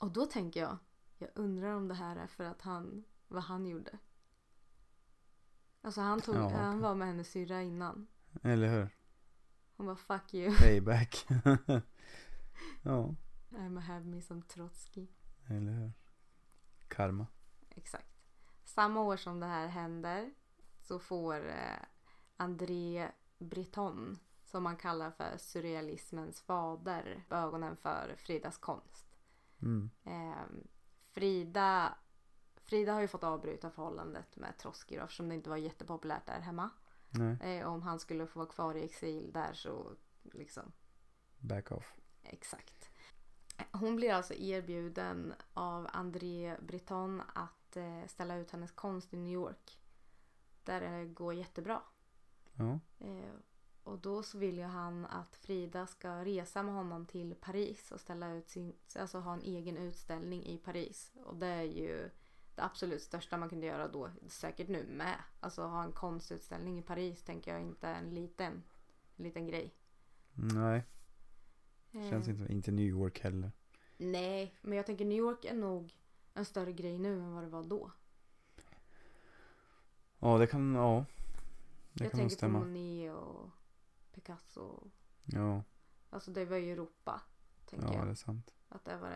Och 0.00 0.10
då 0.12 0.26
tänker 0.26 0.60
jag, 0.60 0.78
jag 1.18 1.30
undrar 1.34 1.74
om 1.74 1.88
det 1.88 1.94
här 1.94 2.16
är 2.16 2.26
för 2.26 2.44
att 2.44 2.62
han, 2.62 3.04
vad 3.28 3.42
han 3.42 3.66
gjorde. 3.66 3.98
Alltså 5.82 6.00
han, 6.00 6.20
tog, 6.20 6.34
Ja, 6.36 6.48
han 6.48 6.80
var 6.80 6.94
med 6.94 7.08
hennes 7.08 7.30
syrra 7.30 7.62
innan. 7.62 8.06
Eller 8.42 8.68
hur? 8.68 8.96
Hon 9.76 9.86
var 9.86 9.96
fuck 9.96 10.34
you, 10.34 10.56
Payback. 10.58 11.26
ja. 12.82 13.14
I'm 13.50 13.78
have 13.80 14.04
me 14.04 14.22
som 14.22 14.42
Trotsky. 14.42 15.06
Eller 15.48 15.72
hur? 15.72 15.92
Karma. 16.88 17.26
Exakt. 17.70 18.09
Samma 18.74 19.00
år 19.00 19.16
som 19.16 19.40
det 19.40 19.46
här 19.46 19.66
händer 19.66 20.34
så 20.80 20.98
får 20.98 21.48
eh, 21.48 21.78
André 22.36 23.10
Breton, 23.38 24.18
som 24.44 24.62
man 24.62 24.76
kallar 24.76 25.10
för 25.10 25.36
surrealismens 25.38 26.40
fader, 26.40 27.24
ögonen 27.30 27.76
för 27.76 28.14
Fridas 28.18 28.58
konst. 28.58 29.06
Mm. 29.62 29.90
Eh, 30.04 30.44
Frida, 30.98 31.94
Frida 32.56 32.92
har 32.92 33.00
ju 33.00 33.08
fått 33.08 33.24
avbryta 33.24 33.70
förhållandet 33.70 34.36
med 34.36 34.54
då, 34.58 35.04
eftersom 35.04 35.28
det 35.28 35.34
inte 35.34 35.50
var 35.50 35.56
jättepopulärt 35.56 36.26
där 36.26 36.40
hemma. 36.40 36.70
Nej. 37.08 37.58
Eh, 37.58 37.66
om 37.66 37.82
han 37.82 37.98
skulle 37.98 38.26
få 38.26 38.38
vara 38.38 38.48
kvar 38.48 38.74
i 38.74 38.84
exil 38.84 39.32
där 39.32 39.52
så 39.52 39.92
liksom 40.22 40.72
Back 41.38 41.72
off. 41.72 41.94
Exakt. 42.22 42.90
Hon 43.72 43.96
blir 43.96 44.12
alltså 44.12 44.34
erbjuden 44.34 45.34
av 45.54 45.88
André 45.92 46.56
Breton 46.60 47.22
att 47.34 47.59
eh, 47.76 48.06
ställa 48.06 48.36
ut 48.36 48.50
hennes 48.50 48.72
konst 48.72 49.14
i 49.14 49.16
New 49.16 49.32
York. 49.32 49.80
Där 50.64 50.80
det 50.80 51.06
går 51.06 51.34
jättebra. 51.34 51.82
Ja. 52.54 52.78
Eh, 52.98 53.34
och 53.82 53.98
då 53.98 54.22
så 54.22 54.38
vill 54.38 54.58
ju 54.58 54.64
han 54.64 55.06
att 55.06 55.36
Frida 55.36 55.86
ska 55.86 56.24
resa 56.24 56.62
med 56.62 56.74
honom 56.74 57.06
till 57.06 57.34
Paris 57.34 57.92
och 57.92 58.00
ställa 58.00 58.32
ut 58.32 58.48
sin, 58.48 58.72
alltså 58.96 59.18
ha 59.18 59.34
en 59.34 59.42
egen 59.42 59.76
utställning 59.76 60.46
i 60.46 60.58
Paris. 60.58 61.12
Och 61.24 61.36
det 61.36 61.46
är 61.46 61.62
ju 61.62 62.10
det 62.54 62.62
absolut 62.62 63.02
största 63.02 63.36
man 63.36 63.48
kunde 63.48 63.66
göra 63.66 63.88
då, 63.88 64.10
säkert 64.26 64.68
nu 64.68 64.86
med. 64.86 65.16
Alltså 65.40 65.62
ha 65.62 65.84
en 65.84 65.92
konstutställning 65.92 66.78
i 66.78 66.82
Paris 66.82 67.22
tänker 67.22 67.52
jag 67.52 67.62
inte 67.62 67.88
en 67.88 68.14
liten, 68.14 68.62
en 69.16 69.24
liten 69.24 69.46
grej. 69.46 69.74
Nej. 70.32 70.84
Känns 71.92 72.28
Eh, 72.28 72.34
inte, 72.34 72.52
inte 72.52 72.70
New 72.70 72.86
York 72.86 73.20
heller. 73.20 73.52
Nej, 73.96 74.54
men 74.60 74.76
jag 74.76 74.86
tänker 74.86 75.04
New 75.04 75.18
York 75.18 75.44
är 75.44 75.54
nog 75.54 75.94
en 76.40 76.44
större 76.44 76.72
grej 76.72 76.98
nu 76.98 77.20
än 77.20 77.34
vad 77.34 77.44
det 77.44 77.48
var 77.48 77.62
då. 77.62 77.90
Ja, 80.18 80.38
det 80.38 80.46
kan, 80.46 80.74
ja. 80.74 81.04
Det 81.92 82.04
jag 82.04 82.10
kan 82.12 82.20
nog 82.20 82.30
tänker 82.30 82.36
på 82.36 82.38
stämma. 82.38 82.58
Monet 82.58 83.12
och 83.14 83.50
Picasso. 84.12 84.90
Ja, 85.24 85.62
Alltså 86.10 86.30
det 86.30 86.44
var 86.44 86.56
ju 86.56 86.72
Europa. 86.72 87.22
Tänker 87.66 87.86
ja 87.86 87.94
jag. 87.94 88.06
det 88.06 88.10
är 88.10 88.14
sant. 88.14 88.54
Att 88.68 88.84
det 88.84 88.96
var 88.96 89.10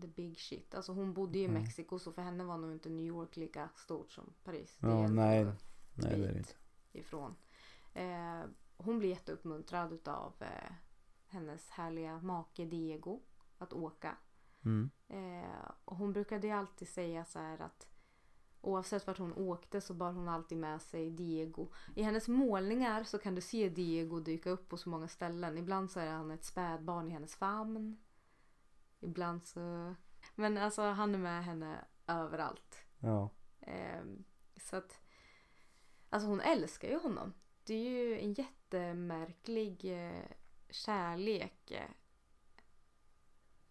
the 0.00 0.06
big 0.06 0.38
shit. 0.38 0.74
Alltså 0.74 0.92
hon 0.92 1.12
bodde 1.14 1.38
ju 1.38 1.44
i 1.44 1.48
Mm. 1.48 1.62
Mexiko 1.62 1.98
så 1.98 2.12
för 2.12 2.22
henne 2.22 2.44
var 2.44 2.58
nog 2.58 2.72
inte 2.72 2.88
New 2.90 3.06
York 3.06 3.36
lika 3.36 3.68
stort 3.76 4.12
som 4.12 4.32
Paris. 4.44 4.76
Ja, 4.80 4.88
ändå 4.88 5.22
nej. 5.22 5.44
Nej, 5.44 5.54
det 5.94 6.28
är 6.28 6.32
det 6.32 6.38
inte. 6.38 6.54
Ifrån. 6.92 7.34
Eh, 7.94 8.42
hon 8.76 8.98
blir 8.98 9.08
jätteuppmuntrad 9.08 9.92
utav 9.92 10.32
eh, 10.40 10.72
hennes 11.26 11.70
härliga 11.70 12.20
make 12.20 12.64
Diego 12.64 13.20
att 13.58 13.72
åka. 13.72 14.16
Mm. 14.64 14.90
Eh, 15.08 15.70
och 15.84 15.96
hon 15.96 16.12
brukade 16.12 16.46
ju 16.46 16.52
alltid 16.52 16.88
säga 16.88 17.24
så 17.24 17.38
här 17.38 17.62
att 17.62 17.86
oavsett 18.60 19.06
vart 19.06 19.18
hon 19.18 19.32
åkte 19.32 19.80
så 19.80 19.94
bar 19.94 20.12
hon 20.12 20.28
alltid 20.28 20.58
med 20.58 20.82
sig 20.82 21.10
Diego. 21.10 21.68
I 21.94 22.02
hennes 22.02 22.28
målningar 22.28 23.04
så 23.04 23.18
kan 23.18 23.34
du 23.34 23.40
se 23.40 23.68
Diego 23.68 24.20
dyka 24.20 24.50
upp 24.50 24.68
på 24.68 24.76
så 24.76 24.88
många 24.88 25.08
ställen. 25.08 25.58
Ibland 25.58 25.90
så 25.90 26.00
är 26.00 26.10
han 26.10 26.30
ett 26.30 26.44
spädbarn 26.44 27.08
i 27.08 27.10
hennes 27.10 27.36
famn. 27.36 27.98
Ibland 29.00 29.46
så... 29.46 29.94
Men 30.34 30.58
alltså 30.58 30.82
han 30.82 31.14
är 31.14 31.18
med 31.18 31.44
henne 31.44 31.84
överallt. 32.06 32.84
Ja. 32.98 33.30
Eh, 33.60 34.02
så 34.56 34.76
att... 34.76 35.00
Alltså 36.10 36.28
hon 36.28 36.40
älskar 36.40 36.88
ju 36.88 36.98
honom. 36.98 37.34
Det 37.64 37.74
är 37.74 37.90
ju 37.90 38.20
en 38.20 38.32
jättemärklig 38.32 39.84
eh, 39.84 40.26
kärlek. 40.70 41.72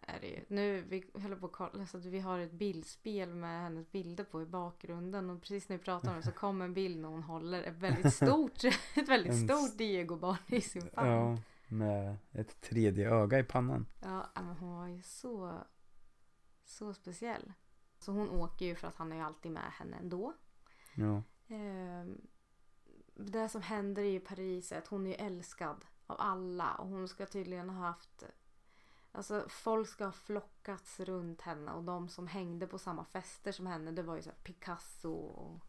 Är 0.01 0.19
det 0.19 0.27
ju. 0.27 0.43
Nu 0.47 0.81
vi 0.81 1.05
håller 1.13 1.35
på 1.35 1.45
att 1.45 1.51
kolla 1.51 1.85
så 1.85 1.97
att 1.97 2.05
vi 2.05 2.19
har 2.19 2.39
ett 2.39 2.51
bildspel 2.51 3.35
med 3.35 3.61
hennes 3.61 3.91
bilder 3.91 4.23
på 4.23 4.41
i 4.41 4.45
bakgrunden 4.45 5.29
och 5.29 5.41
precis 5.41 5.69
när 5.69 5.77
vi 5.77 5.83
pratar 5.83 6.09
om 6.09 6.17
det 6.17 6.23
så 6.23 6.31
kom 6.31 6.61
en 6.61 6.73
bild 6.73 6.99
när 7.01 7.09
hon 7.09 7.23
håller 7.23 7.63
ett 7.63 7.77
väldigt 7.77 8.13
stort, 8.23 8.63
ett 8.95 9.09
väldigt 9.09 9.43
stort 9.49 9.77
Diego-barn 9.77 10.37
i 10.47 10.61
sin 10.61 10.89
famn. 10.89 11.09
Ja, 11.09 11.37
med 11.67 12.17
ett 12.31 12.61
tredje 12.61 13.09
öga 13.09 13.39
i 13.39 13.43
pannan. 13.43 13.85
Ja, 14.01 14.27
men 14.35 14.55
hon 14.55 14.77
var 14.77 14.87
ju 14.87 15.01
så, 15.01 15.53
så 16.65 16.93
speciell. 16.93 17.53
Så 17.99 18.11
hon 18.11 18.29
åker 18.29 18.65
ju 18.65 18.75
för 18.75 18.87
att 18.87 18.95
han 18.95 19.11
är 19.11 19.15
ju 19.15 19.21
alltid 19.21 19.51
med 19.51 19.71
henne 19.71 19.97
ändå. 19.97 20.33
Ja, 20.95 21.23
Ehm, 21.51 22.21
det 23.15 23.49
som 23.49 23.61
händer 23.61 24.03
i 24.03 24.19
Paris 24.19 24.71
är 24.71 24.77
att 24.77 24.87
hon 24.87 25.07
är 25.07 25.25
älskad 25.25 25.85
av 26.07 26.15
alla 26.19 26.75
och 26.75 26.87
hon 26.87 27.07
ska 27.07 27.25
tydligen 27.25 27.69
ha 27.69 27.87
haft 27.87 28.23
Alltså 29.11 29.45
folk 29.49 29.87
ska 29.89 30.05
ha 30.05 30.11
flockats 30.11 30.99
runt 30.99 31.41
henne 31.41 31.71
och 31.71 31.83
de 31.83 32.09
som 32.09 32.27
hängde 32.27 32.67
på 32.67 32.77
samma 32.77 33.05
fester 33.05 33.51
som 33.51 33.67
henne 33.67 33.91
det 33.91 34.03
var 34.03 34.15
ju 34.15 34.21
så 34.21 34.29
här 34.29 34.37
Picasso 34.43 35.11
och 35.13 35.59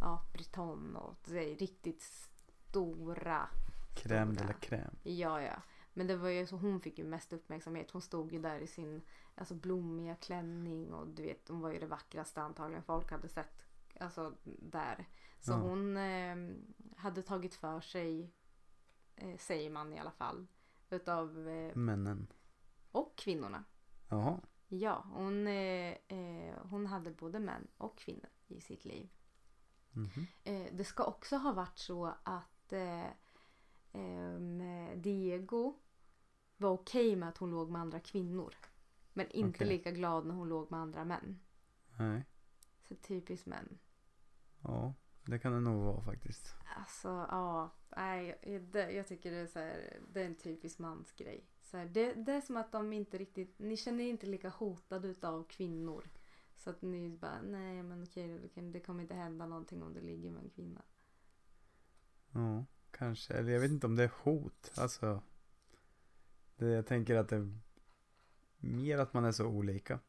ja, 0.00 0.22
Breton 0.32 0.96
och 0.96 1.14
det 1.24 1.52
är 1.52 1.56
riktigt 1.56 2.02
stora 2.02 3.48
crème 3.96 4.34
de 4.34 4.44
la 4.44 4.52
crème. 4.52 4.96
Ja, 5.02 5.42
ja. 5.42 5.62
Men 5.92 6.06
det 6.06 6.16
var 6.16 6.28
ju 6.28 6.46
så 6.46 6.56
hon 6.56 6.80
fick 6.80 6.98
ju 6.98 7.04
mest 7.04 7.32
uppmärksamhet. 7.32 7.90
Hon 7.90 8.02
stod 8.02 8.32
ju 8.32 8.38
där 8.38 8.60
i 8.60 8.66
sin 8.66 9.02
alltså, 9.34 9.54
blommiga 9.54 10.14
klänning 10.14 10.92
och 10.92 11.08
du 11.08 11.22
vet, 11.22 11.48
hon 11.48 11.60
var 11.60 11.72
ju 11.72 11.78
det 11.78 11.86
vackraste 11.86 12.42
antagligen 12.42 12.82
folk 12.82 13.10
hade 13.10 13.28
sett. 13.28 13.66
Alltså 14.00 14.34
där. 14.44 15.08
Så 15.40 15.52
Ja. 15.52 15.56
hon 15.56 15.96
eh, 15.96 16.36
hade 16.96 17.22
tagit 17.22 17.54
för 17.54 17.80
sig, 17.80 18.30
eh, 19.16 19.36
säger 19.38 19.70
man 19.70 19.92
i 19.92 19.98
alla 19.98 20.10
fall, 20.10 20.46
utav, 20.90 21.48
eh, 21.48 21.76
Männen. 21.76 22.26
Och 22.92 23.18
kvinnorna. 23.18 23.64
Jaha. 24.08 24.40
Ja, 24.68 25.04
hon, 25.08 25.46
eh, 25.46 25.96
eh, 26.08 26.54
hon 26.62 26.86
hade 26.86 27.10
både 27.10 27.40
män 27.40 27.68
och 27.76 27.98
kvinnor 27.98 28.28
i 28.46 28.60
sitt 28.60 28.84
liv. 28.84 29.08
Mhm. 29.92 30.26
Eh, 30.44 30.66
det 30.72 30.84
ska 30.84 31.04
också 31.04 31.36
ha 31.36 31.52
varit 31.52 31.78
så 31.78 32.14
att 32.22 32.72
eh, 32.72 33.06
Diego 34.96 35.74
var 36.56 36.70
okej 36.70 37.16
med 37.16 37.28
att 37.28 37.38
hon 37.38 37.50
låg 37.50 37.70
med 37.70 37.80
andra 37.80 38.00
kvinnor. 38.00 38.54
Men 39.12 39.30
inte 39.30 39.56
Okej. 39.56 39.68
lika 39.68 39.90
glad 39.90 40.26
när 40.26 40.34
hon 40.34 40.48
låg 40.48 40.70
med 40.70 40.80
andra 40.80 41.04
män. 41.04 41.40
Nej. 41.98 42.24
Så 42.88 42.94
typiskt 42.94 43.46
män. 43.46 43.78
Ja, 44.62 44.94
det 45.26 45.38
kan 45.38 45.52
det 45.52 45.60
nog 45.60 45.84
vara 45.84 46.02
faktiskt. 46.02 46.54
Alltså 46.76 47.08
ja, 47.08 47.70
nej, 47.96 48.38
det, 48.72 48.90
jag 48.90 49.06
tycker 49.06 49.30
det 49.30 49.36
är, 49.36 49.46
så 49.46 49.58
här, 49.58 50.00
det 50.12 50.22
är 50.22 50.26
en 50.26 50.36
typisk 50.36 50.78
mansgrej. 50.78 51.49
Så 51.70 51.76
här, 51.76 51.86
det, 51.86 52.12
det 52.14 52.32
är 52.32 52.40
som 52.40 52.56
att 52.56 52.72
de 52.72 52.92
inte 52.92 53.18
riktigt, 53.18 53.58
ni 53.58 53.76
känner 53.76 54.04
er 54.04 54.08
inte 54.08 54.26
lika 54.26 54.48
hotade 54.48 55.08
utav 55.08 55.44
kvinnor. 55.48 56.04
Så 56.56 56.70
att 56.70 56.82
ni 56.82 57.08
bara, 57.08 57.42
nej 57.42 57.82
men 57.82 58.02
okej 58.02 58.38
det, 58.38 58.48
kan- 58.48 58.72
det 58.72 58.80
kommer 58.80 59.02
inte 59.02 59.14
hända 59.14 59.46
någonting 59.46 59.82
om 59.82 59.94
du 59.94 60.00
ligger 60.00 60.30
med 60.30 60.42
en 60.44 60.50
kvinna. 60.50 60.82
Ja, 62.32 62.64
kanske. 62.90 63.34
Eller 63.34 63.52
jag 63.52 63.60
vet 63.60 63.70
inte 63.70 63.86
om 63.86 63.96
det 63.96 64.04
är 64.04 64.12
hot. 64.22 64.72
Alltså. 64.76 65.22
Det, 66.56 66.66
jag 66.66 66.86
tänker 66.86 67.16
att 67.16 67.28
det 67.28 67.36
är 67.36 67.58
mer 68.56 68.98
att 68.98 69.14
man 69.14 69.24
är 69.24 69.32
så 69.32 69.46
olika. 69.46 70.00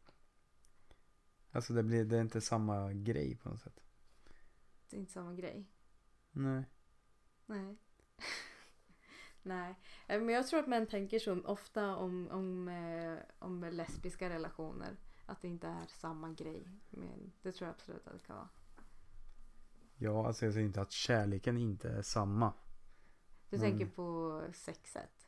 Alltså 1.51 1.73
det 1.73 1.83
blir, 1.83 2.05
det 2.05 2.17
är 2.17 2.21
inte 2.21 2.41
samma 2.41 2.93
grej 2.93 3.35
på 3.35 3.49
något 3.49 3.61
sätt. 3.61 3.79
Det 4.89 4.95
är 4.95 4.99
inte 4.99 5.11
samma 5.13 5.33
grej. 5.33 5.65
Nej. 6.31 6.63
Nej. 7.45 7.77
Nej, 9.43 9.75
Eh, 10.07 10.21
men 10.21 10.35
jag 10.35 10.47
tror 10.47 10.59
att 10.59 10.67
män 10.67 10.87
tänker 10.87 11.19
så 11.19 11.41
ofta 11.41 11.95
om, 11.95 12.27
om, 12.31 12.67
eh, 12.67 13.17
om 13.39 13.63
lesbiska 13.63 14.29
relationer. 14.29 14.97
Att 15.25 15.41
det 15.41 15.47
inte 15.47 15.67
är 15.67 15.85
samma 15.87 16.29
grej. 16.29 16.67
Men 16.89 17.31
det 17.41 17.51
tror 17.51 17.67
jag 17.67 17.73
absolut 17.75 18.07
att 18.07 18.13
det 18.13 18.19
kan 18.27 18.35
vara. 18.35 18.49
Ja, 19.95 20.27
alltså 20.27 20.45
jag 20.45 20.53
säger 20.53 20.65
inte 20.67 20.81
att 20.81 20.91
kärleken 20.91 21.57
inte 21.57 21.89
är 21.89 22.01
samma. 22.01 22.53
Du 23.49 23.57
Mm. 23.57 23.69
tänker 23.69 23.95
på 23.95 24.41
sexet. 24.53 25.27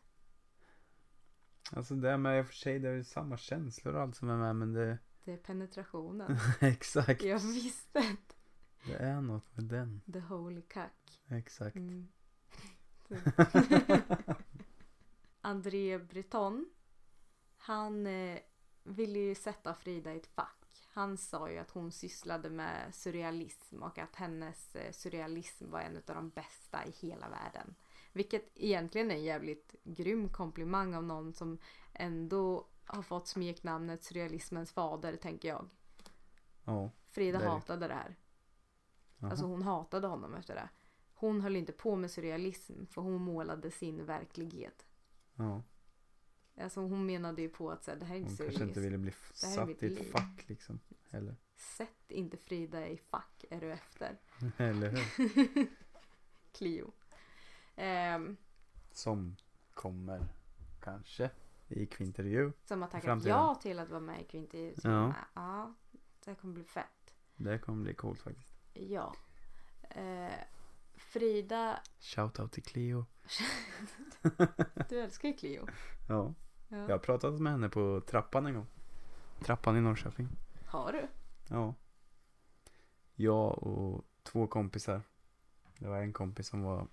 Alltså 1.71 1.95
det 1.95 2.17
med 2.17 2.39
i 2.39 2.41
och 2.41 2.47
för 2.47 2.53
sig, 2.53 2.79
det 2.79 2.89
är 2.89 3.03
samma 3.03 3.37
känslor 3.37 3.95
och 3.95 4.01
allt 4.01 4.15
som 4.15 4.29
är 4.29 4.37
med, 4.37 4.55
men 4.55 4.73
det... 4.73 4.97
Det 5.23 5.33
är 5.33 5.37
penetrationen. 5.37 6.37
Exakt. 6.59 7.23
jag 7.23 7.39
visste 7.39 7.99
det. 7.99 8.17
Det 8.85 8.95
är 8.95 9.21
något 9.21 9.55
med 9.55 9.65
den. 9.65 10.01
The 10.13 10.19
holy 10.19 10.61
cuck. 10.61 11.21
Exakt. 11.27 11.75
Mm. 11.75 12.07
André 15.41 15.99
Breton. 15.99 16.69
Han 17.57 18.07
eh, 18.07 18.39
ville 18.83 19.19
ju 19.19 19.35
sätta 19.35 19.73
Frida 19.73 20.13
i 20.13 20.17
ett 20.17 20.27
fack. 20.27 20.87
Han 20.93 21.17
sa 21.17 21.51
ju 21.51 21.57
att 21.57 21.71
hon 21.71 21.91
sysslade 21.91 22.49
med 22.49 22.95
surrealism 22.95 23.83
och 23.83 23.97
att 23.99 24.15
hennes 24.15 24.75
eh, 24.75 24.91
surrealism 24.91 25.71
var 25.71 25.79
en 25.79 25.95
av 25.95 26.15
de 26.15 26.29
bästa 26.29 26.85
i 26.85 26.91
hela 26.91 27.29
världen. 27.29 27.75
Vilket 28.13 28.51
egentligen 28.55 29.11
är 29.11 29.15
en 29.15 29.23
jävligt 29.23 29.75
grym 29.83 30.29
komplimang 30.29 30.95
av 30.95 31.03
någon 31.03 31.33
som 31.33 31.57
ändå 31.93 32.67
har 32.85 33.01
fått 33.01 33.27
smeknamnet 33.27 34.03
surrealismens 34.03 34.71
fader, 34.71 35.15
tänker 35.15 35.47
jag. 35.47 35.69
Ja. 36.63 36.91
Frida 37.07 37.39
Det 37.39 37.45
hatade 37.45 37.87
det 37.87 37.93
här. 37.93 38.15
Jaha. 39.17 39.31
Alltså 39.31 39.45
hon 39.45 39.61
hatade 39.61 40.07
honom 40.07 40.35
efter 40.35 40.55
det. 40.55 40.69
Hon 41.23 41.41
höll 41.41 41.55
inte 41.55 41.71
på 41.71 41.95
med 41.95 42.11
surrealism 42.11 42.85
för 42.85 43.01
hon 43.01 43.21
målade 43.21 43.71
sin 43.71 44.05
verklighet. 44.05 44.85
ja. 45.35 45.63
Alltså 46.57 46.79
hon 46.81 47.05
menade 47.05 47.41
ju 47.41 47.49
på 47.49 47.71
att 47.71 47.83
så 47.83 47.91
här, 47.91 47.97
det 47.97 48.05
här 48.05 48.15
är 48.15 48.19
inte 48.19 48.29
Hon 48.29 48.37
surrealism. 48.37 48.59
kanske 48.59 48.69
inte 48.69 48.79
ville 48.79 48.97
bli 48.97 49.11
här 49.43 49.49
satt 49.55 49.83
i 49.83 49.99
ett 50.01 50.11
fack 50.11 50.49
liksom. 50.49 50.79
Eller, 51.11 51.35
Sätt 51.55 52.11
inte 52.11 52.37
Frida 52.37 52.87
i 52.87 52.97
fack 52.97 53.45
är 53.49 53.61
du 53.61 53.71
efter. 53.71 54.17
eller 54.57 54.89
hur? 54.89 55.67
Clio. 56.51 56.91
Ehm, 57.75 58.37
Som 58.91 59.35
kommer 59.73 60.27
kanske 60.81 61.29
i 61.67 61.85
kvintervju. 61.85 62.51
som 62.65 62.81
har 62.81 62.89
tackat 62.89 63.25
ja 63.25 63.55
till 63.55 63.79
att 63.79 63.89
vara 63.89 63.99
med 63.99 64.21
i 64.21 64.23
Kvintervju. 64.23 64.75
Ja. 64.83 65.13
ja. 65.33 65.73
Det 66.25 66.35
kommer 66.35 66.53
bli 66.53 66.63
fett. 66.63 67.15
Det 67.35 67.59
kommer 67.59 67.83
bli 67.83 67.93
coolt 67.93 68.21
faktiskt. 68.21 68.53
Ja. 68.73 69.15
Eh, 69.89 70.33
Frida, 71.13 71.79
Shoutout 71.99 72.51
till 72.51 72.63
Cleo. 72.63 73.05
du 74.89 74.99
älskar 74.99 75.27
ju 75.27 75.33
Clio. 75.33 75.67
Ja. 76.09 76.33
Ja. 76.67 76.77
Jag 76.77 76.89
har 76.89 76.97
pratat 76.99 77.41
med 77.41 77.51
henne 77.51 77.69
på 77.69 78.01
trappan 78.07 78.45
en 78.45 78.53
gång. 78.53 78.67
Trappan 79.41 79.77
i 79.77 79.81
Norrköping. 79.81 80.27
Har 80.65 80.91
du? 80.91 81.07
Ja. 81.49 81.75
Jag 83.15 83.63
och 83.63 84.05
två 84.23 84.47
kompisar. 84.47 85.01
Det 85.77 85.87
var 85.87 85.97
en 85.97 86.13
kompis 86.13 86.47
som 86.47 86.61
var, 86.63 86.87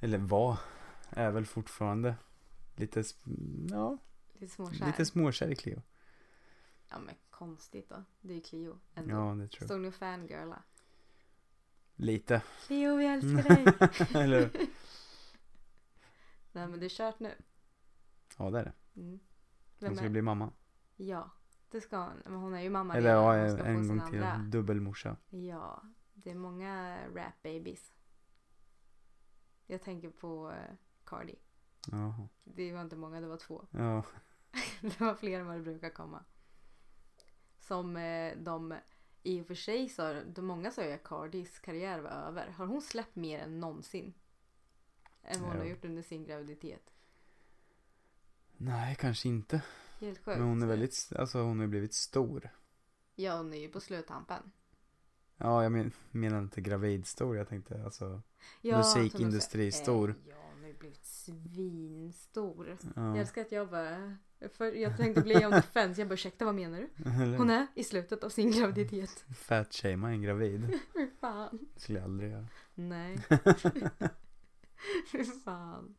eller 0.00 0.18
var, 0.18 0.58
är 1.10 1.30
väl 1.30 1.46
fortfarande 1.46 2.14
lite, 2.76 3.04
ja, 3.70 3.98
Lite 4.32 4.54
småkär? 4.54 4.86
lite 4.86 5.06
småkär 5.06 5.50
i 5.50 5.56
Cleo. 5.56 5.82
Ja 6.90 6.98
men 6.98 7.14
konstigt 7.30 7.88
då. 7.88 8.04
Det 8.20 8.32
är 8.32 8.36
ju 8.36 8.42
Clio 8.42 8.78
ändå. 8.94 9.14
Ja, 9.14 9.34
det 9.34 9.48
tror 9.48 9.62
jag. 9.62 9.68
Stod 9.68 9.80
ni 9.80 9.88
och 9.88 9.94
fangirla? 9.94 10.62
Lite. 12.00 12.42
Clio 12.66 12.96
vi 12.96 13.06
älskar 13.14 13.42
dig. 13.54 14.22
eller 14.22 14.38
hur? 14.40 14.50
Nej 16.52 16.68
men 16.68 16.80
det 16.80 16.86
är 16.86 16.90
kört 16.90 17.20
nu. 17.20 17.34
Ja, 18.38 18.50
det 18.50 18.58
är 18.60 18.64
det. 18.64 19.00
Mm. 19.00 19.20
Hon 19.80 19.96
ska 19.96 20.04
är? 20.04 20.08
bli 20.10 20.22
mamma. 20.22 20.52
Ja, 20.96 21.30
det 21.70 21.80
ska 21.80 21.98
hon. 21.98 22.22
Men 22.24 22.34
hon 22.34 22.54
är 22.54 22.60
ju 22.60 22.70
mamma 22.70 22.96
Eller 22.96 23.08
redan. 23.08 23.36
ja, 23.38 23.42
Hon 23.46 23.50
ska 23.56 23.64
få 23.64 23.70
en 23.70 23.84
sin 23.84 23.98
gång 23.98 24.10
till. 24.10 24.22
andra. 24.22 24.48
Dubbelmorsa. 24.50 25.16
Ja, 25.30 25.82
det 26.14 26.30
är 26.30 26.34
många 26.34 26.98
rap 27.14 27.42
babies. 27.42 27.92
Jag 29.66 29.82
tänker 29.82 30.10
på 30.10 30.50
eh, 30.52 30.74
Cardi. 31.04 31.34
Jaha. 31.90 32.28
Det 32.44 32.72
var 32.72 32.80
inte 32.82 32.96
många, 32.96 33.20
det 33.20 33.26
var 33.26 33.36
två. 33.36 33.66
Ja. 33.70 34.02
Det 34.80 35.00
var 35.00 35.14
fler 35.14 35.40
än 35.40 35.46
vad 35.46 35.56
det 35.56 35.62
brukar 35.62 35.90
komma. 35.90 36.24
Som 37.58 37.96
eh, 37.96 38.36
de 38.38 38.74
i 39.22 39.40
och 39.42 39.46
för 39.46 39.54
sig 39.54 39.88
sa, 39.88 40.22
de 40.22 40.44
många 40.46 40.70
sa 40.70 40.84
ju 40.84 40.92
att 40.92 41.04
Cardis 41.04 41.58
karriär 41.58 42.00
var 42.00 42.10
över. 42.10 42.48
Har 42.48 42.66
hon 42.66 42.82
släppt 42.82 43.16
mer 43.16 43.38
än 43.38 43.60
någonsin? 43.60 44.14
Än 45.22 45.40
vad 45.40 45.50
hon 45.50 45.58
Ja. 45.58 45.62
har 45.64 45.70
gjort 45.70 45.84
under 45.84 46.02
sin 46.02 46.24
graviditet. 46.24 46.90
Nej, 48.56 48.94
kanske 48.96 49.28
inte. 49.28 49.62
Helt 50.00 50.18
sjukt. 50.24 50.38
Men 50.38 50.48
hon 50.48 50.62
är 50.62 50.66
väldigt, 50.66 51.12
alltså 51.16 51.42
hon 51.42 51.60
har 51.60 51.66
blivit 51.66 51.94
stor. 51.94 52.48
Ja, 53.14 53.36
hon 53.36 53.52
är 53.54 53.58
ju 53.58 53.68
på 53.68 53.80
sluttampen. 53.80 54.52
Ja, 55.36 55.62
jag 55.62 55.72
men, 55.72 55.92
menar 56.10 56.38
inte 56.38 56.60
gravidstor. 56.60 57.36
Jag 57.36 57.48
tänkte 57.48 57.84
alltså. 57.84 58.22
Ja, 58.60 58.78
Musikindustristor. 58.78 60.10
Eh, 60.10 60.16
ja, 60.28 60.36
hon 60.52 60.60
har 60.62 60.68
ju 60.68 60.74
blivit 60.78 61.06
svinstor. 61.06 62.76
Ja. 62.96 63.08
Jag 63.08 63.18
älskar 63.18 63.40
att 63.42 63.52
jag 63.52 63.70
bara... 63.70 64.16
För 64.52 64.72
jag 64.72 64.96
tänkte 64.96 65.22
bli 65.22 65.46
on 65.46 65.50
defense. 65.50 66.00
Jag 66.00 66.08
bara 66.08 66.14
ursäkta 66.14 66.44
vad 66.44 66.54
menar 66.54 66.78
du? 66.78 66.88
Hon 67.36 67.50
är 67.50 67.66
i 67.74 67.84
slutet 67.84 68.24
av 68.24 68.28
sin 68.28 68.52
graviditet. 68.52 69.24
fat 69.34 69.74
shama 69.74 70.10
en 70.10 70.22
gravid. 70.22 70.78
Fy 70.92 71.06
fan. 71.20 71.58
Det 71.74 71.80
skulle 71.80 71.98
jag 71.98 72.04
aldrig 72.04 72.30
göra. 72.30 72.46
Nej. 72.74 73.18
Fy 75.12 75.24
fan. 75.24 75.94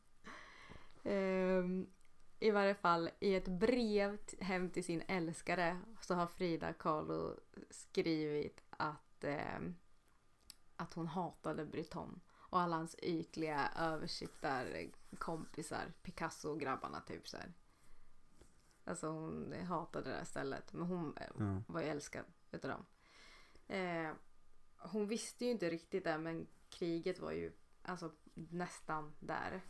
Ehm, 1.04 1.88
i 2.40 2.52
varje 2.52 2.76
fall 2.76 3.10
i 3.20 3.36
ett 3.36 3.48
brev 3.48 4.18
hem 4.40 4.70
till 4.70 4.84
sin 4.84 5.04
älskare 5.08 5.80
så 6.02 6.16
har 6.16 6.28
Frida 6.28 6.74
Kahlo 6.74 7.36
skrivit 7.70 8.62
att, 8.70 9.24
eh, 9.24 9.60
att 10.76 10.94
hon 10.94 11.08
hatade 11.08 11.66
Breton. 11.66 12.20
Och 12.50 12.60
alla 12.60 12.76
hans 12.76 12.96
ytliga 13.02 13.70
översittarkompisar, 13.78 15.94
Picasso-grabbarna 16.04 17.02
typ 17.02 17.28
så 17.28 17.38
här. 17.38 17.54
Alltså 18.90 19.08
hon 19.08 19.54
hatade 19.68 20.10
det 20.10 20.16
där 20.16 20.24
stället. 20.24 20.74
Men 20.74 20.88
hon 20.88 21.18
eh, 21.18 21.28
Ja. 21.40 21.62
var 21.68 21.82
ju 21.82 21.88
älskad 21.88 22.26
utav 22.52 22.72
dem. 22.72 22.86
Eh, 23.68 24.12
hon 24.78 25.08
visste 25.08 25.46
ju 25.46 25.52
inte 25.52 25.70
riktigt 25.70 26.04
det 26.04 26.18
men 26.18 26.48
kriget 26.70 27.20
var 27.20 27.32
ju 27.32 27.52
alltså 27.82 28.12
nästan 28.34 29.14
där. 29.20 29.62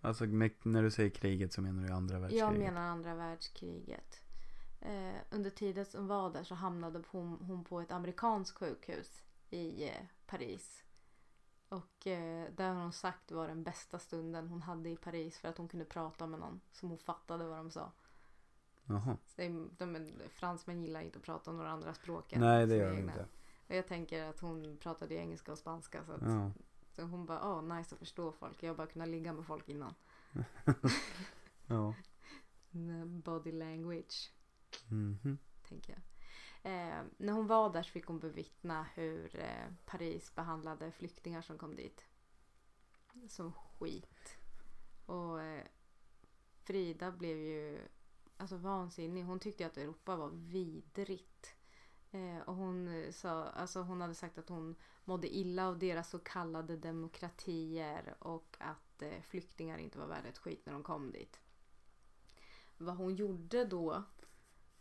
Alltså 0.00 0.24
när 0.24 0.82
du 0.82 0.90
säger 0.90 1.10
kriget 1.10 1.52
så 1.52 1.62
menar 1.62 1.82
du 1.88 1.92
andra 1.92 2.18
världskriget? 2.18 2.48
Jag 2.48 2.58
menar 2.58 2.80
andra 2.80 3.14
världskriget. 3.14 4.20
Eh, 4.80 5.14
under 5.30 5.50
tiden 5.50 5.84
som 5.84 6.06
var 6.06 6.30
där 6.32 6.44
så 6.44 6.54
hamnade 6.54 7.02
hon, 7.08 7.44
hon 7.44 7.64
på 7.64 7.80
ett 7.80 7.92
amerikanskt 7.92 8.58
sjukhus 8.58 9.22
i 9.50 9.88
eh, 9.88 10.02
Paris. 10.26 10.82
Och 11.68 12.06
eh, 12.06 12.52
där 12.56 12.72
har 12.72 12.82
hon 12.82 12.92
sagt 12.92 13.32
var 13.32 13.48
den 13.48 13.62
bästa 13.62 13.98
stunden 13.98 14.48
hon 14.48 14.62
hade 14.62 14.88
i 14.88 14.96
Paris 14.96 15.38
för 15.38 15.48
att 15.48 15.58
hon 15.58 15.68
kunde 15.68 15.84
prata 15.84 16.26
med 16.26 16.40
någon 16.40 16.60
som 16.72 16.88
hon 16.88 16.98
fattade 16.98 17.44
vad 17.44 17.56
de 17.58 17.70
sa. 17.70 17.92
Jaha. 18.86 19.16
Så 19.26 19.40
de, 19.42 19.70
de, 19.78 20.12
fransmän 20.30 20.82
gillar 20.82 21.00
inte 21.00 21.18
att 21.18 21.24
prata 21.24 21.50
om 21.50 21.56
några 21.56 21.70
andra 21.70 21.94
språk 21.94 22.32
än 22.32 22.40
Nej 22.40 22.66
det 22.66 22.76
gör 22.76 22.90
de 22.90 22.96
egna. 22.98 23.12
inte. 23.12 23.26
Och 23.68 23.74
jag 23.74 23.86
tänker 23.86 24.24
att 24.24 24.40
hon 24.40 24.76
pratade 24.76 25.14
engelska 25.14 25.52
och 25.52 25.58
spanska 25.58 26.04
så, 26.04 26.12
att, 26.12 26.22
Ja. 26.22 26.52
så 26.92 27.02
hon 27.02 27.26
bara 27.26 27.48
åh 27.54 27.62
nice 27.76 27.94
att 27.94 27.98
förstå 27.98 28.32
folk. 28.32 28.62
Jag 28.62 28.70
har 28.70 28.76
bara 28.76 28.86
kunnat 28.86 29.08
ligga 29.08 29.32
med 29.32 29.46
folk 29.46 29.68
innan. 29.68 29.94
ja. 31.66 31.94
Mm, 32.74 33.20
Body 33.20 33.52
language. 33.52 34.32
Mhm. 34.90 35.38
tänker 35.68 35.92
jag. 35.92 36.02
Eh, 36.72 37.04
när 37.16 37.32
hon 37.32 37.46
var 37.46 37.72
där 37.72 37.82
så 37.82 37.90
fick 37.90 38.06
hon 38.06 38.18
bevittna 38.18 38.86
hur 38.94 39.36
eh, 39.40 39.72
Paris 39.84 40.34
behandlade 40.34 40.92
flyktingar 40.92 41.42
som 41.42 41.58
kom 41.58 41.76
dit. 41.76 42.04
Som 43.28 43.52
skit. 43.52 44.38
Och 45.06 45.42
eh, 45.42 45.64
Frida 46.64 47.12
blev 47.12 47.36
ju 47.38 47.88
alltså 48.36 48.56
vansinnig. 48.56 49.24
Hon 49.24 49.38
tyckte 49.40 49.66
att 49.66 49.76
Europa 49.76 50.16
var 50.16 50.28
vidrigt. 50.30 51.54
Eh, 52.10 52.38
och 52.38 52.54
hon 52.54 52.88
eh, 52.88 53.12
sa, 53.12 53.44
alltså 53.44 53.82
hon 53.82 54.00
hade 54.00 54.14
sagt 54.14 54.38
att 54.38 54.48
hon 54.48 54.76
mådde 55.04 55.36
illa 55.36 55.66
av 55.68 55.78
deras 55.78 56.10
så 56.10 56.18
kallade 56.18 56.76
demokratier 56.76 58.14
och 58.18 58.56
att 58.60 59.02
eh, 59.02 59.20
flyktingar 59.22 59.78
inte 59.78 59.98
var 59.98 60.06
värda 60.06 60.28
ett 60.28 60.38
skit 60.38 60.66
när 60.66 60.72
de 60.72 60.82
kom 60.82 61.10
dit. 61.12 61.40
Vad 62.78 62.96
hon 62.96 63.14
gjorde 63.14 63.64
då 63.64 64.02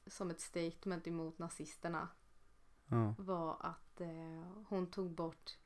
som 0.07 0.31
ett 0.31 0.41
statement 0.41 1.07
emot 1.07 1.39
nazisterna 1.39 2.07
Ja. 2.87 3.15
var 3.17 3.57
att 3.59 4.01
eh, 4.01 4.51
hon 4.67 4.91
tog 4.91 5.11
bort 5.11 5.57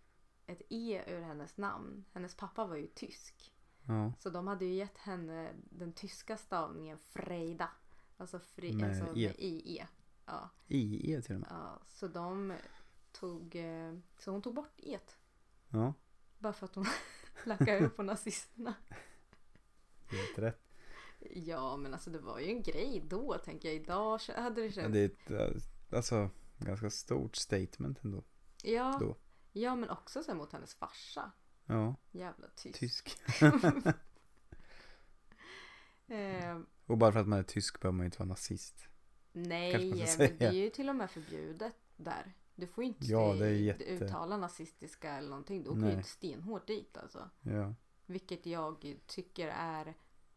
ett 0.45 0.61
E 0.69 1.03
ur 1.07 1.21
hennes 1.21 1.57
namn. 1.57 2.05
Hennes 2.13 2.35
pappa 2.35 2.65
var 2.65 2.75
ju 2.75 2.87
tysk. 2.87 3.53
Ja. 3.87 4.13
Så 4.19 4.29
de 4.29 4.47
hade 4.47 4.65
ju 4.65 4.73
gett 4.73 4.97
henne 4.97 5.53
den 5.69 5.93
tyska 5.93 6.37
stavningen 6.37 6.97
Freida. 6.97 7.69
Alltså, 8.19 8.39
fri, 8.39 8.73
Med 8.73 8.89
alltså 8.89 9.17
E. 9.17 9.27
med 9.27 9.35
IE. 9.39 9.87
Ja, 10.25 10.49
IE 10.67 11.21
till 11.21 11.35
och 11.35 11.41
med. 11.41 11.49
ja, 11.51 11.79
så 11.87 12.07
de 12.07 12.53
tog, 13.11 13.55
eh, 13.55 13.93
så 14.19 14.31
hon 14.31 14.41
tog 14.41 14.53
bort 14.53 14.73
E. 14.77 14.99
Ja. 15.69 15.93
Bara 16.39 16.53
för 16.53 16.65
att 16.65 16.75
hon 16.75 16.85
lackade 17.45 17.79
ur 17.79 17.89
på 17.89 18.03
nazisterna. 18.03 18.73
Helt 20.07 20.39
rätt. 20.39 20.65
Ja 21.19 21.77
men 21.77 21.93
alltså 21.93 22.09
det 22.09 22.19
var 22.19 22.39
ju 22.39 22.45
en 22.47 22.61
grej 22.63 23.03
då 23.07 23.37
tänker 23.37 23.67
jag. 23.69 23.75
Idag 23.75 24.19
hade 24.35 24.61
det 24.61 24.65
Ja, 24.65 24.71
känts... 24.71 24.93
det 24.93 24.99
är 24.99 25.05
ett 25.05 25.31
eh, 25.31 25.97
alltså, 25.97 26.29
ganska 26.57 26.89
stort 26.89 27.35
statement 27.35 28.03
ändå. 28.03 28.23
Ja, 28.63 28.97
då. 28.99 29.17
ja 29.51 29.75
men 29.75 29.89
också 29.89 30.23
så 30.23 30.31
här 30.31 30.37
mot 30.37 30.53
hennes 30.53 30.75
farsa. 30.75 31.31
Ja. 31.65 31.95
Jävla 32.11 32.47
tysk. 32.55 32.79
Tysk. 32.79 33.17
Eh, 36.07 36.59
Och 36.89 36.97
bara 36.97 37.11
för 37.11 37.19
att 37.19 37.27
man 37.27 37.39
är 37.39 37.43
tysk 37.43 37.79
behöver 37.81 37.97
man 37.97 38.05
inte 38.05 38.19
vara 38.19 38.29
nazist. 38.29 38.87
nej, 39.31 39.89
men 40.17 40.37
det 40.37 40.41
är 40.45 40.51
ju 40.51 40.69
till 40.69 40.89
och 40.89 40.95
med 40.95 41.11
förbjudet 41.11 41.73
där. 41.97 42.33
Du 42.55 42.67
får 42.67 42.83
ju 42.83 42.87
inte 42.87 43.05
Ja, 43.05 43.35
jätte- 43.35 43.83
uttala 43.83 44.37
nazistiska 44.37 45.11
eller 45.11 45.29
någonting. 45.29 45.63
Du 45.63 45.69
åker 45.69 45.85
ju 45.85 45.91
inte 45.91 46.09
stenhårt 46.09 46.67
dit 46.67 46.97
alltså. 46.97 47.29
Ja. 47.41 47.73
Vilket 48.05 48.45
jag 48.45 48.95
tycker 49.05 49.47
är 49.47 49.93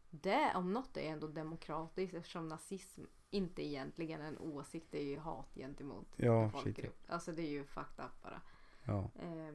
det 0.09 0.51
om 0.55 0.73
något 0.73 0.97
är 0.97 1.01
ändå 1.11 1.27
demokratiskt 1.27 2.13
eftersom 2.13 2.47
nazism 2.47 3.01
inte 3.29 3.63
egentligen 3.65 4.21
är 4.21 4.27
en 4.27 4.37
åsikt. 4.37 4.87
Det 4.91 4.97
är 4.99 5.05
ju 5.05 5.17
hat 5.19 5.53
gentemot 5.55 6.07
Ja, 6.15 6.43
en 6.43 6.51
shit, 6.51 6.61
folkgrupp. 6.63 7.03
Alltså 7.07 7.31
det 7.31 7.41
är 7.41 7.49
ju 7.49 7.65
fucked 7.65 8.05
up 8.05 8.21
bara. 8.23 8.41
Ja. 8.85 9.11
Eh, 9.15 9.53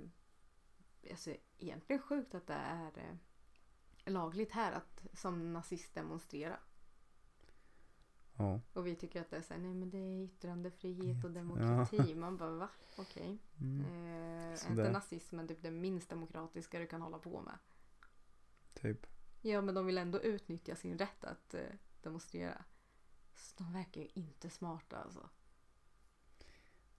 alltså 1.10 1.30
egentligen 1.58 2.02
sjukt 2.02 2.34
att 2.34 2.46
det 2.46 2.54
är 2.54 2.98
eh, 4.04 4.12
lagligt 4.12 4.52
här 4.52 4.72
att 4.72 5.06
som 5.12 5.52
nazist 5.52 5.94
demonstrera. 5.94 6.56
Ja. 8.38 8.60
Och 8.72 8.86
vi 8.86 8.94
tycker 8.96 9.20
att 9.20 9.30
det 9.30 9.36
är 9.36 9.42
så 9.42 9.54
här, 9.54 9.60
nej 9.60 9.74
men 9.74 9.90
det 9.90 9.98
är 9.98 10.24
yttrandefrihet 10.24 11.24
och 11.24 11.30
Ja. 11.30 11.34
demokrati. 11.34 12.14
Man 12.16 12.36
bara 12.36 12.50
va? 12.50 12.68
Okej. 12.98 13.38
Mm. 13.60 13.84
Eh, 13.84 14.66
är 14.66 14.70
inte 14.70 14.90
nazismen 14.90 15.48
typ 15.48 15.62
det 15.62 15.70
minst 15.70 16.08
demokratiska 16.10 16.78
du 16.78 16.86
kan 16.86 17.02
hålla 17.02 17.18
på 17.18 17.40
med? 17.42 17.58
Typ. 18.74 19.06
Ja 19.42 19.60
men 19.60 19.74
de 19.74 19.86
vill 19.86 19.98
ändå 19.98 20.20
utnyttja 20.20 20.76
sin 20.76 20.98
rätt 20.98 21.24
att 21.24 21.54
eh, 21.54 21.60
demonstrera. 22.02 22.64
Så 23.34 23.54
de 23.58 23.72
verkar 23.72 24.00
ju 24.00 24.08
inte 24.14 24.50
smarta 24.50 24.96
alltså. 24.96 25.28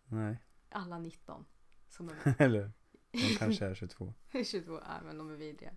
Nej. 0.05 0.37
Alla 0.69 0.99
19 0.99 1.45
som 1.87 2.09
är 2.09 2.13
med. 2.25 2.35
Eller? 2.41 2.71
De 3.11 3.35
kanske 3.37 3.65
är 3.65 3.75
22. 3.75 4.13
22, 4.45 4.73
nej 4.73 5.01
men 5.03 5.17
de 5.17 5.29
är 5.31 5.35
vidriga. 5.35 5.71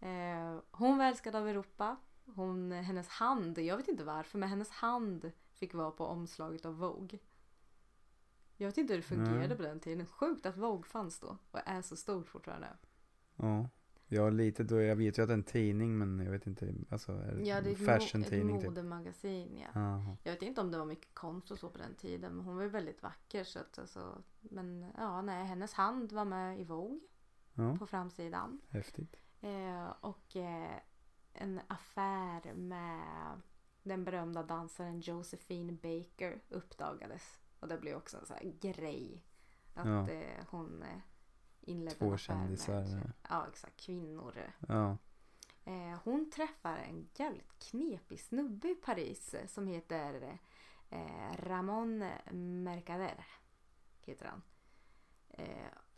Eh, 0.00 0.60
hon 0.70 0.98
var 0.98 1.04
älskad 1.04 1.34
av 1.36 1.48
Europa. 1.48 1.96
Hon, 2.26 2.72
hennes 2.72 3.08
hand, 3.08 3.58
jag 3.58 3.76
vet 3.76 3.88
inte 3.88 4.04
varför, 4.04 4.38
men 4.38 4.48
hennes 4.48 4.70
hand 4.70 5.32
fick 5.52 5.74
vara 5.74 5.90
på 5.90 6.06
omslaget 6.06 6.66
av 6.66 6.76
Vogue. 6.78 7.18
Jag 8.56 8.66
vet 8.68 8.78
inte 8.78 8.92
hur 8.92 8.98
det 9.00 9.06
fungerade 9.06 9.48
Nej. 9.48 9.56
på 9.56 9.62
den 9.62 9.80
tiden. 9.80 10.06
Sjukt 10.06 10.46
att 10.46 10.56
Vogue 10.56 10.84
fanns 10.88 11.20
då 11.20 11.38
och 11.50 11.58
är 11.66 11.82
så 11.82 11.96
stort 11.96 12.28
fortfarande. 12.28 12.68
Ja. 13.36 13.68
Ja, 14.06 14.30
lite 14.30 14.64
då. 14.64 14.80
Jag 14.82 14.96
vet 14.96 15.18
ju 15.18 15.22
att 15.22 15.28
det 15.28 15.32
är 15.32 15.38
en 15.38 15.42
tidning 15.44 15.98
men 15.98 16.18
jag 16.18 16.30
vet 16.32 16.46
inte. 16.46 16.74
Alltså, 16.90 17.12
är 17.12 17.40
Ja, 17.44 17.60
det 17.60 17.70
är 17.70 17.76
fashion-tidning 17.76 18.56
ett 18.56 18.62
typ. 18.62 18.70
modemagasin. 18.70 19.64
Ja. 19.74 20.16
Jag 20.22 20.32
vet 20.32 20.42
inte 20.42 20.60
om 20.60 20.70
det 20.70 20.78
var 20.78 20.84
mycket 20.86 21.14
konst 21.14 21.50
och 21.50 21.58
så 21.58 21.70
på 21.70 21.78
den 21.78 21.94
tiden, 21.94 22.36
men 22.36 22.46
hon 22.46 22.56
var 22.56 22.62
ju 22.62 22.68
väldigt 22.68 23.02
vacker. 23.02 23.44
Så 23.44 23.58
att, 23.58 23.78
alltså, 23.78 24.22
men 24.40 24.86
ja, 24.96 25.22
nej, 25.22 25.44
hennes 25.46 25.72
hand 25.72 26.12
var 26.12 26.24
med 26.24 26.60
i 26.60 26.64
Vogue 26.64 27.00
Ja, 27.54 27.76
på 27.76 27.86
framsidan. 27.86 28.60
häftigt. 28.68 29.16
Eh, 29.40 29.88
och 30.00 30.36
eh, 30.36 30.78
en 31.34 31.60
affär 31.68 32.54
med 32.54 33.40
den 33.82 34.04
berömda 34.04 34.42
dansaren 34.42 35.00
Josephine 35.00 35.72
Baker 35.72 36.40
uppdagades. 36.48 37.38
Och 37.60 37.68
det 37.68 37.78
blev 37.78 37.96
också 37.96 38.18
en 38.18 38.26
sån 38.26 38.36
här 38.36 38.52
grej. 38.72 39.24
Att 39.74 39.86
Ja. 39.86 40.08
eh, 40.10 40.44
hon 40.50 40.82
eh, 40.82 40.98
inledde 41.60 41.96
Två 41.96 42.06
en 42.06 42.12
affär 42.14 42.18
kändisar. 42.18 42.80
med 42.96 43.12
ja, 43.28 43.46
exakt, 43.48 43.80
kvinnor. 43.80 44.52
Ja. 44.68 44.96
Eh, 45.64 45.98
hon 46.04 46.30
träffar 46.30 46.76
en 46.78 47.08
jävligt 47.14 47.58
knepig 47.58 48.20
snubbe 48.20 48.68
i 48.68 48.74
Paris 48.74 49.34
som 49.46 49.66
heter 49.66 50.38
Ramon 51.38 51.98
Mercader. 52.64 53.26
Heter 54.00 54.26
han. 54.26 54.42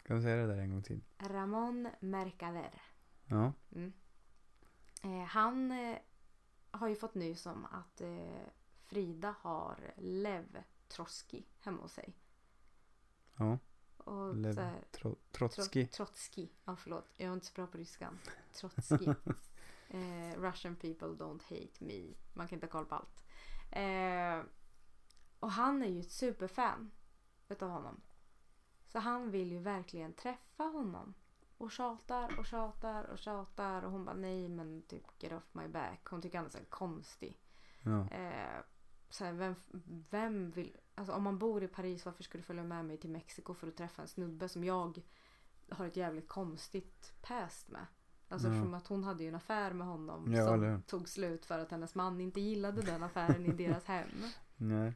Kan 0.03 0.17
du 0.17 0.23
säga 0.23 0.37
det 0.37 0.47
där 0.47 0.59
en 0.63 0.71
gång 0.71 0.83
till? 0.83 1.05
Ramon 1.19 1.89
Mercader. 2.01 2.83
Ja. 3.27 3.53
Mm. 3.75 3.93
Eh, 5.07 5.25
han 5.25 5.71
eh, 5.71 5.99
har 6.71 6.89
ju 6.89 6.97
fått 6.97 7.15
nys 7.15 7.47
om 7.47 7.65
att 7.65 8.01
eh, 8.01 8.47
Frida 8.87 9.35
har 9.41 9.95
Lev 9.97 10.63
Trotsky 10.89 11.43
hemma 11.61 11.83
hos 11.83 11.93
sig. 11.93 12.17
Ja. 13.37 13.59
Och 13.97 14.37
Lev 14.37 14.55
så 14.55 14.61
här, 14.61 14.85
Tro- 14.93 15.17
Tro- 15.33 15.49
Trotsky. 15.49 15.87
Trotsky. 15.87 16.49
Ja, 16.65 16.77
förlåt. 16.77 17.09
Jag 17.17 17.29
är 17.29 17.33
inte 17.33 17.47
så 17.47 17.53
bra 17.55 17.67
på 17.67 17.79
ryskan. 17.79 18.19
Trotsky. 18.53 19.07
eh, 19.89 20.41
Russian 20.41 20.77
people 20.77 21.09
don't 21.09 21.43
hate 21.43 21.85
me. 21.85 22.15
Man 22.35 22.49
kan 22.49 22.57
inte 22.57 22.67
ha 22.67 22.71
koll 22.71 22.87
på 22.87 22.95
allt. 22.95 23.25
Eh, 23.73 24.43
och 25.41 25.51
han 25.51 25.83
är 25.83 25.87
ju 25.89 26.01
ett 26.01 26.11
superfan 26.13 26.91
utav 27.49 27.71
honom. 27.71 28.01
Så 28.87 28.99
han 28.99 29.31
vill 29.31 29.53
ju 29.53 29.59
verkligen 29.59 30.13
träffa 30.13 30.63
honom. 30.65 31.15
Och 31.59 31.71
tjatar 31.71 32.39
och 32.39 32.47
tjatar 32.47 33.05
och 33.05 33.19
tjatar. 33.19 33.83
Och 33.83 33.91
hon 33.93 34.05
bara 34.05 34.17
nej 34.17 34.49
men 34.49 34.83
typ 34.83 35.23
get 35.23 35.33
off 35.33 35.49
my 35.53 35.69
back. 35.69 36.01
Hon 36.11 36.23
tycker 36.23 36.39
han 36.39 36.47
är 36.47 36.51
så 36.51 36.59
konstig. 36.69 37.41
Ja. 37.83 38.09
Eh, 38.11 38.61
så 39.11 39.25
här, 39.25 39.33
vem, 39.33 39.55
vem 40.11 40.51
vill... 40.51 40.77
Alltså 40.95 41.13
om 41.15 41.23
man 41.23 41.39
bor 41.39 41.63
i 41.63 41.69
Paris, 41.69 42.05
varför 42.05 42.23
ska 42.23 42.39
du 42.39 42.45
följa 42.45 42.65
med 42.65 42.85
mig 42.85 42.97
till 42.97 43.11
Mexiko 43.11 43.55
för 43.55 43.69
att 43.69 43.77
träffa 43.77 44.03
en 44.03 44.09
snubbe 44.09 44.49
som 44.49 44.65
jag 44.65 45.03
har 45.71 45.87
ett 45.87 45.97
jävligt 45.97 46.29
konstigt 46.29 47.15
past 47.23 47.69
med? 47.69 47.87
Alltså 48.29 48.49
Ja. 48.49 48.55
eftersom 48.55 48.75
att 48.75 48.87
hon 48.87 49.05
hade 49.05 49.23
ju 49.23 49.29
en 49.29 49.35
affär 49.35 49.73
med 49.73 49.87
honom 49.87 50.33
Ja, 50.33 50.55
eller 50.55 50.73
som 50.73 50.83
tog 50.83 51.09
slut 51.09 51.47
för 51.47 51.59
att 51.59 51.71
hennes 51.71 51.95
man 51.95 52.21
inte 52.21 52.41
gillade 52.41 52.83
den 52.83 53.03
affären 53.03 53.47
i 53.47 53.53
deras 53.53 53.85
hem. 53.85 54.09
Nej. 54.57 54.95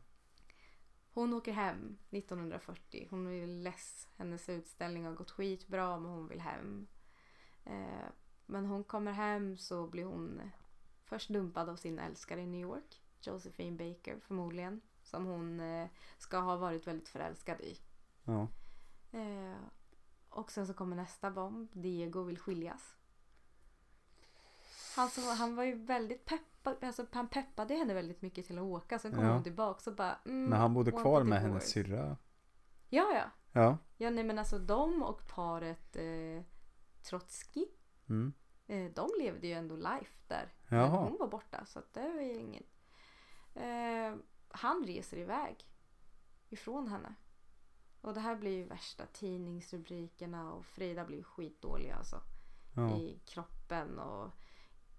Hon 1.13 1.35
åker 1.35 1.53
hem 1.53 1.99
1940. 2.11 3.09
Hon 3.11 3.27
är 3.27 3.47
less. 3.47 4.09
Hennes 4.17 4.49
utställning 4.49 5.05
har 5.05 5.13
gått 5.13 5.31
skitbra 5.31 5.99
men 5.99 6.11
hon 6.11 6.29
vill 6.29 6.41
hem. 6.41 6.87
Eh, 7.65 8.09
men 8.47 8.67
hon 8.67 8.85
kommer 8.85 9.13
hem 9.13 9.57
så 9.57 9.87
blir 9.87 10.05
hon 10.05 10.51
först 11.05 11.29
dumpad 11.29 11.69
av 11.69 11.77
sin 11.77 11.99
älskare 11.99 12.41
i 12.41 12.47
New 12.47 12.61
York. 12.61 13.03
Josephine 13.21 13.77
Baker 13.77 14.21
förmodligen. 14.21 14.81
Som 15.03 15.25
hon 15.25 15.61
eh, 15.61 15.89
ska 16.19 16.39
ha 16.39 16.57
varit 16.57 16.87
väldigt 16.87 17.09
förälskad 17.09 17.61
i. 17.61 17.79
Ja. 18.25 18.49
Eh, 19.13 19.61
och 20.29 20.51
sen 20.51 20.67
så 20.67 20.75
kommer 20.75 20.97
nästa 20.97 21.31
bomb. 21.31 21.69
Diego 21.73 22.23
vill 22.23 22.39
skiljas. 22.39 22.97
Han, 24.97 25.09
så, 25.09 25.35
han 25.35 25.57
var 25.57 25.65
ju 25.65 25.75
väldigt 25.75 26.25
peppad. 26.25 26.50
Alltså 26.63 27.07
han 27.13 27.29
peppade 27.29 27.75
henne 27.75 27.95
väldigt 27.95 28.23
mycket 28.23 28.47
till 28.47 28.59
att 28.59 28.65
åka. 28.65 28.99
Sen 28.99 29.13
kom 29.13 29.25
Ja. 29.25 29.33
hon 29.33 29.43
tillbaka 29.43 29.91
och 29.91 29.97
bara... 29.97 30.19
Mm, 30.25 30.45
Men 30.45 30.61
han 30.61 30.75
bodde 30.75 30.91
kvar 30.93 31.25
med 31.25 31.41
hennes 31.41 31.71
syrra. 31.71 32.17
Ja, 32.89 33.13
ja. 33.15 33.25
Ja. 33.53 33.79
Ja, 33.97 34.11
nej 34.11 34.25
men 34.25 34.39
alltså 34.39 34.59
de 34.59 35.03
och 35.03 35.27
paret 35.29 35.97
eh, 35.97 36.43
Trotsky. 37.03 37.67
Mm. 38.09 38.33
Eh, 38.67 38.91
de 38.95 39.09
levde 39.19 39.47
ju 39.47 39.53
ändå 39.53 39.77
life 39.77 40.25
där. 40.29 40.53
Jaha. 40.69 40.89
Men 40.91 40.99
hon 40.99 41.17
var 41.19 41.29
borta 41.29 41.65
så 41.67 41.79
att 41.79 41.93
det 41.95 42.13
var 42.13 42.21
ju 42.23 42.35
inget. 42.35 42.67
Eh, 43.55 44.15
han 44.49 44.85
reser 44.87 45.17
iväg 45.17 45.57
ifrån 46.49 46.89
henne. 46.89 47.15
Och 48.01 48.15
det 48.15 48.21
här 48.21 48.37
blir 48.37 48.51
ju 48.57 48.65
värsta 48.65 49.07
tidningsrubrikerna 49.07 50.53
och 50.53 50.67
Frida 50.67 51.05
blir 51.05 51.23
skitdålig 51.23 51.91
alltså. 51.91 52.21
Ja. 52.77 52.97
I 52.97 53.21
kroppen 53.27 53.99
och 53.99 54.31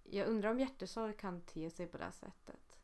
jag 0.04 0.28
undrar 0.28 0.52
om 0.52 0.60
hjärtesorg 0.60 1.14
kan 1.18 1.42
te 1.42 1.70
sig 1.70 1.88
på 1.88 1.98
det 1.98 2.04
här 2.04 2.12
sättet. 2.12 2.78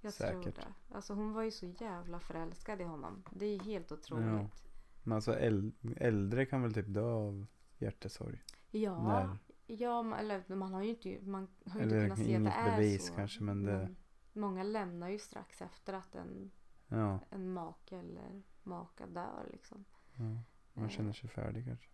Jag 0.00 0.14
tror 0.14 0.42
Säkert. 0.42 0.54
det. 0.56 0.74
Alltså 0.94 1.14
hon 1.14 1.32
var 1.32 1.42
ju 1.42 1.50
så 1.50 1.66
jävla 1.66 2.20
förälskad 2.20 2.80
i 2.80 2.84
honom. 2.84 3.24
Det 3.32 3.46
är 3.46 3.60
helt 3.60 3.92
otroligt. 3.92 4.64
Men 5.02 5.12
alltså 5.16 5.32
äl- 5.32 5.72
äldre 5.96 6.46
kan 6.46 6.62
väl 6.62 6.74
typ 6.74 6.86
dö 6.94 7.04
av 7.04 7.46
hjärtesorg? 7.78 8.42
Ja, 8.70 9.02
När? 9.02 9.38
ja 9.66 10.02
man- 10.02 10.18
eller 10.18 10.54
man 10.54 10.72
har 10.74 10.82
ju 10.82 10.88
inte, 10.90 11.18
man 11.22 11.48
har 11.66 11.78
ju 11.80 11.84
inte 11.84 12.00
kunnat 12.00 12.18
se 12.18 12.36
att 12.36 12.44
det 12.44 12.50
är 12.50 12.76
bevis 12.76 13.06
så. 13.06 13.14
kanske, 13.14 13.42
men 13.42 13.62
det- 13.64 13.94
många 14.32 14.62
lämnar 14.62 15.08
ju 15.08 15.18
strax 15.18 15.62
efter 15.62 15.92
att 15.92 16.14
en, 16.14 16.50
Ja. 16.88 17.18
en 17.30 17.52
make 17.52 17.96
eller 17.98 18.42
maka 18.62 19.06
dör 19.06 19.48
liksom. 19.52 19.84
ja. 20.16 20.22
Man 20.72 20.84
Eh. 20.84 20.90
känner 20.90 21.12
sig 21.12 21.28
färdig 21.30 21.64
kanske. 21.66 21.88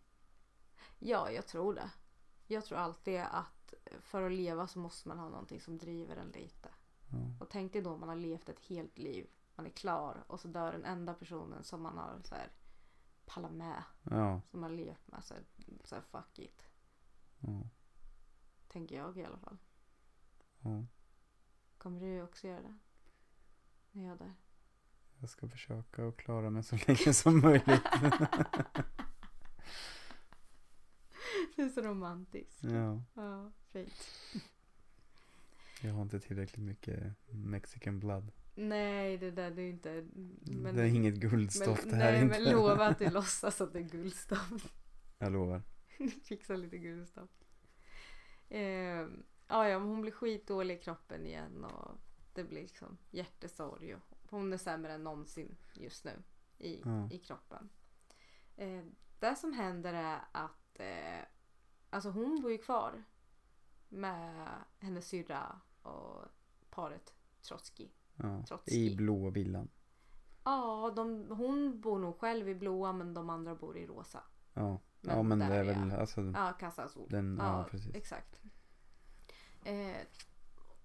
Ja, 0.98 1.30
jag 1.30 1.46
tror 1.46 1.74
det. 1.74 1.90
Jag 2.50 2.64
tror 2.64 2.78
alltid 2.78 3.20
att 3.20 3.74
för 4.00 4.22
att 4.22 4.32
leva 4.32 4.66
så 4.66 4.78
måste 4.78 5.08
man 5.08 5.18
ha 5.18 5.28
någonting 5.28 5.60
som 5.60 5.78
driver 5.78 6.16
en 6.16 6.28
lite. 6.30 6.68
Ja. 7.08 7.18
Och 7.40 7.48
tänk 7.50 7.72
dig 7.72 7.82
då 7.82 7.96
man 7.96 8.08
har 8.08 8.16
levt 8.16 8.48
ett 8.48 8.60
helt 8.60 8.98
liv. 8.98 9.26
Man 9.54 9.66
är 9.66 9.70
klar 9.70 10.24
och 10.26 10.40
så 10.40 10.48
dör 10.48 10.72
den 10.72 10.84
enda 10.84 11.14
personen 11.14 11.64
som 11.64 11.82
man 11.82 11.98
har 11.98 12.20
så 12.24 12.34
här 12.34 12.52
pallat 13.26 13.52
med. 13.52 13.82
Ja. 14.02 14.40
Som 14.50 14.60
man 14.60 14.70
har 14.70 14.76
levt 14.76 15.08
med. 15.08 15.24
Så 15.24 15.34
här, 15.34 15.44
så 15.84 15.94
här 15.94 16.02
fuck 16.02 16.38
it. 16.38 16.62
Ja. 17.38 17.62
Tänker 18.68 18.96
jag 18.96 19.18
i 19.18 19.24
alla 19.24 19.38
fall. 19.38 19.58
ja. 20.60 20.84
Kommer 21.78 22.00
du 22.00 22.22
också 22.22 22.48
göra 22.48 22.62
det? 22.62 22.78
När 23.92 24.04
jag 24.04 24.18
dör? 24.18 24.34
Jag 25.18 25.28
ska 25.28 25.48
försöka 25.48 26.08
att 26.08 26.16
klara 26.16 26.50
mig 26.50 26.62
så 26.62 26.76
länge 26.86 27.14
som 27.14 27.40
möjligt. 27.40 27.82
Det 31.60 31.64
är 31.64 31.68
så 31.68 31.80
romantiskt. 31.82 32.64
ja. 32.64 33.02
Ja, 33.14 33.52
fint. 33.72 33.92
Jag 35.82 35.92
har 35.92 36.02
inte 36.02 36.20
tillräckligt 36.20 36.64
mycket 36.64 37.14
mexican 37.30 38.00
blood. 38.00 38.32
Nej, 38.54 39.18
det 39.18 39.30
där 39.30 39.50
det 39.50 39.62
är 39.62 39.70
inte... 39.70 40.06
Men, 40.42 40.76
det 40.76 40.82
är 40.82 40.86
inget 40.86 41.14
guldstoft 41.14 41.84
men, 41.84 41.98
det 41.98 42.04
här 42.04 42.12
nej, 42.12 42.22
inte. 42.22 42.40
men 42.40 42.52
lova 42.52 42.86
att 42.86 42.98
du 42.98 43.10
låtsas 43.10 43.60
att 43.60 43.72
det 43.72 43.78
är 43.78 43.82
guldstoft. 43.82 44.72
Jag 45.18 45.32
lovar. 45.32 45.62
Fixa 46.24 46.56
lite 46.56 46.78
guldstoft. 46.78 47.44
Eh, 48.48 48.60
ja, 49.48 49.68
ja, 49.68 49.78
hon 49.78 50.00
blir 50.00 50.12
skitdålig 50.12 50.74
i 50.74 50.78
kroppen 50.78 51.26
igen 51.26 51.64
och 51.64 51.98
det 52.34 52.44
blir 52.44 52.60
liksom 52.62 52.98
hjärtesorg. 53.10 53.94
Och 53.94 54.16
hon 54.30 54.52
är 54.52 54.56
sämre 54.56 54.92
än 54.92 55.04
någonsin 55.04 55.56
just 55.74 56.04
nu 56.04 56.22
i, 56.58 56.80
Ja. 56.84 57.10
i 57.10 57.18
kroppen. 57.18 57.68
Eh, 58.56 58.84
det 59.18 59.36
som 59.36 59.52
händer 59.52 59.94
är 59.94 60.20
att 60.32 60.80
eh, 60.80 61.24
alltså 61.90 62.10
hon 62.10 62.42
bor 62.42 62.52
ju 62.52 62.58
kvar 62.58 63.04
med 63.88 64.48
hennes 64.78 65.08
syrra 65.08 65.60
och 65.82 66.24
paret 66.70 67.14
Trotsky. 67.42 67.88
Ja. 68.16 68.44
I 68.66 68.96
blåa 68.96 69.30
villan. 69.30 69.68
Ja, 70.44 70.92
de, 70.96 71.30
hon 71.30 71.80
bor 71.80 71.98
nog 71.98 72.18
själv 72.18 72.48
i 72.48 72.54
blåa 72.54 72.92
men 72.92 73.14
de 73.14 73.30
andra 73.30 73.54
bor 73.54 73.76
i 73.76 73.86
rosa. 73.86 74.22
Ja. 74.54 74.80
Men 75.00 75.16
ja 75.16 75.22
men 75.22 75.38
det 75.38 75.44
är 75.44 75.64
väl 75.64 75.92
alltså. 75.92 76.20
Ja, 76.34 76.52
Casa 76.52 76.84
Azul. 76.84 77.06
Den, 77.08 77.38
ja, 77.40 77.66
precis. 77.70 77.94
Exakt. 77.94 78.40
Eh, 79.64 79.96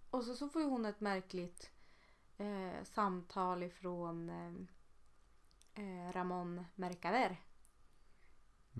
och 0.10 0.24
så, 0.24 0.36
så 0.36 0.50
får 0.50 0.62
ju 0.62 0.68
hon 0.68 0.86
ett 0.86 1.02
märkligt 1.02 1.72
eh, 2.38 2.84
samtal 2.84 3.64
ifrån 3.64 4.30
eh, 4.30 4.54
eh, 5.84 6.12
Ramon 6.12 6.66
Mercader. 6.76 7.42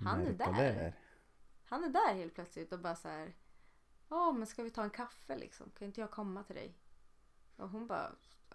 Han 0.04 0.20
är 0.20 0.32
där. 0.32 0.94
Han 1.68 1.84
är 1.84 1.88
där 1.88 2.14
helt 2.14 2.34
plötsligt 2.34 2.72
och 2.72 2.78
bara 2.80 2.96
så 2.96 3.08
här. 3.08 3.34
Ja 4.08 4.32
men 4.32 4.46
ska 4.46 4.62
vi 4.62 4.70
ta 4.70 4.82
en 4.82 4.90
kaffe 4.90 5.36
liksom? 5.38 5.70
Kan 5.78 5.86
inte 5.86 6.00
jag 6.00 6.10
komma 6.10 6.42
till 6.42 6.56
dig? 6.56 6.74
Och 7.56 7.68
hon 7.68 7.86
bara. 7.86 8.12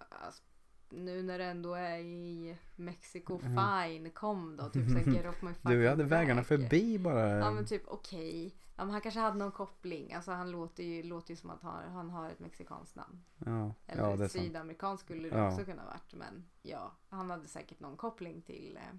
Alltså, 0.10 0.44
nu 0.90 1.24
när 1.24 1.38
det 1.40 1.46
ändå 1.46 1.74
är 1.74 1.98
i 2.00 2.58
Mexiko, 2.76 3.40
fine, 3.40 4.12
kom 4.12 4.58
då. 4.58 4.70
Typ 4.70 4.90
såhär 4.92 5.16
get 5.16 5.26
off 5.26 5.42
my 5.42 5.54
fucking 5.54 5.72
Du, 5.72 5.84
jag 5.84 5.90
hade 5.90 6.04
vägarna 6.04 6.44
förbi 6.44 7.00
bara. 7.00 7.30
Ja 7.30 7.52
men 7.52 7.66
typ 7.66 7.84
okej. 7.88 8.56
Ja, 8.76 8.86
men 8.86 8.90
han 8.90 9.02
kanske 9.02 9.20
hade 9.20 9.38
någon 9.38 9.52
koppling. 9.52 10.14
Alltså 10.14 10.32
han 10.32 10.52
låter 10.52 10.84
ju, 10.84 11.04
låter 11.04 11.30
ju 11.30 11.36
som 11.36 11.50
att 11.50 11.62
han, 11.64 11.92
han 11.92 12.10
har 12.10 12.30
ett 12.30 12.40
mexikanskt 12.40 12.96
namn. 12.96 13.24
Ja, 13.38 13.74
Eller 13.88 14.04
ja 14.04 14.16
det 14.16 14.24
är 14.24 14.26
ett 14.26 14.32
sydamerikanskt 14.32 15.06
skulle 15.06 15.30
det 15.30 15.38
Ja. 15.38 15.52
också 15.52 15.66
kunna 15.66 15.86
varit. 15.86 16.14
Men 16.14 16.46
ja, 16.62 16.92
han 17.10 17.30
hade 17.30 17.48
säkert 17.48 17.80
någon 17.80 17.98
koppling 17.98 18.42
till 18.42 18.78
eh, 18.78 18.98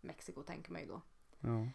Mexiko 0.00 0.42
tänker 0.42 0.72
man 0.72 0.80
ju 0.80 0.86
då. 0.86 1.00
Ja. 1.40 1.66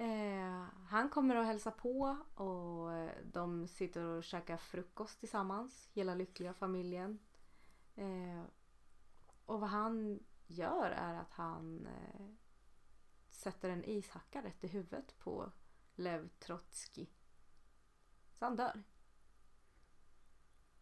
Eh, 0.00 0.64
han 0.86 1.08
kommer 1.08 1.36
och 1.36 1.44
hälsa 1.44 1.70
på 1.70 2.16
och 2.34 2.90
de 3.24 3.68
sitter 3.68 4.04
och 4.04 4.24
käkar 4.24 4.56
frukost 4.56 5.20
tillsammans. 5.20 5.88
Hela 5.92 6.14
lyckliga 6.14 6.54
familjen. 6.54 7.18
Eh, 7.96 8.42
och 9.46 9.60
vad 9.60 9.70
han 9.70 10.20
gör 10.46 10.90
är 10.90 11.14
att 11.14 11.32
han 11.32 11.86
eh, 11.86 12.26
sätter 13.30 13.70
en 13.70 13.84
ishacka 13.84 14.42
rätt 14.42 14.64
i 14.64 14.66
huvudet 14.66 15.18
på 15.18 15.52
Lev 15.94 16.28
Trotsky. 16.28 17.06
Så 18.38 18.44
han 18.44 18.56
dör. 18.56 18.82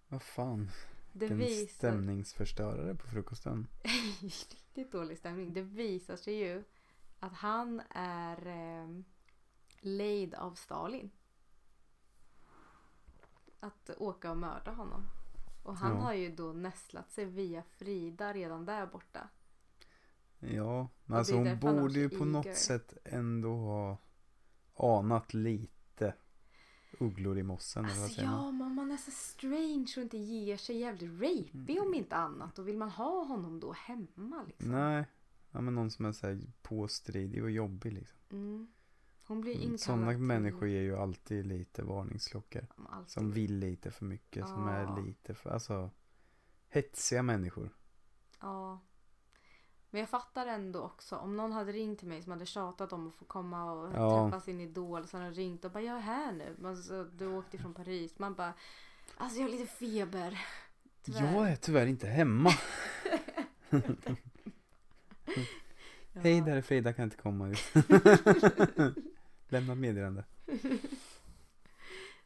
Vad 0.09 0.23
fan. 0.23 0.71
Det 1.13 1.19
Vilken 1.19 1.39
visar... 1.39 1.75
stämningsförstörare 1.75 2.95
på 2.95 3.07
frukosten. 3.07 3.67
Riktigt 4.21 4.93
dålig 4.93 5.19
stämning. 5.19 5.53
Det 5.53 5.63
visar 5.63 6.17
sig 6.17 6.35
ju 6.35 6.65
att 7.21 7.33
han 7.33 7.83
är 7.91 8.47
eh, 8.47 8.89
lejd 9.81 10.35
av 10.35 10.55
Stalin. 10.55 11.11
Att 13.61 13.91
åka 13.99 14.31
och 14.31 14.37
mörda 14.37 14.71
honom. 14.71 15.03
Och 15.65 15.77
han 15.77 15.93
Ja. 15.97 15.99
har 16.03 16.13
ju 16.15 16.35
då 16.37 16.53
nästlat 16.53 17.13
sig 17.13 17.25
via 17.25 17.63
Frida 17.63 18.33
redan 18.33 18.65
där 18.65 18.87
borta. 18.87 19.29
Ja, 20.39 20.89
men 21.05 21.19
alltså 21.19 21.35
hon 21.37 21.59
borde 21.59 21.99
ju 21.99 22.09
på 22.09 22.25
något 22.25 22.57
sätt 22.57 22.95
ändå 23.05 23.57
ha 23.57 23.99
anat 24.99 25.35
lite 25.35 26.15
ugglor 27.01 27.39
i 27.39 27.43
mossen 27.43 27.85
eller 27.85 27.95
vad 27.95 28.05
Alltså 28.05 28.25
man? 28.25 28.33
ja, 28.45 28.51
men 28.51 28.75
man 28.75 28.91
är 28.91 28.97
så 28.97 29.11
strange 29.11 29.93
och 29.97 30.03
inte 30.03 30.19
ger 30.19 30.57
sig 30.57 30.79
jävligt 30.79 31.11
rapey 31.23 31.79
om 31.81 31.95
inte 31.95 32.17
annat. 32.17 32.59
Och 32.59 32.69
vill 32.69 32.77
man 32.79 32.91
ha 32.91 33.25
honom 33.25 33.61
då 33.61 33.73
hemma 33.73 34.43
liksom? 34.47 34.71
Nej, 34.73 35.05
ja, 35.51 35.61
men 35.61 35.75
någon 35.75 35.91
som 35.91 36.05
är 36.05 36.13
såhär 36.13 36.41
påstridig 36.63 37.43
och 37.43 37.51
jobbig 37.51 37.93
liksom. 37.93 38.19
Mm. 38.31 38.69
Hon 39.27 39.41
blir 39.41 39.53
inkallad 39.55 39.81
Sådana 39.81 40.11
till- 40.11 40.19
människor 40.19 40.69
ger 40.69 40.81
ju 40.83 40.97
alltid 40.97 41.47
lite 41.47 41.83
varningsklockor. 41.83 42.67
Alltid. 42.91 43.11
Som 43.11 43.31
vill 43.33 43.59
lite 43.59 43.91
för 43.91 44.05
mycket, 44.05 44.49
som 44.49 44.69
Ja. 44.69 44.73
är 44.75 45.03
lite 45.03 45.35
för, 45.35 45.51
alltså 45.51 45.91
hetsiga 46.69 47.23
människor. 47.23 47.71
Ja. 48.41 48.81
Men 49.91 50.01
jag 50.01 50.09
fattar 50.09 50.47
ändå 50.47 50.81
också. 50.83 51.17
Om 51.17 51.37
någon 51.37 51.53
hade 51.53 51.73
ringt 51.73 51.99
till 51.99 52.09
mig 52.09 52.23
som 52.23 52.33
hade 52.33 52.47
tjatat 52.47 52.93
om 52.93 53.09
att 53.09 53.15
få 53.15 53.25
komma 53.25 53.73
och 53.73 53.93
Ja. 53.95 54.31
träffa 54.31 54.41
sin 54.45 54.61
idol. 54.61 55.07
Så 55.07 55.17
hade 55.19 55.31
ringt 55.31 55.65
och 55.65 55.71
bara 55.71 55.83
jag 55.83 55.97
är 55.97 56.01
här 56.01 56.33
nu. 56.33 56.57
Men 56.59 56.77
så, 56.77 57.05
du 57.05 57.27
åkte 57.27 57.59
från 57.59 57.75
Paris. 57.75 58.19
Man 58.19 58.35
bara 58.35 58.55
alltså 59.17 59.39
jag 59.41 59.47
har 59.47 59.51
lite 59.53 59.67
feber. 59.67 60.41
Tyvärr. 61.03 61.35
Jag 61.35 61.51
är 61.51 61.57
tyvärr 61.57 61.87
inte 61.87 62.07
hemma. 62.07 62.51
Ja. 66.13 66.21
Hej, 66.21 66.41
där 66.41 66.57
är 66.57 66.63
Frida, 66.63 66.93
kan 66.93 67.05
inte 67.05 67.17
komma 67.17 67.49
ut. 67.49 67.59
Lämna 69.49 69.75
meddelande. 69.75 70.25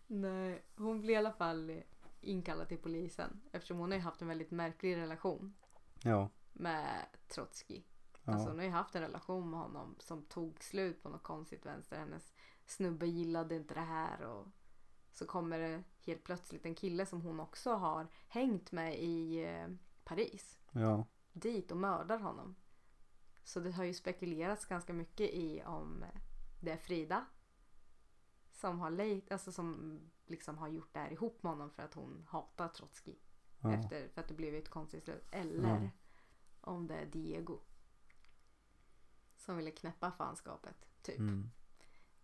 Nej, 0.06 0.62
hon 0.76 1.00
blir 1.00 1.14
i 1.14 1.16
alla 1.16 1.32
fall 1.32 1.82
inkallad 2.20 2.68
till 2.68 2.78
polisen 2.78 3.40
eftersom 3.52 3.78
hon 3.78 3.90
har 3.90 3.98
ju 3.98 4.04
haft 4.04 4.22
en 4.22 4.28
väldigt 4.28 4.50
märklig 4.50 4.96
relation 4.96 5.54
Ja. 6.02 6.30
med 6.52 7.06
Trotsky. 7.28 7.82
Ja. 8.24 8.32
Alltså 8.32 8.48
hon 8.48 8.58
har 8.58 8.64
ju 8.64 8.70
haft 8.70 8.94
en 8.94 9.02
relation 9.02 9.50
med 9.50 9.60
honom 9.60 9.96
som 9.98 10.22
tog 10.22 10.62
slut 10.62 11.02
på 11.02 11.08
något 11.08 11.22
konstigt 11.22 11.66
vänster. 11.66 11.98
Hennes 11.98 12.32
snubbe 12.66 13.06
gillade 13.06 13.56
inte 13.56 13.74
det 13.74 13.80
här 13.80 14.22
och 14.22 14.46
så 15.12 15.26
kommer 15.26 15.58
det 15.58 15.82
helt 16.06 16.24
plötsligt 16.24 16.66
en 16.66 16.74
kille 16.74 17.06
som 17.06 17.22
hon 17.22 17.40
också 17.40 17.72
har 17.74 18.06
hängt 18.28 18.72
med 18.72 18.98
i 19.02 19.44
eh, 19.44 19.68
Paris 20.04 20.58
ja. 20.72 21.06
dit 21.32 21.70
och 21.70 21.76
mördar 21.76 22.18
honom. 22.18 22.54
Så 23.44 23.60
det 23.60 23.70
har 23.72 23.84
ju 23.84 23.94
spekulerats 23.94 24.66
ganska 24.66 24.92
mycket 24.92 25.30
i 25.30 25.62
om 25.62 26.04
det 26.60 26.70
är 26.72 26.76
Frida 26.76 27.24
som 28.52 28.80
har 28.80 28.90
lejt, 28.90 29.32
alltså 29.32 29.52
som 29.52 30.00
liksom 30.26 30.58
har 30.58 30.68
gjort 30.68 30.92
det 30.92 30.98
här 30.98 31.10
ihop 31.12 31.42
med 31.42 31.52
honom 31.52 31.70
för 31.70 31.82
att 31.82 31.94
hon 31.94 32.26
hatar 32.28 32.68
Trotsky. 32.68 33.14
ja. 33.60 33.72
Efter, 33.74 34.08
för 34.08 34.20
att 34.20 34.28
det 34.28 34.34
blev 34.34 34.54
ett 34.54 34.68
konstigt 34.68 35.04
slut. 35.04 35.24
Eller 35.30 35.68
Ja. 35.82 35.88
om 36.60 36.86
det 36.86 36.94
är 36.94 37.06
Diego. 37.06 37.60
Som 39.36 39.56
ville 39.56 39.70
knäppa 39.70 40.12
fanskapet. 40.12 40.76
Typ. 41.02 41.18
Mm. 41.18 41.50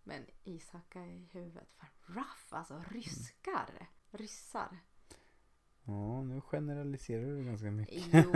Men 0.05 0.27
Isaka 0.45 1.07
i 1.07 1.29
huvudet. 1.33 1.69
Fan, 1.77 1.89
rough 2.07 2.47
alltså. 2.51 2.83
Ryskar. 2.91 3.89
Ryssar. 4.11 4.79
Ja, 5.85 6.23
nu 6.23 6.41
generaliserar 6.41 7.27
du 7.27 7.45
ganska 7.45 7.71
mycket. 7.71 8.05
Jo, 8.12 8.33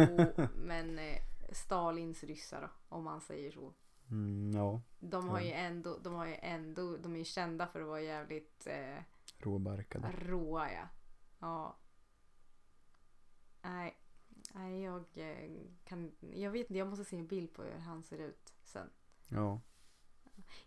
men 0.54 0.98
eh, 0.98 1.16
Stalins 1.54 2.24
ryssar 2.24 2.60
då, 2.62 2.68
om 2.96 3.04
man 3.04 3.20
säger 3.20 3.50
så. 3.50 3.72
Mm, 4.10 4.52
ja, 4.54 4.80
De 5.00 5.28
har 5.28 5.40
Ja. 5.40 5.46
ju 5.46 5.52
ändå, 5.52 5.98
de 5.98 6.14
har 6.14 6.26
ju 6.26 6.34
ändå, 6.34 6.96
de 6.96 7.14
är 7.14 7.18
ju 7.18 7.24
kända 7.24 7.66
för 7.66 7.80
att 7.80 7.86
vara 7.86 8.00
jävligt 8.00 8.66
eh, 8.66 8.98
råbarkade. 9.38 10.10
råa 10.12 10.72
ja. 10.72 10.88
Ja. 11.38 11.76
Nej, 13.62 13.96
nej 14.54 14.82
jag 14.82 15.04
eh, 15.14 15.60
kan, 15.84 16.12
jag 16.20 16.50
vet 16.50 16.60
inte, 16.60 16.78
jag 16.78 16.88
måste 16.88 17.04
se 17.04 17.16
en 17.18 17.26
bild 17.26 17.54
på 17.54 17.62
hur 17.62 17.78
han 17.78 18.02
ser 18.02 18.18
ut 18.18 18.52
sen. 18.64 18.90
Ja, 19.28 19.60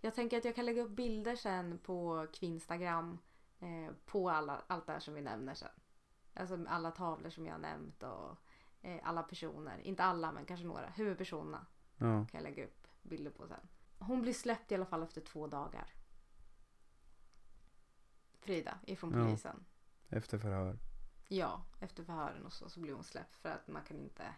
Jag 0.02 0.16
tänker 0.16 0.38
att 0.38 0.46
jag 0.46 0.56
kan 0.56 0.66
lägga 0.66 0.82
upp 0.82 0.92
bilder 0.92 1.36
sen 1.36 1.78
på 1.80 2.28
Kvinstagram. 2.34 3.18
Eh, 3.60 3.94
på 4.06 4.30
alla, 4.30 4.62
allt 4.68 4.86
det 4.86 4.92
här 4.92 5.00
som 5.00 5.14
vi 5.14 5.22
nämner 5.22 5.54
sen. 5.54 5.70
Alltså 6.34 6.66
alla 6.68 6.92
tavlor 6.92 7.30
som 7.30 7.46
jag 7.46 7.54
har 7.54 7.60
nämnt 7.60 8.04
och 8.04 8.38
eh, 8.86 9.00
alla 9.04 9.24
personer. 9.24 9.80
Inte 9.80 10.04
alla 10.04 10.32
men 10.32 10.46
kanske 10.46 10.66
några. 10.66 10.90
Huvudpersonerna 10.90 11.66
ja, 11.98 12.06
kan 12.06 12.28
jag 12.32 12.44
lägga 12.44 12.66
upp 12.66 12.88
bilder 13.02 13.32
på 13.32 13.48
sen. 13.48 13.68
Hon 14.00 14.22
blir 14.22 14.34
släppt 14.34 14.72
i 14.72 14.76
alla 14.76 14.86
fall 14.86 15.04
efter 15.04 15.22
två 15.22 15.48
dagar. 15.48 15.94
Frida 18.40 18.80
ifrån 18.88 19.14
Ja. 19.14 19.26
polisen. 19.26 19.66
efter 20.10 20.38
förhör. 20.38 20.78
Ja, 21.28 21.62
efter 21.80 22.04
förhören 22.04 22.46
och 22.46 22.54
så, 22.54 22.70
så 22.70 22.80
blir 22.80 22.94
hon 22.94 23.04
släppt 23.04 23.36
för 23.36 23.50
att 23.50 23.68
man 23.68 23.84
kan 23.84 24.00
inte... 24.00 24.34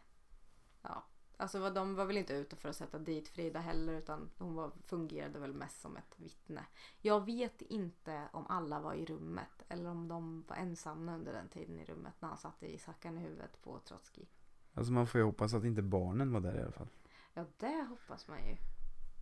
Ja. 0.81 1.03
Alltså 1.39 1.69
de 1.69 1.95
var 1.95 2.05
väl 2.05 2.17
inte 2.17 2.33
ute 2.33 2.55
för 2.55 2.69
att 2.69 2.75
sätta 2.75 2.99
dit 2.99 3.27
Frida 3.29 3.59
heller 3.59 3.93
utan 3.93 4.29
hon 4.37 4.53
var, 4.55 4.71
fungerade 4.85 5.39
väl 5.39 5.53
mest 5.53 5.81
som 5.81 5.97
ett 5.97 6.19
vittne. 6.19 6.65
Jag 7.01 7.25
vet 7.25 7.61
inte 7.61 8.29
om 8.31 8.47
alla 8.47 8.79
var 8.79 8.93
i 8.93 9.05
rummet 9.05 9.63
eller 9.69 9.89
om 9.89 10.07
de 10.07 10.43
var 10.47 10.55
ensamma 10.55 11.15
under 11.15 11.33
den 11.33 11.49
tiden 11.49 11.79
i 11.79 11.85
rummet 11.85 12.13
när 12.19 12.29
han 12.29 12.37
satte 12.37 12.73
i 12.73 12.77
sackan 12.77 13.17
i 13.17 13.21
huvudet 13.21 13.61
på 13.61 13.79
Trotsky. 13.79 14.25
Alltså 14.77 14.93
man 14.93 15.07
får 15.07 15.19
ju 15.19 15.25
hoppas 15.25 15.53
att 15.53 15.63
inte 15.63 15.81
barnen 15.81 16.31
var 16.31 16.41
där 16.41 16.55
i 16.55 16.61
alla 16.61 16.71
fall. 16.71 16.87
Ja, 17.33 17.45
det 17.57 17.85
hoppas 17.89 18.27
man 18.27 18.47
ju. 18.47 18.57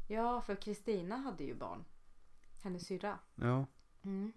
Ja, 0.08 0.42
för 0.42 0.56
Kristina 0.56 1.16
hade 1.18 1.44
ju 1.44 1.56
barn. 1.56 1.86
Hennes 2.64 2.86
syrra. 2.88 3.20
Ja, 3.36 3.66
Mm. 4.04 4.34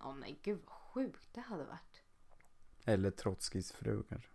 Åh 0.00 0.14
nej, 0.16 0.38
gud 0.42 0.60
vad 0.64 0.72
sjukt 0.74 1.28
det 1.34 1.40
hade 1.40 1.64
varit. 1.64 2.02
eller 2.84 3.10
Trotskijs 3.10 3.72
fru 3.72 4.02
kanske. 4.08 4.30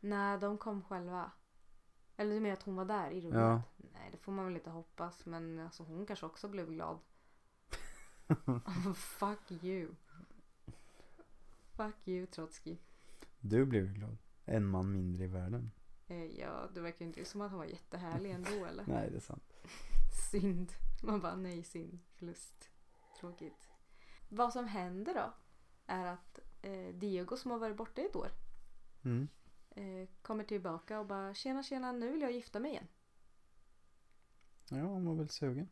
Nej, 0.00 0.38
de 0.38 0.58
kom 0.58 0.82
själva. 0.82 1.30
Eller 2.16 2.34
du 2.34 2.40
menar 2.40 2.52
att 2.56 2.62
hon 2.62 2.76
var 2.76 2.84
där 2.84 3.10
i 3.10 3.20
rummet? 3.20 3.38
Ja. 3.40 3.62
Nej, 3.76 4.08
det 4.12 4.18
får 4.18 4.32
man 4.32 4.44
väl 4.44 4.54
inte 4.56 4.70
hoppas. 4.70 5.26
Men 5.26 5.58
alltså, 5.60 5.82
hon 5.82 6.06
kanske 6.06 6.26
också 6.26 6.48
blev 6.48 6.70
glad. 6.70 6.98
Fuck 8.94 9.52
you. 9.62 9.94
Fuck 11.76 12.08
you, 12.08 12.26
Trotsky. 12.26 12.76
Du 13.40 13.64
blev 13.64 13.92
glad. 13.92 14.16
En 14.48 14.66
man 14.66 14.92
mindre 14.92 15.24
i 15.24 15.26
världen. 15.26 15.70
Eh, 16.06 16.24
ja, 16.40 16.68
det 16.74 16.80
verkar 16.80 17.04
ju 17.04 17.06
inte 17.06 17.24
som 17.24 17.40
att 17.40 17.50
han 17.50 17.58
var 17.58 17.66
jättehärlig 17.66 18.30
ändå, 18.30 18.64
eller? 18.70 18.84
Nej, 18.86 19.10
det 19.10 19.16
är 19.16 19.20
sant. 19.20 19.52
Synd. 20.30 20.72
Man 21.02 21.20
bara, 21.20 21.36
nej, 21.36 21.62
synd. 21.62 21.98
Förlust. 22.14 22.70
Tråkigt. 23.20 23.68
Vad 24.28 24.52
som 24.52 24.66
händer 24.66 25.14
då 25.14 25.32
är 25.86 26.06
att 26.06 26.38
eh, 26.62 26.94
Diego 26.94 27.36
som 27.36 27.50
har 27.50 27.58
varit 27.58 27.76
borta 27.76 28.00
i 28.02 28.04
ett 28.06 28.16
år 28.16 28.28
Mm. 29.04 29.28
eh, 29.70 30.08
kommer 30.22 30.44
tillbaka 30.44 31.00
och 31.00 31.06
bara 31.06 31.34
tjena 31.34 31.62
tjena 31.62 31.92
nu 31.92 32.12
vill 32.12 32.20
jag 32.22 32.32
gifta 32.32 32.60
mig 32.60 32.70
igen. 32.70 32.86
Ja, 34.70 34.76
hon 34.82 35.04
var 35.04 35.14
väl 35.14 35.28
sugen. 35.28 35.68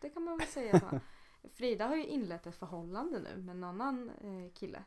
Det 0.00 0.10
kan 0.10 0.22
man 0.24 0.38
väl 0.38 0.46
säga. 0.48 0.78
han- 0.84 1.00
Frida 1.50 1.86
har 1.86 1.96
ju 1.96 2.06
inlett 2.06 2.46
ett 2.46 2.54
förhållande 2.56 3.18
nu 3.20 3.36
med 3.42 3.56
en 3.56 3.64
annan 3.64 4.10
eh, 4.10 4.52
kille. 4.52 4.84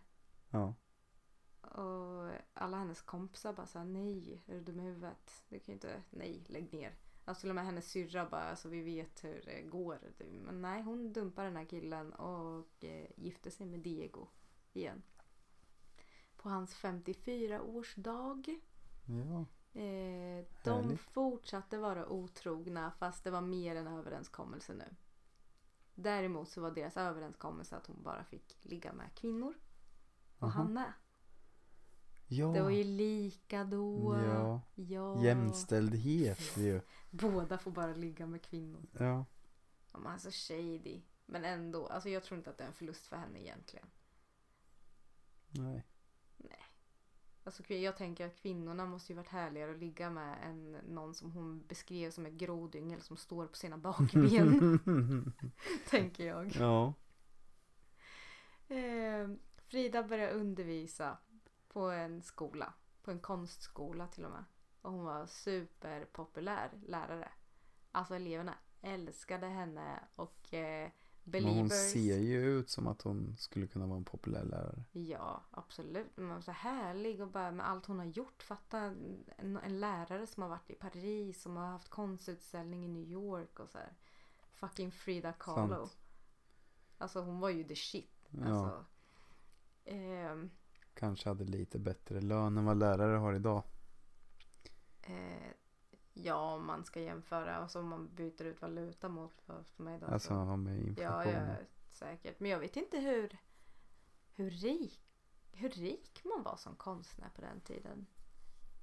Ja. 0.49 0.73
Och 1.61 2.31
alla 2.53 2.77
hennes 2.77 3.01
kompisar 3.01 3.53
bara 3.53 3.67
såhär 3.67 3.85
nej, 3.85 4.41
är 4.47 4.53
du 4.53 4.61
dum 4.61 4.79
i 4.79 4.83
huvudet? 4.83 5.43
Du 5.49 5.59
kan 5.59 5.65
ju 5.67 5.73
inte, 5.73 6.03
nej, 6.09 6.43
lägg 6.47 6.73
ner. 6.73 6.95
Alltså 7.25 7.41
till 7.41 7.49
och 7.49 7.55
med 7.55 7.65
hennes 7.65 7.91
syrra 7.91 8.29
bara, 8.29 8.43
alltså 8.43 8.69
vi 8.69 8.81
vet 8.81 9.23
hur 9.23 9.41
det 9.45 9.61
går. 9.61 9.99
Men 10.45 10.61
nej, 10.61 10.81
hon 10.81 11.13
dumpar 11.13 11.43
den 11.43 11.55
här 11.55 11.65
killen 11.65 12.13
och 12.13 12.83
eh, 12.83 13.07
gifter 13.15 13.49
sig 13.49 13.65
med 13.65 13.79
Diego 13.79 14.27
igen. 14.73 15.03
På 16.37 16.49
hans 16.49 16.75
54-årsdag. 16.75 18.59
Ja. 19.05 19.45
Eh, 19.73 20.45
de 20.63 20.83
Härligt. 20.83 20.99
fortsatte 20.99 21.77
vara 21.77 22.09
otrogna 22.09 22.91
fast 22.91 23.23
det 23.23 23.31
var 23.31 23.41
mer 23.41 23.75
en 23.75 23.87
överenskommelse 23.87 24.73
nu. 24.73 24.95
Däremot 25.95 26.49
så 26.49 26.61
var 26.61 26.71
deras 26.71 26.97
överenskommelse 26.97 27.75
att 27.75 27.87
hon 27.87 28.03
bara 28.03 28.23
fick 28.23 28.57
ligga 28.61 28.93
med 28.93 29.13
kvinnor. 29.15 29.53
Och 30.37 30.47
Aha. 30.47 30.51
han 30.51 30.73
med. 30.73 30.93
Ja. 32.33 32.47
Det 32.47 32.61
var 32.61 32.69
ju 32.69 32.83
lika 32.83 33.63
då. 33.63 34.15
Ja. 34.25 34.61
Ja. 34.75 35.23
Jämställdhet 35.23 36.57
ju. 36.57 36.81
Båda 37.09 37.57
får 37.57 37.71
bara 37.71 37.93
ligga 37.93 38.25
med 38.25 38.41
kvinnor. 38.41 38.81
Ja. 38.99 39.25
Men 39.93 40.07
alltså 40.07 40.29
shady. 40.31 41.01
Men 41.25 41.45
ändå, 41.45 41.87
alltså 41.87 42.09
jag 42.09 42.23
tror 42.23 42.37
inte 42.37 42.49
att 42.49 42.57
det 42.57 42.63
är 42.63 42.67
en 42.67 42.73
förlust 42.73 43.07
för 43.07 43.15
henne 43.17 43.39
egentligen. 43.41 43.85
Nej. 45.51 45.83
Alltså 47.43 47.63
kv- 47.63 47.79
jag 47.83 47.97
tänker 47.97 48.27
att 48.27 48.35
kvinnorna 48.35 48.85
måste 48.85 49.11
ju 49.13 49.17
varit 49.17 49.27
härligare 49.29 49.71
att 49.71 49.77
ligga 49.79 50.09
med 50.09 50.37
än 50.43 50.71
någon 50.71 51.13
som 51.15 51.31
hon 51.31 51.63
beskrev 51.67 52.11
som 52.11 52.25
ett 52.25 52.33
grådyngel 52.33 53.01
som 53.01 53.17
står 53.17 53.47
på 53.47 53.55
sina 53.55 53.77
bakben. 53.77 55.33
tänker 55.89 56.25
jag. 56.27 56.55
ja. 56.55 56.93
Eh, 58.75 59.29
Frida 59.67 60.03
började 60.03 60.31
undervisa 60.33 61.17
på 61.73 61.79
en 61.89 62.21
skola. 62.21 62.73
På 63.03 63.11
en 63.11 63.19
konstskola 63.19 64.07
till 64.07 64.25
och 64.25 64.31
med. 64.31 64.43
Och 64.81 64.91
hon 64.91 65.03
var 65.03 65.25
superpopulär 65.25 66.71
lärare. 66.85 67.31
Alltså 67.91 68.15
eleverna 68.15 68.53
älskade 68.81 69.47
henne 69.47 69.99
och 70.15 70.53
eh, 70.53 70.89
Men 71.23 71.43
hon 71.43 71.53
believers. 71.53 71.91
ser 71.91 72.17
ju 72.17 72.45
ut 72.45 72.69
som 72.69 72.87
att 72.87 73.01
hon 73.01 73.35
skulle 73.37 73.67
kunna 73.67 73.87
vara 73.87 73.97
en 73.97 74.05
populär 74.05 74.43
lärare. 74.43 74.83
Ja, 74.91 75.43
absolut. 75.51 76.17
Men 76.17 76.29
var 76.29 76.41
så 76.41 76.51
härlig 76.51 77.21
och 77.21 77.27
bara 77.27 77.51
med 77.51 77.69
allt 77.69 77.85
hon 77.85 77.99
har 77.99 78.05
gjort. 78.05 78.43
Fatta 78.43 78.79
en, 78.79 79.57
en 79.63 79.79
lärare 79.79 80.27
som 80.27 80.43
har 80.43 80.49
varit 80.49 80.69
i 80.69 80.75
Paris, 80.75 81.41
som 81.41 81.57
har 81.57 81.67
haft 81.67 81.89
konstutställning 81.89 82.85
i 82.85 82.87
New 82.87 83.09
York 83.11 83.59
och 83.59 83.69
så 83.69 83.77
här. 83.77 83.93
Fucking 84.53 84.91
Frida 84.91 85.33
Kahlo. 85.33 85.75
Sant. 85.75 85.97
Alltså 86.97 87.21
hon 87.21 87.39
var 87.39 87.49
ju 87.49 87.63
the 87.63 87.75
shit. 87.75 88.27
Ja. 88.29 88.45
Alltså, 88.45 88.85
ehm, 89.85 90.49
Kanske 90.93 91.29
hade 91.29 91.43
lite 91.43 91.79
bättre 91.79 92.21
lön 92.21 92.57
än 92.57 92.65
vad 92.65 92.77
lärare 92.77 93.17
har 93.17 93.33
idag. 93.33 93.63
eh, 95.01 95.51
ja, 96.13 96.53
om 96.55 96.65
man 96.65 96.85
ska 96.85 96.99
jämföra. 97.01 97.55
Alltså 97.55 97.79
om 97.79 97.87
man 97.87 98.15
byter 98.15 98.43
ut 98.43 98.61
valuta 98.61 99.09
mot 99.09 99.41
för, 99.41 99.63
för 99.63 99.83
mig 99.83 99.99
då. 99.99 100.05
Alltså 100.05 100.27
så. 100.27 100.55
med 100.57 100.75
Ja, 100.97 101.25
inflation. 101.25 101.33
ja, 101.33 101.55
säkert. 101.89 102.39
Men 102.39 102.51
jag 102.51 102.59
vet 102.59 102.75
inte 102.77 102.97
hur, 102.99 103.37
hur, 104.35 104.49
rik, 104.51 105.01
hur 105.51 105.69
rik 105.69 106.21
man 106.23 106.43
var 106.43 106.55
som 106.57 106.75
konstnär 106.75 107.29
på 107.35 107.41
den 107.41 107.61
tiden. 107.61 108.05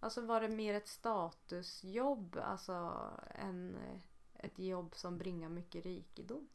Alltså 0.01 0.21
var 0.27 0.41
det 0.41 0.49
mer 0.49 0.75
ett 0.75 0.89
statusjobb, 0.89 2.37
alltså 2.43 3.01
än 3.31 3.77
eh, 3.77 4.01
ett 4.35 4.59
jobb 4.59 4.95
som 4.97 5.19
bringar 5.19 5.49
mycket 5.49 5.85
rikedom? 5.85 6.49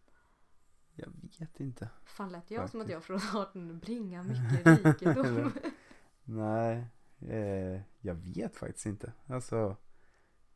Jag 0.95 1.07
vet 1.39 1.59
inte. 1.59 1.89
Fan 2.05 2.31
lät 2.31 2.51
jag 2.51 2.69
som 2.69 2.81
att 2.81 2.87
Faktiskt. 2.91 3.09
jag 3.09 3.21
från 3.21 3.41
18 3.41 3.79
bringar 3.79 4.23
mycket 4.23 4.85
rikedom? 5.05 5.51
Nej, 6.23 6.85
eh, 7.19 7.81
jag 8.01 8.15
vet 8.15 8.55
faktiskt 8.57 8.85
inte. 8.85 9.13
Alltså, 9.27 9.75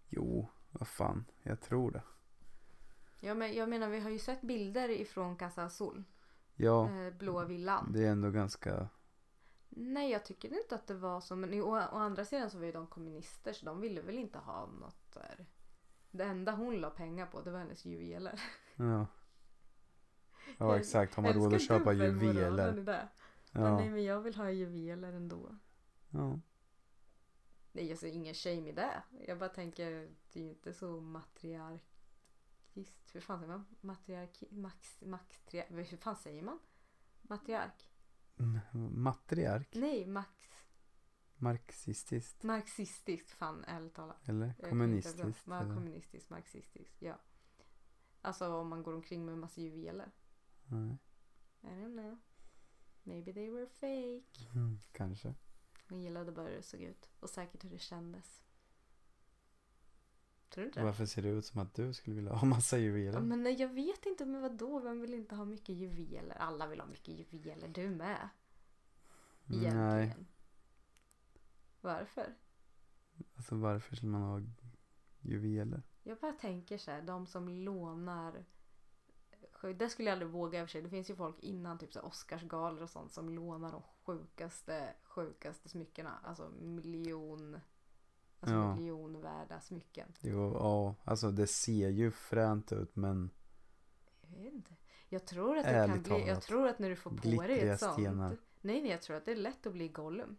jo, 0.07 0.49
vad 0.71 0.87
fan, 0.87 1.25
jag 1.43 1.61
tror 1.61 1.91
det. 1.91 2.03
Ja, 3.19 3.33
men 3.33 3.53
jag 3.55 3.69
menar 3.69 3.89
vi 3.89 3.99
har 3.99 4.09
ju 4.09 4.19
sett 4.19 4.41
bilder 4.41 4.89
ifrån 4.89 5.35
Casa 5.35 5.63
Azul. 5.63 6.03
Ja, 6.55 6.89
Eh, 6.89 7.13
blåa 7.13 7.45
villan. 7.45 7.91
det 7.93 8.05
är 8.05 8.11
ändå 8.11 8.31
ganska... 8.31 8.89
Nej, 9.69 10.11
jag 10.11 10.25
tycker 10.25 10.61
inte 10.61 10.75
att 10.75 10.87
det 10.87 10.93
var 10.93 11.21
så. 11.21 11.35
Men 11.35 11.61
å, 11.61 11.71
å 11.75 11.97
andra 11.97 12.25
sidan 12.25 12.49
så 12.49 12.57
var 12.57 12.65
ju 12.65 12.71
de 12.71 12.87
kommunister 12.87 13.53
så 13.53 13.65
de 13.65 13.81
ville 13.81 14.01
väl 14.01 14.17
inte 14.17 14.37
ha 14.39 14.65
något 14.65 15.11
där. 15.13 15.45
Det 16.11 16.23
enda 16.23 16.51
hon 16.51 16.75
la 16.81 16.89
pengar 16.89 17.25
på 17.25 17.41
det 17.41 17.51
var 17.51 17.59
hennes 17.59 17.85
juveler. 17.85 18.41
Ja. 18.75 19.05
Ja 20.57 20.77
exakt, 20.79 21.15
har 21.15 21.23
man 21.23 21.33
råd 21.33 21.53
att 21.53 21.61
köpa 21.61 21.93
juveler? 21.93 22.73
det. 22.73 22.83
Men 22.83 22.85
nej, 22.85 23.07
Ja. 23.85 23.91
men 23.91 24.03
jag 24.03 24.21
vill 24.21 24.35
ha 24.35 24.51
juveler 24.51 25.13
ändå. 25.13 25.55
ja. 26.09 26.39
Nej, 27.71 27.85
jag 27.89 27.97
ser 27.97 28.07
ingen 28.07 28.33
shame 28.33 28.69
i 28.69 28.71
det. 28.71 29.03
Jag 29.27 29.37
bara 29.39 29.49
tänker, 29.49 30.09
det 30.33 30.39
är 30.39 30.43
ju 30.43 30.49
inte 30.49 30.73
så 30.73 31.01
matriarkiskt. 31.01 31.89
Hur 33.13 33.21
fan 33.21 33.39
säger 33.39 33.51
man? 33.51 33.65
Matriarki... 33.81 34.47
Max... 34.51 35.01
Max... 35.01 35.41
Tri, 35.45 35.63
hur 35.69 35.97
fan 35.97 36.15
säger 36.15 36.43
man? 36.43 36.59
Matriark? 37.21 37.91
Mm, 38.39 38.59
Matriark? 39.03 39.75
Nej, 39.75 40.05
max... 40.07 40.29
Marxistiskt? 41.35 42.43
Marxistiskt, 42.43 43.31
fan 43.31 43.63
ärligt 43.67 43.93
talat. 43.93 44.29
Eller 44.29 44.53
kommunistiskt? 44.69 45.47
Ja, 45.47 45.59
eller? 45.61 45.75
kommunistiskt, 45.75 46.29
marxistiskt, 46.29 47.01
ja. 47.01 47.19
Alltså 48.21 48.53
om 48.53 48.67
man 48.67 48.83
går 48.83 48.93
omkring 48.93 49.25
med 49.25 49.37
massa 49.37 49.61
juveler. 49.61 50.11
Nej. 50.67 50.97
I 51.61 51.67
don't 51.67 51.93
know. 51.93 52.17
Maybe 53.03 53.33
they 53.33 53.49
were 53.49 53.67
fake. 53.67 54.49
Mm, 54.55 54.79
kanske. 54.91 55.33
Hon 55.89 56.01
gillade 56.01 56.31
bara 56.31 56.47
hur 56.47 56.55
det 56.55 56.63
såg 56.63 56.81
ut. 56.81 57.09
Och 57.19 57.29
säkert 57.29 57.63
hur 57.63 57.69
det 57.69 57.79
kändes. 57.79 58.43
Tror 60.49 60.61
du 60.63 60.67
inte? 60.67 60.83
Varför 60.83 61.05
ser 61.05 61.21
det 61.21 61.29
ut 61.29 61.45
som 61.45 61.61
att 61.61 61.73
du 61.73 61.93
skulle 61.93 62.15
vilja 62.15 62.33
ha 62.33 62.47
massa 62.47 62.77
Ja, 62.77 62.83
juveler? 62.83 63.21
men 63.21 63.43
nej, 63.43 63.53
jag 63.61 63.67
vet 63.73 64.05
inte, 64.05 64.25
men 64.25 64.41
vadå? 64.41 64.79
Vem 64.79 65.01
vill 65.01 65.13
inte 65.13 65.35
ha 65.35 65.45
mycket 65.45 65.75
juveler? 65.75 66.35
Alla 66.37 66.67
vill 66.67 66.79
ha 66.79 66.87
mycket 66.87 67.33
juveler, 67.33 67.67
du 67.67 67.89
med. 67.89 68.29
Egentligen. 69.49 69.77
Nej, 69.87 70.15
Varför? 71.81 72.35
alltså 73.35 73.55
varför 73.55 73.95
skulle 73.95 74.11
man 74.11 74.21
ha 74.21 74.41
juveler? 75.21 75.81
Jag 76.03 76.17
bara 76.17 76.33
tänker 76.33 76.77
så 76.77 76.91
här, 76.91 77.01
de 77.01 77.27
som 77.27 77.49
lånar 77.49 78.45
det 79.61 79.89
skulle 79.89 80.09
jag 80.09 80.13
aldrig 80.13 80.31
våga 80.31 80.59
i 80.59 80.63
och 80.63 80.67
för 80.67 80.71
sig. 80.71 80.81
Det 80.81 80.89
finns 80.89 81.09
ju 81.09 81.15
folk 81.15 81.39
innan 81.39 81.77
typ 81.77 81.93
så 81.93 82.01
Oscarsgalor 82.01 82.83
och 82.83 82.89
sånt 82.89 83.11
som 83.11 83.29
lånar 83.29 83.71
de 83.71 83.81
sjukaste, 84.05 84.93
sjukaste 85.03 85.69
smyckena. 85.69 86.19
Alltså 86.23 86.49
miljon, 86.49 87.59
alltså 88.39 88.55
Ja. 88.55 88.75
miljonvärda 88.75 89.59
smycken. 89.61 90.13
Jo, 90.21 90.53
ja, 90.53 90.95
alltså 91.03 91.31
det 91.31 91.47
ser 91.47 91.89
ju 91.89 92.11
fränt 92.11 92.71
ut 92.71 92.95
men 92.95 93.29
Jag 94.21 94.43
vet 94.43 94.53
inte. 94.53 94.75
Jag 95.09 95.25
tror 95.25 95.57
att 95.57 95.65
det 95.65 95.87
kan 95.87 96.03
bli, 96.03 96.27
jag 96.27 96.41
tror 96.41 96.67
att 96.67 96.79
när 96.79 96.89
du 96.89 96.95
får 96.95 97.11
på 97.11 97.41
dig 97.43 97.59
ett 97.69 97.79
sånt. 97.79 97.93
stenar. 97.93 98.37
Nej, 98.61 98.81
nej, 98.81 98.91
jag 98.91 99.01
tror 99.01 99.17
att 99.17 99.25
det 99.25 99.31
är 99.31 99.35
lätt 99.35 99.65
att 99.67 99.73
bli 99.73 99.87
Gollum. 99.89 100.37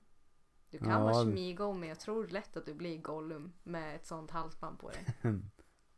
Du 0.71 0.79
kan 0.79 0.89
Ja, 0.91 1.01
vara 1.05 1.25
Schmigol 1.25 1.77
men 1.79 1.89
jag 1.89 2.01
tror 2.01 2.27
lätt 2.27 2.57
att 2.57 2.67
du 2.67 2.75
blir 2.75 2.99
Gollum 2.99 3.53
med 3.63 3.97
ett 3.97 4.07
sånt 4.07 4.31
halsband 4.31 4.79
på 4.79 4.91
dig. 4.91 5.07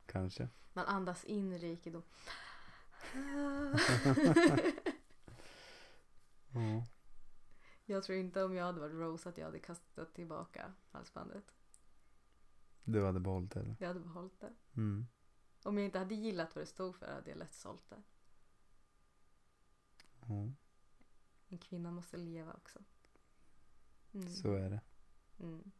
kanske. 0.07 0.49
Man 0.73 0.87
andas 0.87 1.25
in 1.25 1.59
rikedom. 1.59 2.03
Ja. 6.53 6.85
jag 7.87 8.03
tror 8.03 8.19
inte 8.19 8.45
om 8.45 8.55
jag 8.55 8.65
hade 8.65 8.81
varit 8.81 8.95
Rose 8.95 9.29
att 9.29 9.39
jag 9.39 9.45
hade 9.45 9.59
kastat 9.59 10.15
tillbaka 10.15 10.73
halsbandet. 10.91 11.55
Du 12.85 13.05
hade 13.05 13.21
behållit 13.21 13.51
det 13.51 13.61
eller? 13.61 13.77
Jag 13.81 13.89
hade 13.89 14.01
behållit 14.01 14.41
det. 14.41 14.53
Mm. 14.77 15.07
Om 15.65 15.79
jag 15.79 15.85
inte 15.85 15.99
hade 15.99 16.15
gillat 16.15 16.55
vad 16.55 16.63
det 16.63 16.67
stod 16.67 16.97
för 16.97 17.13
hade 17.13 17.31
jag 17.31 17.39
lätt 17.39 17.55
sålt 17.55 17.91
det. 17.91 18.03
Ja, 20.21 20.53
En 21.49 21.59
kvinna 21.59 21.91
måste 21.91 22.17
leva 22.17 22.53
också. 22.53 22.79
Mm. 24.15 24.29
så 24.29 24.55
är 24.55 24.71
det. 24.71 24.81
Mm. 25.41 25.71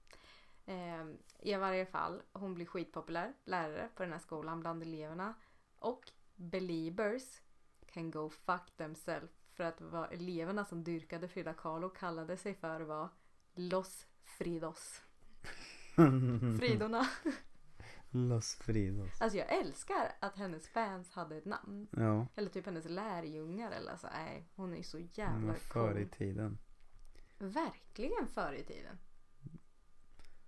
Ehm, 0.67 1.19
I 1.39 1.55
varje 1.55 1.87
fall, 1.87 2.23
hon 2.33 2.55
blir 2.55 2.67
skitpopulär 2.67 3.35
lärare 3.45 3.89
på 3.95 4.03
den 4.03 4.13
här 4.13 4.19
skolan 4.19 4.61
bland 4.61 4.83
eleverna. 4.83 5.35
Och 5.79 6.13
believers 6.41 7.41
can 7.87 8.11
go 8.11 8.31
fuck 8.31 8.77
themselves. 8.77 9.31
För 9.53 9.65
att 9.65 9.81
vad 9.81 10.13
eleverna 10.13 10.65
som 10.65 10.85
dyrkade 10.85 11.29
Frida 11.29 11.55
Kahlo 11.55 11.89
kallade 11.89 12.37
sig 12.37 12.55
för 12.55 12.81
var 12.81 13.09
Los 13.55 14.07
Fridos. 14.23 15.03
Fridorna. 16.61 17.09
Los 18.11 18.55
Fridos. 18.55 19.21
Alltså 19.21 19.39
jag 19.39 19.53
älskar 19.59 20.13
att 20.21 20.37
hennes 20.37 20.69
fans 20.69 21.11
hade 21.11 21.37
ett 21.37 21.45
namn. 21.45 21.89
Ja, 21.91 22.27
Eller 22.35 22.49
typ 22.51 22.67
hennes 22.67 22.85
lärjungar 22.85 23.71
eller 23.73 23.97
så. 23.97 24.07
Nej, 24.13 24.49
hon 24.55 24.73
är 24.73 24.77
ju 24.77 24.83
så 24.83 24.97
men 24.97 25.09
jävla 25.15 25.55
förr 25.55 25.99
i 25.99 26.05
cool. 26.05 26.11
tiden. 26.19 26.59
Verkligen 27.39 28.27
förr 28.27 28.53
i 28.53 28.65
tiden. 28.65 28.99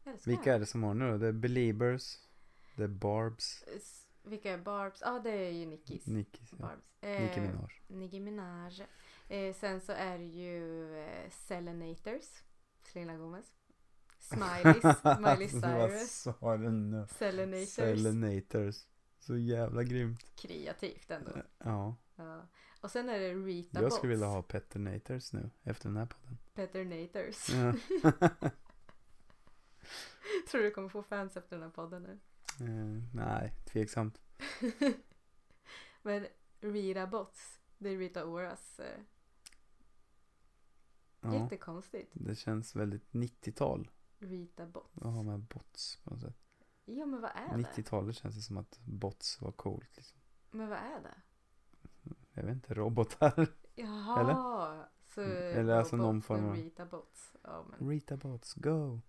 Älskar 0.05 0.31
Vilka 0.31 0.55
är 0.55 0.59
det 0.59 0.67
som 0.67 0.83
har 0.83 0.95
nu 0.95 1.11
då? 1.11 1.19
Det 1.19 1.27
är 1.27 1.33
Beliebers. 1.33 2.19
Det 2.77 2.83
är 2.85 2.89
Barbs. 2.89 3.65
S- 3.77 4.02
Vilka 4.23 4.53
är 4.53 4.59
Barbs? 4.59 5.01
Ja, 5.05 5.21
det 5.25 5.31
är 5.31 5.51
ju 5.51 5.67
Nickis. 5.67 6.07
Nickis. 6.07 6.53
Ja. 6.53 6.57
Barbs. 6.67 6.83
Nicki 7.01 7.41
Eh, 7.41 7.43
Minaj. 7.43 7.69
Nicki 7.87 8.21
Minaj. 8.21 8.87
Eh, 9.29 9.55
sen 9.55 9.81
så 9.81 9.93
är 9.93 10.19
det 10.19 10.25
ju 10.25 10.97
eh, 10.99 11.31
Selenators. 11.31 12.43
Selena 12.93 13.17
Gomez. 13.17 13.47
Smileys. 14.19 14.85
Miley 15.19 15.45
Alltså, 15.45 15.61
Vad 15.61 15.91
Cyrus. 15.91 16.13
sa 16.23 16.57
du 16.57 16.71
nu? 16.71 17.07
Selenators. 17.11 17.69
Selenators. 17.69 18.77
Så 19.19 19.37
jävla 19.39 19.83
grymt. 19.83 20.37
Kreativt 20.37 21.11
ändå. 21.11 21.31
Ja. 21.59 21.97
Ja. 22.17 22.49
Och 22.81 22.91
sen 22.91 23.09
är 23.09 23.19
det 23.21 23.35
Rita 23.35 23.83
Jag 23.83 23.93
skulle 23.93 24.11
vilja 24.11 24.27
ha 24.27 24.43
Petternators 24.43 25.33
nu 25.33 25.51
efter 25.63 25.89
den 25.89 25.97
här 25.97 26.07
podden. 26.07 26.39
Petternators. 26.55 27.49
Ja. 27.51 27.75
Tror 30.51 30.63
du 30.63 30.71
kommer 30.71 30.89
få 30.89 31.03
fans 31.03 31.37
efter 31.37 31.57
den 31.57 31.63
här 31.63 31.71
podden 31.71 32.03
nu? 32.03 32.19
Eh, 32.61 33.03
nej, 33.15 33.55
tveksamt. 33.65 34.21
Men 36.03 36.27
Rita 36.61 37.07
Bots. 37.07 37.61
Det 37.79 37.89
är 37.89 37.99
Rita 37.99 38.27
Oras. 38.27 38.81
Eh, 38.81 39.01
Ja, 41.25 41.35
Jättekonstigt. 41.35 42.11
det 42.15 42.35
känns 42.35 42.77
väldigt 42.77 43.11
90-tal. 43.13 43.91
Rita 44.19 44.67
Bots. 44.67 44.97
Att 44.97 45.03
ha 45.15 45.23
med 45.23 45.41
bots 45.41 45.97
på 46.05 46.11
något 46.11 46.21
sätt. 46.21 46.37
Ja 46.85 47.07
men 47.07 47.21
vad 47.21 47.31
är 47.31 47.57
det? 47.59 47.63
90-talet 47.83 48.17
känns 48.17 48.35
det 48.37 48.41
som 48.43 48.57
att 48.57 48.79
bots 48.85 49.41
var 49.41 49.53
coolt. 49.53 49.97
Liksom. 49.97 50.21
Men 50.51 50.69
vad 50.69 50.79
är 50.79 51.01
det? 51.03 51.15
Jag 52.33 52.43
vet 52.43 52.53
inte, 52.55 52.75
robotar. 52.75 53.47
Jaha. 53.75 54.21
Eller? 54.21 54.35
Så 55.07 55.21
Mm, 55.23 55.59
eller 55.61 55.73
alltså 55.75 55.97
någon 55.97 56.23
form 56.23 56.49
av- 56.49 56.57
Rita 56.57 56.87
Bots. 56.87 57.33
Ja, 57.43 57.67
men, 57.71 57.89
Rita 57.89 58.17
bots, 58.17 58.55
go! 58.55 59.01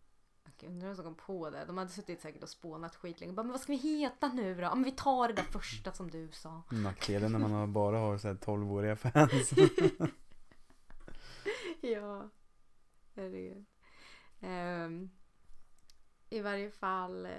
Jag 0.63 0.71
undrar 0.71 0.87
vem 0.87 0.95
som 0.95 1.05
kom 1.05 1.15
på 1.15 1.49
det. 1.49 1.65
De 1.65 1.77
hade 1.77 1.89
suttit 1.89 2.21
säkert 2.21 2.43
och 2.43 2.49
spånat 2.49 2.95
skitlänge. 2.95 3.33
Bara, 3.33 3.43
men 3.43 3.51
vad 3.51 3.61
ska 3.61 3.71
vi 3.71 3.77
heta 3.77 4.27
nu 4.27 4.55
då? 4.55 4.61
Ja, 4.61 4.75
men 4.75 4.83
vi 4.83 4.91
tar 4.91 5.27
det 5.27 5.33
där 5.33 5.43
första 5.43 5.91
som 5.93 6.11
du 6.11 6.29
sa. 6.31 6.61
Nackdelen 6.71 7.31
när 7.31 7.39
man 7.39 7.73
bara 7.73 7.99
har 7.99 8.17
så 8.17 8.27
här 8.27 8.35
12-åriga 8.35 8.95
fans. 8.95 9.51
ja. 11.81 12.29
Herregud. 13.15 13.65
Ehm, 14.41 15.09
I 16.29 16.39
varje 16.41 16.71
fall. 16.71 17.25
eh, 17.25 17.31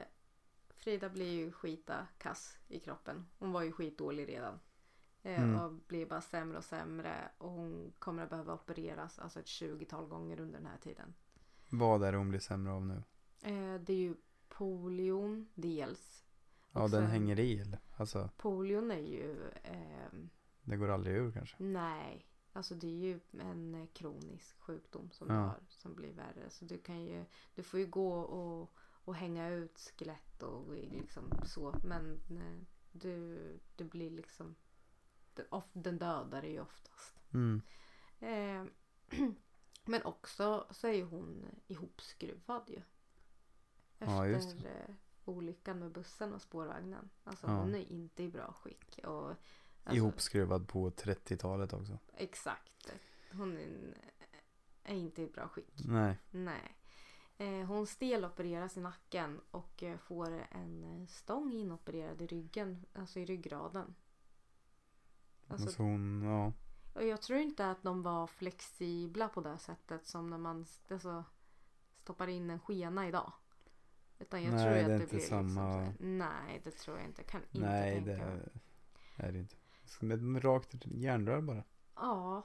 Frida 0.77 1.09
blir 1.09 1.33
ju 1.33 1.53
skita 1.53 2.07
kass 2.19 2.59
i 2.69 2.81
kroppen. 2.81 3.27
Hon 3.39 3.53
var 3.53 3.63
ju 3.63 3.73
skitdålig 3.73 4.29
redan. 4.29 4.55
Eh, 5.23 5.43
Mm. 5.43 5.61
Och 5.61 5.73
blir 5.73 6.07
bara 6.07 6.21
sämre 6.21 6.59
och 6.59 6.65
sämre. 6.65 7.29
Och 7.39 7.51
hon 7.51 7.93
kommer 7.99 8.23
att 8.23 8.31
behöva 8.31 8.55
opereras 8.55 9.19
alltså 9.19 9.41
ett 9.41 9.47
20-tal 9.47 10.07
gånger 10.09 10.41
under 10.41 10.59
den 10.59 10.67
här 10.67 10.79
tiden. 10.79 11.15
Vad 11.71 12.03
är 12.05 12.13
det 12.13 12.19
hon 12.19 12.29
blir 12.31 12.41
sämre 12.41 12.73
av 12.73 12.87
nu? 12.87 13.03
Eh, 13.45 13.81
det 13.81 13.93
är 13.93 13.97
ju 13.97 14.15
polion 14.49 15.49
dels. 15.55 16.25
Ja, 16.73 16.83
Och 16.83 16.91
den 16.91 17.03
sen- 17.03 17.11
hänger 17.11 17.41
i 17.41 17.59
eller? 17.61 17.79
Alltså, 17.97 18.31
Polion 18.37 18.91
är 18.91 18.99
ju... 18.99 19.51
ehm, 19.65 20.31
det 20.63 20.77
går 20.77 20.89
aldrig 20.89 21.17
ur 21.17 21.33
kanske. 21.33 21.57
nej. 21.59 22.27
Alltså 22.57 22.75
det 22.75 22.87
är 22.87 22.91
ju 23.05 23.21
en 23.41 23.75
eh, 23.75 23.87
kronisk 23.93 24.61
sjukdom 24.61 25.11
som 25.11 25.29
Ja. 25.29 25.35
du 25.35 25.41
har. 25.41 25.61
Som 25.69 25.95
blir 25.95 26.13
värre. 26.13 26.51
Så 26.51 26.65
du 26.65 26.79
kan 26.79 27.03
ju... 27.05 27.25
Du 27.55 27.63
får 27.63 27.81
ju 27.81 27.87
gå 27.87 28.21
och, 28.21 28.73
och 29.05 29.15
hänga 29.15 29.49
ut 29.49 29.93
skelett 29.99 30.43
och 30.43 30.73
liksom 30.75 31.31
så. 31.47 31.75
Men 31.85 32.21
eh, 32.31 32.67
du, 32.93 33.39
du 33.77 33.85
blir 33.85 34.11
liksom... 34.11 34.55
of- 35.51 35.65
Den 35.73 35.99
dödar 35.99 36.43
dig 36.43 36.53
ju 36.53 36.61
oftast. 36.61 37.15
Mm. 37.35 37.63
Eh, 38.21 38.65
men 39.85 40.03
också 40.03 40.67
så 40.71 40.87
är 40.87 40.93
ju 40.93 41.05
hon 41.05 41.45
ihopskruvad 41.67 42.63
ju. 42.71 42.83
Efter 44.09 44.65
Ja, 44.65 44.71
eh, 44.71 44.95
olyckan 45.25 45.79
med 45.79 45.93
bussen 45.93 46.33
och 46.35 46.43
spårvagnen. 46.43 47.11
Alltså 47.25 47.47
Ja. 47.47 47.53
hon 47.53 47.75
är 47.75 47.93
inte 47.93 48.23
i 48.23 48.29
bra 48.29 48.53
skick. 48.53 49.01
Och, 49.05 49.29
alltså, 49.29 49.97
Ihopskruvad 49.97 50.69
på 50.69 50.91
30-talet 50.91 51.73
också. 51.73 51.99
Exakt. 52.17 52.93
Hon 53.33 53.57
är, 53.59 53.95
är 54.83 54.95
inte 54.95 55.23
i 55.23 55.27
bra 55.27 55.49
skick. 55.49 55.85
Nej. 55.87 56.19
Nej. 56.31 56.77
Eh, 57.39 57.67
hon 57.67 57.87
stelopereras 57.87 58.77
i 58.77 58.81
nacken 58.81 59.41
och 59.51 59.83
eh, 59.83 59.97
får 59.99 60.47
en 60.51 61.07
stång 61.09 61.53
inopererad 61.53 62.23
i 62.23 62.27
ryggen, 62.27 62.85
alltså 62.93 63.21
i 63.21 63.25
ryggraden. 63.25 63.95
Alltså, 65.49 65.67
Alltså 65.67 65.83
hon, 65.83 66.23
ja. 66.23 66.53
och 66.95 67.05
jag 67.05 67.23
tror 67.23 67.39
inte 67.39 67.71
att 67.71 67.83
de 67.83 68.03
var 68.03 68.27
flexibla 68.27 69.29
på 69.29 69.41
det 69.41 69.59
sättet 69.59 70.07
som 70.07 70.31
när 70.31 70.39
man 70.39 70.67
alltså, 70.91 71.25
stoppar 72.03 72.29
in 72.29 72.51
en 72.51 72.61
skena 72.61 73.09
idag. 73.09 73.33
Utan 74.19 74.43
jag 74.43 74.55
Nej, 74.55 74.65
tror 74.65 74.75
det 74.75 74.81
att 74.81 74.85
är 74.85 74.89
det 74.89 74.95
inte 74.95 75.07
blir 75.07 75.19
liksom 75.21 75.49
så 75.49 75.55
samma- 75.55 75.81
här, 75.81 75.95
Nej, 76.01 76.61
det 76.65 76.71
tror 76.71 76.99
jag 76.99 77.07
inte. 77.07 77.23
Kan 77.23 77.41
inte 77.43 77.59
Nej, 77.59 77.95
tänka 77.95 78.11
det 78.11 78.19
mig. 78.19 78.49
är 79.17 79.33
det 79.33 79.39
inte. 79.39 79.55
Som 79.85 80.11
ett 80.11 80.45
rakt 80.45 80.75
järnrör 80.87 81.41
bara. 81.41 81.65
Ja, 81.95 82.43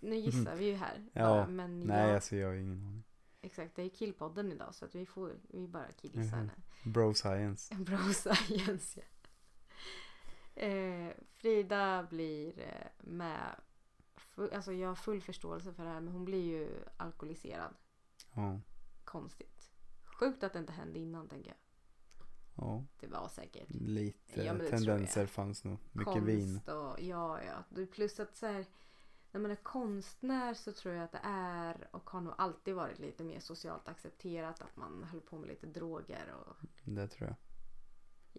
nu 0.00 0.16
gissar 0.16 0.56
vi 0.56 0.64
ju 0.64 0.74
här. 0.74 1.06
Ja, 1.12 1.22
bara, 1.28 1.46
men 1.46 1.80
Nej, 1.80 2.06
jag, 2.06 2.14
alltså 2.14 2.36
jag 2.36 2.48
har 2.48 2.54
ingen 2.54 2.84
aning. 2.86 3.04
Exakt, 3.42 3.76
det 3.76 3.82
är 3.82 3.88
killpodden 3.88 4.52
idag 4.52 4.74
så 4.74 4.84
att 4.84 4.94
vi 4.94 5.06
får 5.06 5.32
vi 5.48 5.68
bara 5.68 5.92
killgissar 5.92 6.36
Mhm. 6.36 6.50
nu. 6.84 6.90
Bro 6.92 7.14
science. 7.14 7.74
En 7.78 7.84
bra 7.84 7.98
science 7.98 9.00
ja. 9.00 9.06
Eh, 10.54 11.12
Frida 11.36 12.06
blir 12.10 12.60
eh, 12.60 12.86
med, 12.98 13.56
alltså 14.52 14.72
jag 14.72 14.88
har 14.88 14.94
full 14.94 15.20
förståelse 15.22 15.72
för 15.72 15.84
det 15.84 15.90
här 15.90 16.00
men 16.00 16.12
hon 16.12 16.24
blir 16.24 16.44
ju 16.44 16.84
alkoholiserad. 16.96 17.74
Ja. 18.34 18.60
Konstigt. 19.04 19.59
Sjukt 20.20 20.42
att 20.42 20.52
det 20.52 20.58
inte 20.58 20.72
hände 20.72 20.98
innan 20.98 21.28
tänker 21.28 21.48
jag. 21.50 21.56
Ja, 22.56 22.84
Det 23.00 23.06
var 23.06 23.28
säkert. 23.28 23.70
lite 23.70 24.42
Ja, 24.44 24.58
tendenser 24.70 25.26
fanns 25.26 25.64
nog. 25.64 25.78
Mycket 25.92 26.12
konst 26.12 26.28
vin. 26.28 26.60
och 26.66 27.00
ja, 27.00 27.40
ja. 27.42 27.86
Plus 27.92 28.20
att 28.20 28.36
så 28.36 28.46
här, 28.46 28.66
när 29.32 29.40
man 29.40 29.50
är 29.50 29.56
konstnär 29.56 30.54
så 30.54 30.72
tror 30.72 30.94
jag 30.94 31.04
att 31.04 31.12
det 31.12 31.20
är 31.22 31.88
och 31.90 32.10
har 32.10 32.20
nog 32.20 32.34
alltid 32.38 32.74
varit 32.74 32.98
lite 32.98 33.24
mer 33.24 33.40
socialt 33.40 33.88
accepterat 33.88 34.60
att 34.62 34.76
man 34.76 35.02
höll 35.04 35.20
på 35.20 35.38
med 35.38 35.48
lite 35.48 35.66
droger 35.66 36.34
och 36.34 36.56
Det 36.84 37.08
tror 37.08 37.28
jag. 37.28 37.36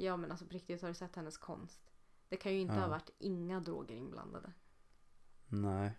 ja 0.05 0.17
men 0.17 0.31
alltså 0.31 0.45
på 0.45 0.53
riktigt 0.53 0.81
har 0.81 0.89
du 0.89 0.95
sett 0.95 1.15
hennes 1.15 1.37
konst? 1.37 1.91
Det 2.29 2.37
kan 2.37 2.53
ju 2.53 2.59
inte 2.59 2.73
Ja. 2.73 2.79
ha 2.81 2.87
varit 2.87 3.09
inga 3.17 3.59
droger 3.59 3.95
inblandade. 3.95 4.53
Nej, 5.47 5.91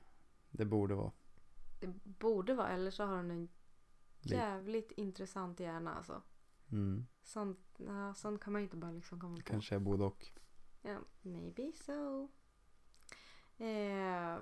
det 0.50 0.64
borde 0.64 0.94
vara. 0.94 1.12
Det 1.80 1.86
borde 2.04 2.54
vara 2.54 2.68
eller 2.68 2.90
så 2.90 3.04
har 3.04 3.16
hon 3.16 3.30
en. 3.30 3.48
Jävligt 4.30 4.92
intressant 4.92 5.60
hjärna 5.60 5.94
alltså. 5.94 6.22
Mm. 6.72 7.06
Sånt, 7.22 7.58
ja, 7.76 8.14
sånt 8.14 8.40
kan 8.40 8.52
man 8.52 8.62
inte 8.62 8.76
bara 8.76 8.90
liksom 8.90 9.20
komma 9.20 9.36
på. 9.36 9.42
Kanske 9.42 9.74
är 9.74 9.78
både 9.78 10.04
och. 10.04 10.26
Ja, 10.82 10.98
maybe 11.22 11.72
so. 11.72 12.28
Eh, 13.64 14.38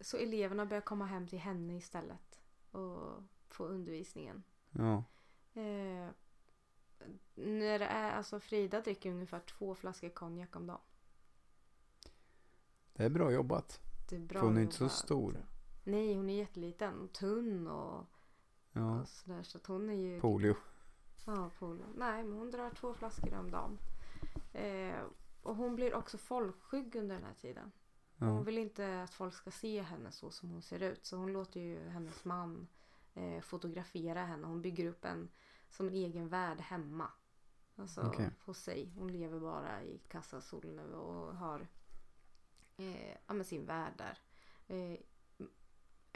så 0.00 0.16
eleverna 0.16 0.66
börjar 0.66 0.80
komma 0.80 1.06
hem 1.06 1.26
till 1.28 1.38
henne 1.38 1.76
istället 1.76 2.40
och 2.70 3.22
få 3.46 3.64
undervisningen. 3.64 4.42
Ja, 4.70 5.04
Eh, 5.54 6.08
när 7.34 7.78
det 7.78 7.84
är, 7.84 8.12
alltså 8.12 8.40
Frida 8.40 8.80
dricker 8.80 9.10
ungefär 9.10 9.40
två 9.40 9.74
flaskor 9.74 10.08
konjak 10.08 10.56
om 10.56 10.66
dagen. 10.66 10.80
det 12.92 13.04
är 13.04 13.10
bra 13.10 13.32
jobbat. 13.32 13.80
Det 14.08 14.16
är 14.16 14.20
bra 14.20 14.40
För 14.40 14.46
hon 14.46 14.56
är 14.56 14.60
inte 14.62 14.74
så 14.76 14.84
jobbat. 14.84 14.92
stor. 14.96 15.46
Nej, 15.84 16.14
hon 16.16 16.30
är 16.30 16.34
jätteliten 16.38 17.00
och 17.00 17.12
tunn 17.12 17.66
och, 17.68 18.06
Ja, 18.78 19.00
och 19.00 19.08
sådär. 19.08 19.42
Så 19.42 19.58
att 19.58 19.66
hon 19.66 19.90
är 19.90 19.94
ju... 19.94 20.20
polio. 20.20 20.56
Ja, 21.26 21.50
polio. 21.58 21.84
Nej, 21.96 22.24
men 22.24 22.38
hon 22.38 22.50
drar 22.50 22.70
två 22.70 22.94
flaskor 22.94 23.34
om 23.34 23.50
dagen. 23.50 23.78
Eh, 24.52 25.02
och 25.42 25.56
hon 25.56 25.76
blir 25.76 25.94
också 25.94 26.18
folkskygg 26.18 26.96
under 26.96 27.14
den 27.14 27.24
här 27.24 27.34
tiden. 27.34 27.72
Hon 28.18 28.28
Ja, 28.36 28.40
vill 28.42 28.58
inte 28.58 29.02
att 29.02 29.14
folk 29.14 29.34
ska 29.34 29.50
se 29.50 29.82
henne 29.82 30.12
så 30.12 30.30
som 30.30 30.50
hon 30.50 30.62
ser 30.62 30.82
ut. 30.82 31.06
Så 31.06 31.16
hon 31.16 31.32
låter 31.32 31.60
ju 31.60 31.88
hennes 31.88 32.24
man 32.24 32.68
eh, 33.14 33.40
fotografera 33.40 34.24
henne. 34.24 34.46
Hon 34.46 34.62
bygger 34.62 34.86
upp 34.86 35.04
en 35.04 35.28
som 35.70 35.88
en 35.88 35.94
egen 35.94 36.28
värld 36.28 36.60
hemma. 36.60 37.10
Alltså 37.76 38.00
Okej. 38.02 38.30
hos 38.44 38.58
sig. 38.58 38.92
Hon 38.96 39.12
lever 39.12 39.40
bara 39.40 39.82
i 39.82 39.98
Casa 40.08 40.40
Sol 40.40 40.66
nu 40.76 40.94
och 40.94 41.36
har 41.36 41.68
eh, 42.76 43.16
ja, 43.26 43.44
sin 43.44 43.66
värld 43.66 43.92
där. 43.96 44.18
Eh, 44.66 44.98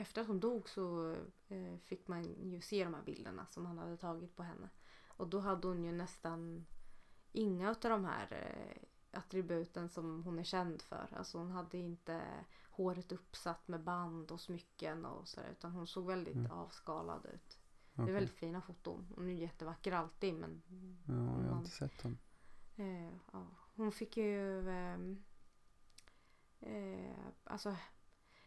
efter 0.02 0.20
att 0.20 0.26
hon 0.26 0.40
dog 0.40 0.68
så 0.68 1.10
eh, 1.48 1.76
fick 1.84 2.08
man 2.08 2.24
ju 2.24 2.60
se 2.60 2.84
de 2.84 2.94
här 2.94 3.02
bilderna 3.02 3.46
som 3.46 3.66
han 3.66 3.78
hade 3.78 3.96
tagit 3.96 4.36
på 4.36 4.42
henne. 4.42 4.68
Och 5.16 5.28
då 5.28 5.40
hade 5.40 5.68
hon 5.68 5.84
ju 5.84 5.92
nästan 5.92 6.66
inga 7.32 7.68
av 7.70 7.76
de 7.80 8.04
här 8.04 8.32
eh, 8.32 9.18
attributen 9.18 9.88
som 9.88 10.22
hon 10.24 10.38
är 10.38 10.44
känd 10.44 10.82
för. 10.82 11.08
Alltså 11.16 11.38
hon 11.38 11.50
hade 11.50 11.78
inte 11.78 12.22
håret 12.70 13.12
uppsatt 13.12 13.68
med 13.68 13.82
band 13.82 14.30
och 14.30 14.40
smycken 14.40 15.04
och 15.04 15.28
sådär. 15.28 15.48
Utan 15.52 15.72
hon 15.72 15.86
såg 15.86 16.06
väldigt 16.06 16.34
Mm. 16.36 16.50
avskalad 16.50 17.26
ut. 17.26 17.58
Det 17.94 18.02
okej. 18.02 18.10
är 18.14 18.14
väldigt 18.14 18.36
fina 18.36 18.60
foton. 18.60 19.12
Hon 19.16 19.28
är 19.28 19.32
jättevacker 19.32 19.92
alltid 19.92 20.34
men 20.34 20.62
Ja, 21.06 21.14
jag 21.14 21.20
har 21.22 21.26
man- 21.50 21.58
inte 21.58 21.70
sett 21.70 22.02
dem. 22.02 22.18
Eh, 22.76 23.12
ja. 23.32 23.46
Hon 23.76 23.92
fick 23.92 24.16
ju... 24.16 24.68
ehm, 24.70 25.22
eh, 26.60 27.16
alltså, 27.44 27.76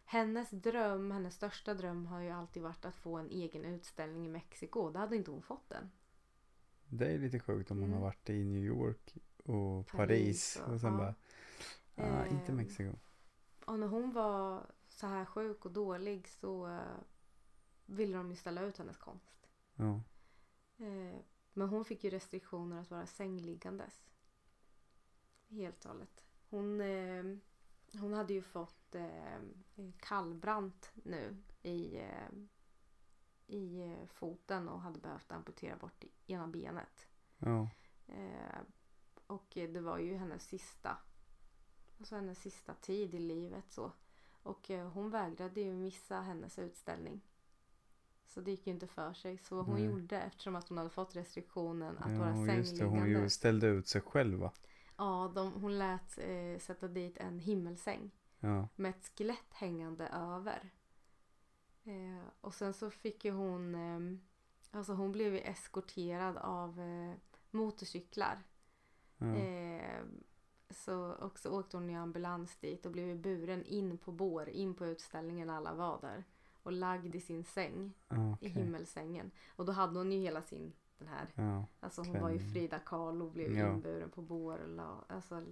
hennes 0.05 0.49
dröm, 0.51 1.11
hennes 1.11 1.35
största 1.35 1.73
dröm 1.73 2.05
har 2.05 2.19
ju 2.19 2.29
alltid 2.29 2.63
varit 2.63 2.85
att 2.85 2.95
få 2.95 3.17
en 3.17 3.29
egen 3.29 3.65
utställning 3.65 4.25
i 4.25 4.29
Mexiko. 4.29 4.89
Det 4.91 4.99
hade 4.99 5.15
inte 5.15 5.31
hon 5.31 5.41
fått 5.41 5.71
än. 5.71 5.91
Det 6.89 7.07
är 7.13 7.17
lite 7.19 7.39
sjukt 7.39 7.71
om 7.71 7.77
hon 7.77 7.85
Mm. 7.89 7.97
har 7.97 8.05
varit 8.07 8.29
i 8.29 8.43
New 8.43 8.63
York 8.63 9.17
och 9.37 9.87
Paris 9.87 9.97
Paris. 9.97 10.59
och- 10.67 10.73
och 10.73 10.81
sen 10.81 10.91
ja. 10.93 10.97
bara, 10.97 11.15
ah, 11.95 12.25
inte 12.25 12.51
Ehm, 12.51 12.55
Mexiko. 12.57 12.93
Och 13.65 13.79
när 13.79 13.87
hon 13.87 14.11
var 14.13 14.65
så 14.87 15.07
här 15.07 15.25
sjuk 15.25 15.65
och 15.65 15.71
dålig 15.71 16.27
så 16.27 16.67
eh, 16.67 16.97
ville 17.85 18.17
de 18.17 18.29
ju 18.29 18.35
ställa 18.35 18.61
ut 18.61 18.77
hennes 18.77 18.97
konst. 18.97 19.47
Ja, 19.75 20.01
Eh, 20.77 21.19
men 21.53 21.69
hon 21.69 21.85
fick 21.85 22.03
ju 22.03 22.09
restriktioner 22.09 22.81
att 22.81 22.91
vara 22.91 23.05
sängliggandes. 23.07 24.05
Helt 25.49 25.85
och 25.85 25.91
hållet. 25.91 26.23
Hon, 26.49 26.81
eh, 26.81 27.23
hon 27.99 28.13
hade 28.13 28.33
ju 28.33 28.41
fått 28.41 28.84
eh, 28.95 29.39
kallbrant 29.99 30.91
nu 31.03 31.37
i, 31.61 31.97
eh, 31.97 32.29
i 33.47 33.81
eh, 33.81 34.07
foten 34.07 34.69
och 34.69 34.81
hade 34.81 34.99
behövt 34.99 35.31
amputera 35.31 35.75
bort 35.75 36.03
ena 36.27 36.47
benet. 36.47 37.07
ja, 37.37 37.69
Eh, 38.07 38.61
och 39.27 39.47
det 39.53 39.81
var 39.81 39.97
ju 39.97 40.15
hennes 40.17 40.43
sista, 40.47 40.97
alltså 41.99 42.15
hennes 42.15 42.39
sista 42.39 42.73
tid 42.73 43.15
i 43.15 43.19
livet 43.19 43.71
så. 43.71 43.91
Och 44.43 44.71
eh, 44.71 44.87
hon 44.89 45.09
vägrade 45.09 45.61
ju 45.61 45.73
missa 45.73 46.21
hennes 46.21 46.59
utställning. 46.59 47.21
Så 48.25 48.41
det 48.41 48.51
gick 48.51 48.67
ju 48.67 48.73
inte 48.73 48.87
för 48.87 49.13
sig. 49.13 49.37
Så 49.37 49.55
vad 49.55 49.65
hon 49.65 49.75
Nej. 49.75 49.85
gjorde 49.85 50.19
eftersom 50.21 50.55
att 50.55 50.69
hon 50.69 50.77
hade 50.77 50.89
fått 50.89 51.15
restriktionen 51.15 51.97
att 51.97 52.11
vara 52.17 52.35
ja 52.47 52.53
just 52.53 52.77
det. 52.77 52.85
Hon 52.85 52.93
ju 52.93 52.99
sängliggande. 52.99 53.29
ställde 53.29 53.67
ut 53.67 53.87
sig 53.87 54.01
själv 54.01 54.39
va? 54.39 54.51
Ja, 54.97 55.31
de, 55.35 55.53
hon 55.53 55.77
lät 55.77 56.17
eh, 56.17 56.59
sätta 56.59 56.87
dit 56.87 57.17
en 57.17 57.39
himmelsäng 57.39 58.11
Ja, 58.39 58.67
med 58.75 58.89
ett 58.89 59.11
skelett 59.17 59.53
hängande 59.53 60.07
över. 60.07 60.69
Eh, 61.83 62.23
och 62.41 62.53
sen 62.53 62.73
så 62.73 62.89
fick 62.91 63.25
ju 63.25 63.31
hon, 63.31 63.75
eh, 63.75 64.17
alltså 64.77 64.93
hon 64.93 65.11
blev 65.11 65.33
ju 65.33 65.39
eskorterad 65.39 66.37
av 66.37 66.79
eh, 66.79 67.13
motorcyklar. 67.51 68.43
ja, 69.17 69.35
Eh, 69.35 70.03
så, 70.69 71.09
och 71.11 71.39
så 71.39 71.59
åkte 71.59 71.77
hon 71.77 71.89
i 71.89 71.95
ambulans 71.95 72.57
dit 72.57 72.85
och 72.85 72.91
blev 72.91 73.17
buren 73.21 73.65
in 73.65 73.97
på 73.97 74.11
bår, 74.11 74.49
in 74.49 74.73
på 74.75 74.85
utställningen 74.85 75.49
alla 75.49 75.73
var 75.73 76.01
där. 76.01 76.23
Och 76.63 76.71
lagd 76.71 77.15
i 77.15 77.21
sin 77.21 77.43
säng, 77.43 77.93
ja, 78.07 78.37
i 78.41 78.47
himmelsängen. 78.47 79.31
Och 79.55 79.65
då 79.65 79.71
hade 79.71 79.97
hon 79.99 80.11
ju 80.11 80.19
hela 80.19 80.41
sin, 80.41 80.73
den 80.97 81.07
här, 81.07 81.27
Ja, 81.35 81.65
alltså 81.79 82.01
hon 82.01 82.21
var 82.21 82.29
ju 82.29 82.37
Klänning. 82.37 82.53
Frida 82.53 82.79
Kahlo, 82.79 83.29
blev 83.29 83.57
Ja. 83.57 83.73
inburen 83.73 84.09
på 84.09 84.21
bår. 84.21 84.59
Och, 84.59 84.69
la, 84.69 85.05
alltså, 85.09 85.43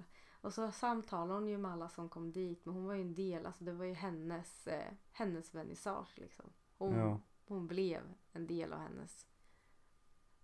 och 0.44 0.54
så 0.54 0.72
samtalade 0.72 1.34
hon 1.34 1.48
ju 1.48 1.58
med 1.58 1.72
alla 1.72 1.90
som 1.90 2.10
kom 2.10 2.32
dit, 2.32 2.66
men 2.66 2.74
hon 2.76 2.86
var 2.86 2.94
ju 2.94 3.02
en 3.02 3.16
del, 3.16 3.46
alltså 3.46 3.64
det 3.64 3.74
var 3.74 3.86
ju 3.86 3.94
hennes, 3.94 4.68
eh, 4.68 4.94
hennes 5.12 5.56
vernissage 5.56 6.14
liksom. 6.20 6.54
Hon, 6.78 6.96
Ja. 6.96 7.22
hon 7.46 7.68
blev 7.68 8.14
en 8.32 8.48
del 8.48 8.74
av 8.74 8.80
hennes 8.80 9.28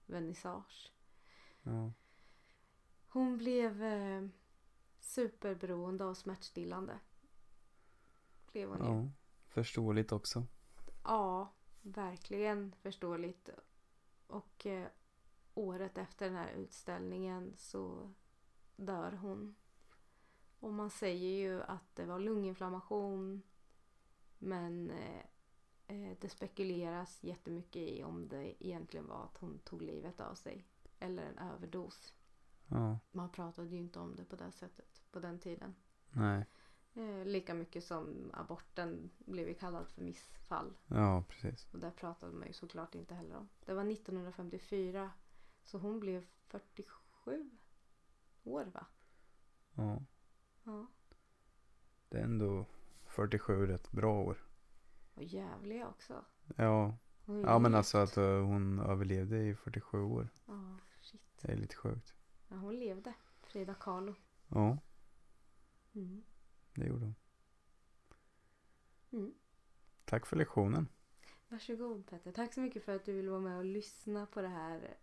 vernissage. 0.05 0.93
ja, 1.63 1.93
Hon 3.07 3.37
blev 3.37 3.83
eh, 3.83 4.27
superberoende 4.99 6.05
av 6.05 6.13
smärtstillande. 6.13 6.99
Blev 8.51 8.69
hon 8.69 8.77
ju. 8.77 8.83
ja. 9.03 9.09
Förståeligt 9.47 10.11
också. 10.11 10.45
Ja, 11.03 11.53
verkligen 11.81 12.71
förståeligt. 12.81 13.49
Och 14.27 14.65
eh, 14.65 14.87
året 15.53 15.97
efter 15.97 16.25
den 16.25 16.35
här 16.35 16.51
utställningen 16.51 17.53
så 17.57 18.13
dör 18.75 19.11
hon. 19.11 19.55
Och 20.59 20.73
man 20.73 20.89
säger 20.89 21.29
ju 21.29 21.61
att 21.63 21.95
det 21.95 22.05
var 22.05 22.19
lunginflammation. 22.19 23.41
Men 24.37 24.91
eh, 24.91 25.21
eh, 25.87 26.17
det 26.21 26.29
spekuleras 26.29 27.23
jättemycket 27.23 27.81
i 27.81 28.03
om 28.03 28.27
det 28.29 28.65
egentligen 28.65 29.07
var 29.07 29.23
att 29.23 29.37
hon 29.37 29.59
tog 29.59 29.81
livet 29.81 30.19
av 30.21 30.35
sig. 30.35 30.65
Eller 30.99 31.23
en 31.23 31.37
överdos. 31.37 32.13
Ja, 32.67 32.99
Man 33.11 33.31
pratade 33.31 33.67
ju 33.69 33.77
inte 33.77 33.99
om 33.99 34.15
det 34.15 34.25
på 34.25 34.35
det 34.35 34.51
sättet 34.51 35.01
på 35.11 35.19
den 35.19 35.39
tiden. 35.39 35.75
nej. 36.11 36.45
Eh, 36.93 37.25
lika 37.25 37.53
mycket 37.53 37.83
som 37.83 38.31
aborten 38.33 39.09
blev 39.17 39.53
kallad 39.53 39.87
för 39.87 40.01
missfall. 40.01 40.77
Ja, 40.87 41.23
precis. 41.29 41.67
Och 41.73 41.79
det 41.79 41.91
pratade 41.91 42.33
man 42.33 42.47
ju 42.47 42.53
såklart 42.53 42.95
inte 42.95 43.15
heller 43.15 43.35
om. 43.37 43.49
Det 43.65 43.73
var 43.73 43.91
1954. 43.91 45.11
Så 45.63 45.77
hon 45.77 45.99
blev 45.99 46.25
47 46.47 47.49
år 48.43 48.65
va? 48.65 48.85
Ja. 49.75 50.01
Ja. 50.69 50.87
Det 52.09 52.17
är 52.17 52.23
ändå 52.23 52.65
47 53.05 53.67
rätt 53.67 53.91
bra 53.91 54.21
år. 54.21 54.37
Och 55.15 55.23
jävliga 55.23 55.87
också. 55.87 56.25
Ja, 56.55 56.97
ja 57.25 57.59
men 57.59 57.75
alltså 57.75 57.97
att 57.97 58.17
eh, 58.17 58.41
hon 58.45 58.79
överlevde 58.79 59.37
i 59.43 59.55
47 59.55 60.01
år. 60.01 60.29
Ja, 60.45 60.77
shit. 61.01 61.21
Det 61.41 61.51
är 61.51 61.55
lite 61.57 61.75
sjukt. 61.75 62.13
Ja, 62.47 62.55
hon 62.55 62.79
levde. 62.79 63.13
Frida 63.41 63.73
Kahlo. 63.73 64.15
Ja, 64.47 64.77
Mm. 65.95 66.23
det 66.73 66.85
gjorde 66.85 67.05
hon. 67.05 67.15
Mm. 69.11 69.33
Tack 70.05 70.25
för 70.25 70.35
lektionen. 70.35 70.87
Varsågod 71.47 72.05
Petter. 72.07 72.31
Tack 72.31 72.53
så 72.53 72.59
mycket 72.61 72.83
för 72.83 72.95
att 72.95 73.05
du 73.05 73.13
vill 73.13 73.29
vara 73.29 73.39
med 73.39 73.57
och 73.57 73.65
lyssna 73.65 74.25
på 74.25 74.41
det 74.41 74.47
här. 74.47 74.97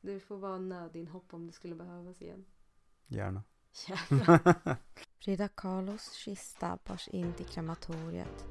Du 0.00 0.20
får 0.20 0.36
vara 0.38 0.58
nödinhopp 0.58 1.34
om 1.34 1.46
det 1.46 1.52
skulle 1.52 1.74
behövas 1.74 2.22
igen. 2.22 2.44
Gärna. 3.06 3.42
Frida 5.24 5.48
Kahlos 5.48 6.12
kista 6.12 6.78
bars 6.86 7.08
in 7.08 7.32
till 7.32 7.46
krematoriet 7.46 8.46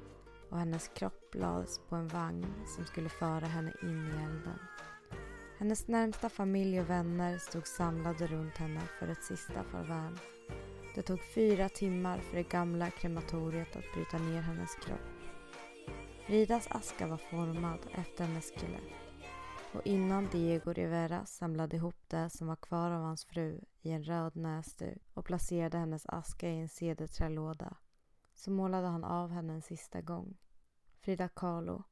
och 0.50 0.58
hennes 0.58 0.88
kropp 0.88 1.36
lades 1.36 1.80
på 1.90 1.96
en 1.96 2.08
vagn 2.08 2.54
som 2.76 2.86
skulle 2.86 3.10
föra 3.10 3.46
henne 3.46 3.74
in 3.82 4.08
i 4.08 4.24
elden. 4.24 4.60
Hennes 5.60 5.88
närmsta 5.88 6.30
familj 6.30 6.82
och 6.82 6.90
vänner 6.90 7.38
stod 7.38 7.68
samlade 7.68 8.28
runt 8.28 8.58
henne 8.58 8.82
för 9.00 9.08
ett 9.08 9.24
sista 9.24 9.64
farväl. 9.64 10.20
Det 10.96 11.02
tog 11.02 11.20
fyra 11.36 11.70
timmar 11.70 12.18
för 12.18 12.38
det 12.38 12.50
gamla 12.50 12.90
krematoriet 12.90 13.76
att 13.76 13.94
bryta 13.94 14.18
ner 14.18 14.42
hennes 14.42 14.76
kropp. 14.76 15.10
Fridas 16.26 16.68
aska 16.70 17.08
var 17.08 17.18
formad 17.18 17.80
efter 17.94 18.24
hennes 18.26 18.52
skelett 18.52 19.03
och 19.74 19.88
innan 19.88 20.30
Diego 20.32 20.74
Rivera 20.74 21.26
samlade 21.26 21.76
ihop 21.76 21.96
det 22.08 22.30
som 22.30 22.48
var 22.48 22.56
kvar 22.56 22.92
av 22.92 23.02
hans 23.02 23.26
fru 23.26 23.62
i 23.82 23.92
en 23.92 24.04
röd 24.04 24.36
näsduk 24.36 25.02
och 25.14 25.26
placerade 25.26 25.78
hennes 25.78 26.06
aska 26.06 26.50
i 26.50 26.60
en 26.60 26.70
cederträlåda 26.70 27.78
så 28.36 28.52
målade 28.52 28.88
han 28.88 29.04
av 29.04 29.32
henne 29.32 29.54
en 29.54 29.62
sista 29.62 30.02
gång. 30.02 30.38
Frida 31.02 31.30
Kahlo, 31.30 31.84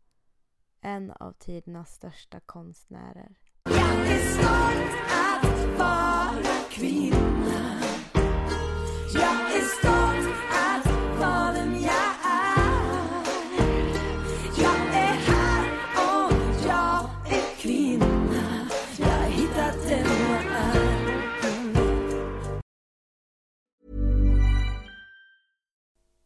en 0.81 1.11
av 1.11 1.33
tidernas 1.33 1.93
största 1.93 2.39
konstnärer. 2.39 3.39
Jag 3.63 4.07
är 4.07 4.19
stolt 4.19 5.01
att 5.09 5.79
vara 5.79 6.55
kvinna. 6.69 7.80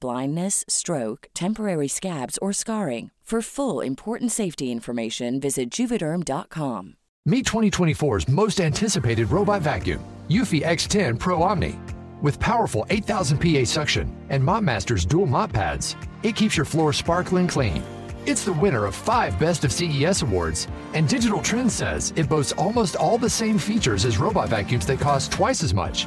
blindness, 0.00 0.64
stroke, 0.68 1.28
temporary 1.34 1.88
scabs, 1.88 2.38
or 2.38 2.52
scarring. 2.52 3.10
For 3.26 3.42
full 3.42 3.80
important 3.80 4.30
safety 4.30 4.70
information, 4.70 5.40
visit 5.40 5.68
juvederm.com. 5.68 6.94
Meet 7.24 7.44
2024's 7.44 8.28
most 8.28 8.60
anticipated 8.60 9.32
robot 9.32 9.62
vacuum, 9.62 10.00
Eufy 10.30 10.62
X10 10.62 11.18
Pro 11.18 11.42
Omni. 11.42 11.76
With 12.22 12.38
powerful 12.38 12.86
8000 12.88 13.40
PA 13.40 13.64
suction 13.64 14.16
and 14.30 14.44
MopMaster's 14.44 15.04
dual 15.04 15.26
mop 15.26 15.52
pads, 15.52 15.96
it 16.22 16.36
keeps 16.36 16.56
your 16.56 16.66
floor 16.66 16.92
sparkling 16.92 17.48
clean. 17.48 17.82
It's 18.26 18.44
the 18.44 18.52
winner 18.52 18.86
of 18.86 18.94
five 18.94 19.36
Best 19.40 19.64
of 19.64 19.72
CES 19.72 20.22
awards, 20.22 20.68
and 20.94 21.08
Digital 21.08 21.42
Trends 21.42 21.74
says 21.74 22.12
it 22.14 22.28
boasts 22.28 22.52
almost 22.52 22.94
all 22.94 23.18
the 23.18 23.28
same 23.28 23.58
features 23.58 24.04
as 24.04 24.18
robot 24.18 24.50
vacuums 24.50 24.86
that 24.86 25.00
cost 25.00 25.32
twice 25.32 25.64
as 25.64 25.74
much. 25.74 26.06